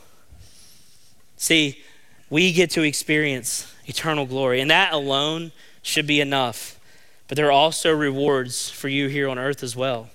See, 1.35 1.83
we 2.29 2.53
get 2.53 2.69
to 2.71 2.83
experience 2.83 3.73
eternal 3.87 4.25
glory, 4.25 4.61
and 4.61 4.71
that 4.71 4.93
alone 4.93 5.51
should 5.81 6.07
be 6.07 6.21
enough 6.21 6.79
but 7.27 7.37
there 7.37 7.47
are 7.47 7.51
also 7.51 7.91
rewards 7.91 8.69
for 8.69 8.89
you 8.89 9.07
here 9.07 9.27
on 9.27 9.39
earth 9.39 9.63
as 9.63 9.75
well, 9.75 10.09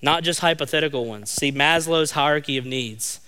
not 0.00 0.22
just 0.22 0.40
hypothetical 0.40 1.04
ones. 1.04 1.30
See, 1.30 1.52
Maslow's 1.52 2.12
hierarchy 2.12 2.56
of 2.56 2.64
needs. 2.64 3.20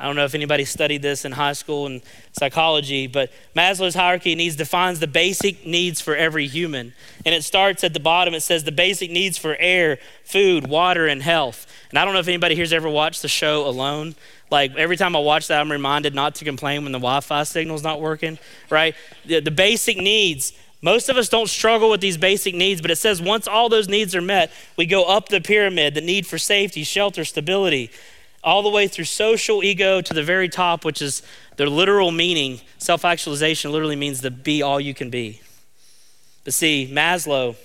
I 0.00 0.06
don't 0.06 0.16
know 0.16 0.24
if 0.24 0.34
anybody 0.34 0.64
studied 0.64 1.02
this 1.02 1.26
in 1.26 1.32
high 1.32 1.52
school 1.52 1.86
in 1.86 2.00
psychology, 2.32 3.06
but 3.06 3.30
Maslow's 3.54 3.94
hierarchy 3.94 4.32
of 4.32 4.38
needs 4.38 4.56
defines 4.56 4.98
the 4.98 5.06
basic 5.06 5.66
needs 5.66 6.00
for 6.00 6.16
every 6.16 6.46
human. 6.46 6.94
And 7.26 7.34
it 7.34 7.44
starts 7.44 7.84
at 7.84 7.92
the 7.92 8.00
bottom. 8.00 8.32
It 8.32 8.40
says 8.40 8.64
the 8.64 8.72
basic 8.72 9.10
needs 9.10 9.36
for 9.36 9.56
air, 9.56 9.98
food, 10.24 10.66
water, 10.66 11.06
and 11.06 11.22
health. 11.22 11.66
And 11.90 11.98
I 11.98 12.06
don't 12.06 12.14
know 12.14 12.20
if 12.20 12.28
anybody 12.28 12.54
here's 12.54 12.72
ever 12.72 12.88
watched 12.88 13.20
the 13.20 13.28
show 13.28 13.66
Alone. 13.66 14.14
Like 14.50 14.74
every 14.74 14.96
time 14.96 15.14
I 15.14 15.18
watch 15.18 15.48
that, 15.48 15.60
I'm 15.60 15.70
reminded 15.70 16.14
not 16.14 16.34
to 16.36 16.46
complain 16.46 16.82
when 16.82 16.92
the 16.92 16.98
Wi 16.98 17.20
Fi 17.20 17.42
signal's 17.42 17.82
not 17.82 18.00
working, 18.00 18.38
right? 18.70 18.94
The, 19.26 19.40
the 19.40 19.50
basic 19.50 19.98
needs 19.98 20.54
most 20.82 21.10
of 21.10 21.18
us 21.18 21.28
don't 21.28 21.48
struggle 21.48 21.90
with 21.90 22.00
these 22.00 22.16
basic 22.16 22.54
needs, 22.54 22.80
but 22.80 22.90
it 22.90 22.96
says 22.96 23.20
once 23.20 23.46
all 23.46 23.68
those 23.68 23.86
needs 23.86 24.14
are 24.14 24.22
met, 24.22 24.50
we 24.78 24.86
go 24.86 25.04
up 25.04 25.28
the 25.28 25.40
pyramid 25.40 25.94
the 25.94 26.00
need 26.00 26.26
for 26.26 26.38
safety, 26.38 26.84
shelter, 26.84 27.24
stability, 27.24 27.90
all 28.42 28.62
the 28.62 28.70
way 28.70 28.88
through 28.88 29.04
social 29.04 29.62
ego 29.62 30.00
to 30.00 30.14
the 30.14 30.22
very 30.22 30.48
top, 30.48 30.84
which 30.84 31.02
is 31.02 31.22
the 31.56 31.66
literal 31.66 32.10
meaning. 32.10 32.60
Self 32.78 33.04
actualization 33.04 33.72
literally 33.72 33.96
means 33.96 34.20
to 34.22 34.30
be 34.30 34.62
all 34.62 34.80
you 34.80 34.94
can 34.94 35.10
be. 35.10 35.42
But 36.44 36.54
see, 36.54 36.88
Maslow 36.90 37.56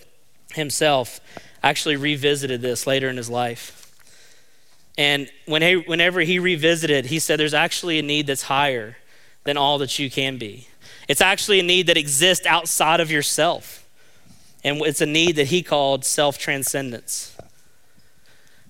himself 0.54 1.20
actually 1.64 1.96
revisited 1.96 2.62
this 2.62 2.86
later 2.86 3.10
in 3.10 3.18
his 3.18 3.30
life. 3.30 3.82
And 4.98 5.30
when 5.46 5.62
he, 5.62 5.76
whenever 5.76 6.22
he 6.22 6.40
revisited, 6.40 7.08
he 7.08 7.20
said 7.20 7.40
there's 7.40 7.54
actually 7.54 8.00
a 8.00 8.04
need 8.04 8.28
that's 8.28 8.44
higher 8.44 8.98
than 9.44 9.58
all 9.58 9.78
that 9.80 10.00
you 10.00 10.10
can 10.10 10.38
be. 10.38 10.68
It's 11.08 11.22
actually 11.22 11.60
a 11.60 11.64
need 11.64 11.88
that 11.88 11.98
exists 11.98 12.46
outside 12.46 13.00
of 13.00 13.12
yourself. 13.12 13.88
And 14.64 14.82
it's 14.82 15.02
a 15.02 15.06
need 15.06 15.36
that 15.36 15.48
he 15.48 15.62
called 15.62 16.06
self 16.06 16.38
transcendence. 16.38 17.36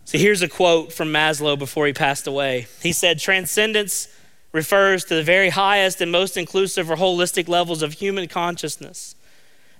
So 0.05 0.17
here's 0.17 0.41
a 0.41 0.47
quote 0.47 0.93
from 0.93 1.11
Maslow 1.11 1.57
before 1.57 1.87
he 1.87 1.93
passed 1.93 2.27
away. 2.27 2.67
He 2.81 2.91
said, 2.91 3.19
Transcendence 3.19 4.07
refers 4.51 5.03
to 5.05 5.15
the 5.15 5.23
very 5.23 5.49
highest 5.49 5.99
and 5.99 6.11
most 6.11 6.37
inclusive 6.37 6.89
or 6.89 6.95
holistic 6.95 7.49
levels 7.49 7.81
of 7.81 7.93
human 7.93 8.27
consciousness 8.27 9.15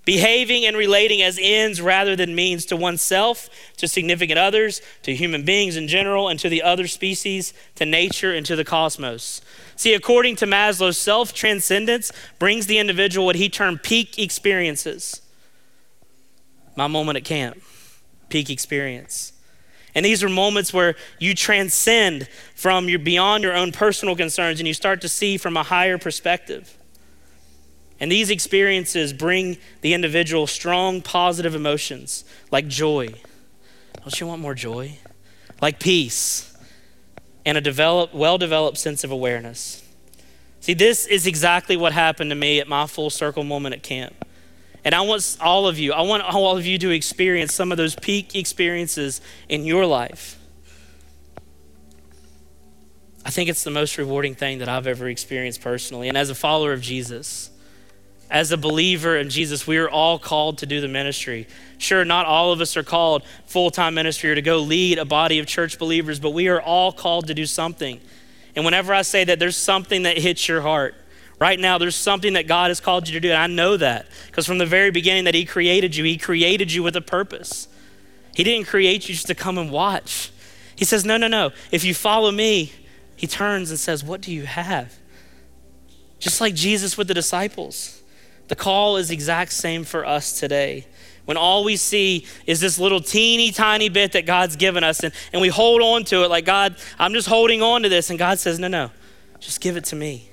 behaving 0.05 0.65
and 0.65 0.77
relating 0.77 1.21
as 1.21 1.39
ends 1.41 1.81
rather 1.81 2.15
than 2.15 2.35
means 2.35 2.63
to 2.65 2.77
oneself, 2.77 3.49
to 3.77 3.87
significant 3.87 4.37
others, 4.37 4.81
to 5.01 5.15
human 5.15 5.43
beings 5.43 5.75
in 5.75 5.87
general, 5.87 6.29
and 6.29 6.39
to 6.39 6.47
the 6.47 6.61
other 6.61 6.87
species, 6.87 7.53
to 7.73 7.85
nature, 7.85 8.31
and 8.31 8.45
to 8.45 8.55
the 8.55 8.63
cosmos. 8.63 9.41
See, 9.75 9.93
according 9.93 10.37
to 10.37 10.45
Maslow, 10.45 10.93
self 10.93 11.33
transcendence 11.33 12.11
brings 12.39 12.67
the 12.67 12.77
individual 12.77 13.25
what 13.25 13.35
he 13.35 13.49
termed 13.49 13.83
peak 13.83 14.17
experiences. 14.19 15.21
My 16.77 16.87
moment 16.87 17.17
at 17.17 17.25
camp, 17.25 17.57
peak 18.29 18.49
experience. 18.49 19.33
And 19.95 20.05
these 20.05 20.23
are 20.23 20.29
moments 20.29 20.73
where 20.73 20.95
you 21.19 21.33
transcend 21.33 22.27
from 22.53 22.89
your 22.89 22.99
beyond 22.99 23.43
your 23.43 23.55
own 23.55 23.71
personal 23.71 24.15
concerns 24.15 24.59
and 24.59 24.67
you 24.67 24.73
start 24.73 25.01
to 25.01 25.09
see 25.09 25.37
from 25.37 25.55
a 25.55 25.63
higher 25.63 25.97
perspective. 25.97 26.77
And 27.99 28.11
these 28.11 28.29
experiences 28.29 29.13
bring 29.13 29.57
the 29.79 29.93
individual 29.93 30.47
strong 30.47 31.01
positive 31.01 31.55
emotions 31.55 32.25
like 32.51 32.67
joy. 32.67 33.13
Don't 34.01 34.19
you 34.19 34.27
want 34.27 34.41
more 34.41 34.53
joy? 34.53 34.99
Like 35.61 35.79
peace 35.79 36.53
and 37.45 37.57
a 37.57 37.61
developed, 37.61 38.13
well 38.13 38.37
developed 38.37 38.77
sense 38.77 39.05
of 39.05 39.11
awareness. 39.11 39.81
See, 40.59 40.73
this 40.73 41.05
is 41.05 41.25
exactly 41.25 41.77
what 41.77 41.93
happened 41.93 42.31
to 42.31 42.35
me 42.35 42.59
at 42.59 42.67
my 42.67 42.85
full 42.85 43.09
circle 43.09 43.43
moment 43.43 43.75
at 43.75 43.83
camp. 43.83 44.25
And 44.85 44.93
I 44.93 45.01
want 45.01 45.37
all 45.41 45.67
of 45.67 45.79
you, 45.79 45.93
I 45.93 46.01
want 46.01 46.23
all 46.23 46.55
of 46.55 46.65
you 46.65 46.77
to 46.77 46.91
experience 46.91 47.53
some 47.53 47.71
of 47.71 47.77
those 47.77 47.95
peak 47.95 48.35
experiences 48.35 49.19
in 49.49 49.65
your 49.65 49.85
life. 49.87 50.39
I 53.25 53.31
think 53.31 53.49
it's 53.49 53.63
the 53.63 53.71
most 53.71 53.97
rewarding 53.97 54.35
thing 54.35 54.59
that 54.59 54.69
I've 54.69 54.85
ever 54.85 55.09
experienced 55.09 55.59
personally. 55.61 56.07
And 56.07 56.15
as 56.15 56.29
a 56.29 56.35
follower 56.35 56.71
of 56.71 56.81
Jesus, 56.81 57.49
as 58.29 58.51
a 58.51 58.57
believer 58.57 59.17
in 59.17 59.31
Jesus, 59.31 59.65
we 59.65 59.77
are 59.77 59.89
all 59.89 60.19
called 60.19 60.59
to 60.59 60.67
do 60.67 60.79
the 60.79 60.87
ministry. 60.87 61.47
Sure, 61.79 62.05
not 62.05 62.27
all 62.27 62.51
of 62.51 62.61
us 62.61 62.77
are 62.77 62.83
called 62.83 63.23
full 63.47 63.71
time 63.71 63.95
ministry 63.95 64.29
or 64.29 64.35
to 64.35 64.43
go 64.43 64.59
lead 64.59 64.99
a 64.99 65.05
body 65.05 65.39
of 65.39 65.47
church 65.47 65.79
believers, 65.79 66.19
but 66.19 66.29
we 66.31 66.47
are 66.47 66.61
all 66.61 66.91
called 66.91 67.25
to 67.27 67.33
do 67.33 67.47
something. 67.47 67.99
And 68.55 68.63
whenever 68.63 68.93
I 68.93 69.01
say 69.01 69.23
that, 69.23 69.39
there's 69.39 69.57
something 69.57 70.03
that 70.03 70.19
hits 70.19 70.47
your 70.47 70.61
heart. 70.61 70.93
Right 71.37 71.59
now, 71.59 71.77
there's 71.77 71.95
something 71.95 72.33
that 72.33 72.47
God 72.47 72.69
has 72.69 72.79
called 72.79 73.07
you 73.07 73.13
to 73.13 73.19
do. 73.19 73.29
And 73.29 73.37
I 73.37 73.47
know 73.47 73.75
that 73.77 74.07
because 74.27 74.45
from 74.45 74.57
the 74.57 74.65
very 74.65 74.91
beginning 74.91 75.25
that 75.25 75.35
He 75.35 75.45
created 75.45 75.95
you, 75.95 76.03
He 76.03 76.17
created 76.17 76.71
you 76.71 76.81
with 76.81 76.95
a 76.95 77.01
purpose. 77.01 77.67
He 78.33 78.43
didn't 78.43 78.67
create 78.67 79.07
you 79.07 79.15
just 79.15 79.27
to 79.27 79.35
come 79.35 79.57
and 79.57 79.71
watch. 79.71 80.31
He 80.75 80.85
says, 80.85 81.03
No, 81.03 81.17
no, 81.17 81.27
no. 81.27 81.51
If 81.71 81.83
you 81.83 81.93
follow 81.93 82.31
me, 82.31 82.71
He 83.15 83.27
turns 83.27 83.69
and 83.69 83.79
says, 83.79 84.03
What 84.03 84.21
do 84.21 84.31
you 84.31 84.45
have? 84.45 84.97
Just 86.19 86.39
like 86.39 86.55
Jesus 86.55 86.97
with 86.97 87.07
the 87.07 87.13
disciples. 87.13 88.01
The 88.47 88.55
call 88.55 88.97
is 88.97 89.11
exact 89.11 89.51
same 89.51 89.83
for 89.83 90.05
us 90.05 90.39
today. 90.39 90.85
When 91.25 91.37
all 91.37 91.63
we 91.63 91.75
see 91.75 92.27
is 92.45 92.59
this 92.59 92.77
little 92.77 93.01
teeny 93.01 93.51
tiny 93.51 93.89
bit 93.89 94.11
that 94.11 94.27
God's 94.27 94.55
given 94.55 94.83
us, 94.83 95.03
and, 95.03 95.11
and 95.33 95.41
we 95.41 95.49
hold 95.49 95.81
on 95.81 96.03
to 96.05 96.23
it 96.23 96.29
like, 96.29 96.45
God, 96.45 96.75
I'm 96.99 97.13
just 97.13 97.27
holding 97.27 97.63
on 97.63 97.81
to 97.81 97.89
this. 97.89 98.09
And 98.09 98.19
God 98.19 98.39
says, 98.39 98.57
No, 98.57 98.67
no, 98.69 98.91
just 99.39 99.59
give 99.59 99.75
it 99.75 99.83
to 99.85 99.95
me. 99.95 100.29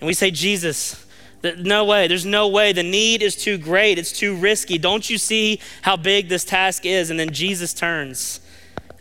And 0.00 0.06
we 0.06 0.14
say, 0.14 0.30
Jesus, 0.30 1.06
no 1.42 1.84
way, 1.84 2.08
there's 2.08 2.26
no 2.26 2.48
way. 2.48 2.72
The 2.72 2.82
need 2.82 3.22
is 3.22 3.36
too 3.36 3.58
great, 3.58 3.98
it's 3.98 4.12
too 4.12 4.34
risky. 4.34 4.78
Don't 4.78 5.08
you 5.08 5.18
see 5.18 5.60
how 5.82 5.96
big 5.96 6.28
this 6.28 6.44
task 6.44 6.84
is? 6.84 7.10
And 7.10 7.20
then 7.20 7.30
Jesus 7.30 7.72
turns. 7.74 8.40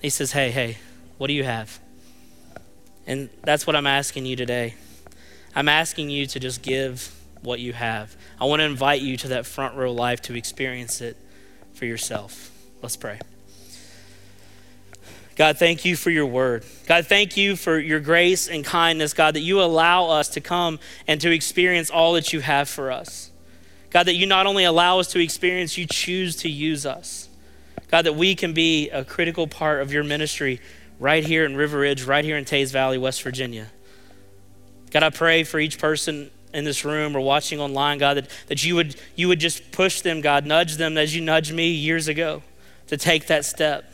He 0.01 0.09
says, 0.09 0.33
Hey, 0.33 0.51
hey, 0.51 0.77
what 1.17 1.27
do 1.27 1.33
you 1.33 1.43
have? 1.43 1.79
And 3.07 3.29
that's 3.43 3.65
what 3.65 3.75
I'm 3.75 3.88
asking 3.88 4.25
you 4.25 4.35
today. 4.35 4.75
I'm 5.55 5.67
asking 5.67 6.09
you 6.09 6.27
to 6.27 6.39
just 6.39 6.62
give 6.62 7.15
what 7.41 7.59
you 7.59 7.73
have. 7.73 8.15
I 8.39 8.45
want 8.45 8.59
to 8.59 8.65
invite 8.65 9.01
you 9.01 9.17
to 9.17 9.29
that 9.29 9.45
front 9.45 9.75
row 9.75 9.91
life 9.91 10.21
to 10.23 10.35
experience 10.35 11.01
it 11.01 11.17
for 11.73 11.85
yourself. 11.85 12.51
Let's 12.81 12.97
pray. 12.97 13.19
God, 15.39 15.58
thank 15.58 15.86
you 15.86 15.95
for 15.95 16.10
your 16.10 16.25
word. 16.25 16.65
God, 16.86 17.08
thank 17.08 17.38
you 17.38 17.56
for 17.56 17.80
your 17.80 18.02
grace 18.02 18.49
and 18.49 18.65
kindness, 18.65 19.13
God, 19.13 19.36
that 19.36 19.39
you 19.39 19.62
allow 19.62 20.10
us 20.10 20.28
to 20.32 20.41
come 20.41 20.80
and 21.08 21.21
to 21.21 21.32
experience 21.32 21.89
all 21.89 22.12
that 22.15 22.34
you 22.34 22.41
have 22.41 22.67
for 22.67 22.91
us. 22.91 23.32
God, 23.89 24.04
that 24.08 24.15
you 24.15 24.25
not 24.25 24.47
only 24.47 24.65
allow 24.65 24.99
us 24.99 25.08
to 25.13 25.23
experience, 25.23 25.77
you 25.77 25.85
choose 25.85 26.35
to 26.35 26.50
use 26.50 26.85
us. 26.85 27.29
God, 27.90 28.02
that 28.02 28.15
we 28.15 28.35
can 28.35 28.52
be 28.52 28.90
a 28.90 29.06
critical 29.06 29.48
part 29.48 29.81
of 29.81 29.94
your 29.94 30.04
ministry 30.04 30.60
right 31.00 31.25
here 31.25 31.46
in 31.46 31.56
River 31.56 31.79
Ridge, 31.79 32.04
right 32.04 32.25
here 32.25 32.35
in 32.35 32.44
Teays 32.44 32.73
Valley, 32.73 32.98
West 32.98 33.23
Virginia. 33.23 33.67
God, 34.92 35.04
I 35.04 35.10
pray 35.10 35.46
for 35.46 35.58
each 35.58 35.79
person 35.79 36.31
in 36.54 36.65
this 36.65 36.83
room 36.83 37.15
or 37.15 37.21
watching 37.21 37.62
online, 37.62 37.98
God, 37.98 38.17
that, 38.17 38.29
that 38.48 38.65
you, 38.65 38.75
would, 38.75 38.98
you 39.15 39.29
would 39.29 39.40
just 39.40 39.71
push 39.71 40.02
them, 40.02 40.19
God, 40.19 40.46
nudge 40.46 40.75
them 40.75 40.98
as 40.98 41.15
you 41.15 41.21
nudged 41.21 41.54
me 41.54 41.71
years 41.71 42.10
ago 42.10 42.44
to 42.87 42.98
take 42.98 43.27
that 43.27 43.46
step. 43.46 43.90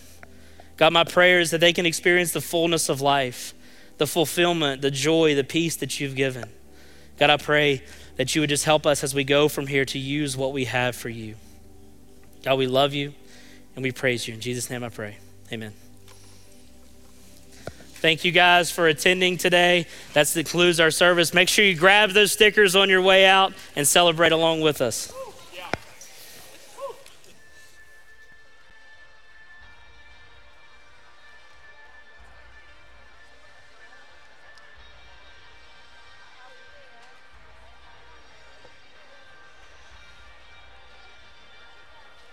God, 0.77 0.93
my 0.93 1.03
prayer 1.03 1.39
is 1.39 1.51
that 1.51 1.59
they 1.59 1.73
can 1.73 1.85
experience 1.85 2.31
the 2.31 2.41
fullness 2.41 2.89
of 2.89 3.01
life, 3.01 3.53
the 3.97 4.07
fulfillment, 4.07 4.81
the 4.81 4.91
joy, 4.91 5.35
the 5.35 5.43
peace 5.43 5.75
that 5.77 5.99
you've 5.99 6.15
given. 6.15 6.49
God, 7.17 7.29
I 7.29 7.37
pray 7.37 7.81
that 8.17 8.35
you 8.35 8.41
would 8.41 8.49
just 8.49 8.65
help 8.65 8.85
us 8.85 9.03
as 9.03 9.15
we 9.15 9.23
go 9.23 9.47
from 9.47 9.67
here 9.67 9.85
to 9.85 9.99
use 9.99 10.35
what 10.35 10.51
we 10.51 10.65
have 10.65 10.95
for 10.95 11.09
you. 11.09 11.35
God, 12.43 12.57
we 12.57 12.67
love 12.67 12.93
you 12.93 13.13
and 13.75 13.83
we 13.83 13.91
praise 13.91 14.27
you. 14.27 14.33
In 14.33 14.41
Jesus' 14.41 14.69
name 14.69 14.83
I 14.83 14.89
pray. 14.89 15.17
Amen. 15.51 15.73
Thank 17.95 18.23
you 18.23 18.31
guys 18.31 18.69
for 18.69 18.87
attending 18.87 19.37
today. 19.37 19.87
That 20.13 20.27
concludes 20.31 20.79
our 20.79 20.91
service. 20.91 21.33
Make 21.33 21.49
sure 21.49 21.65
you 21.65 21.75
grab 21.75 22.11
those 22.11 22.31
stickers 22.31 22.75
on 22.75 22.89
your 22.89 23.01
way 23.01 23.25
out 23.25 23.53
and 23.75 23.87
celebrate 23.87 24.31
along 24.31 24.61
with 24.61 24.81
us. 24.81 25.11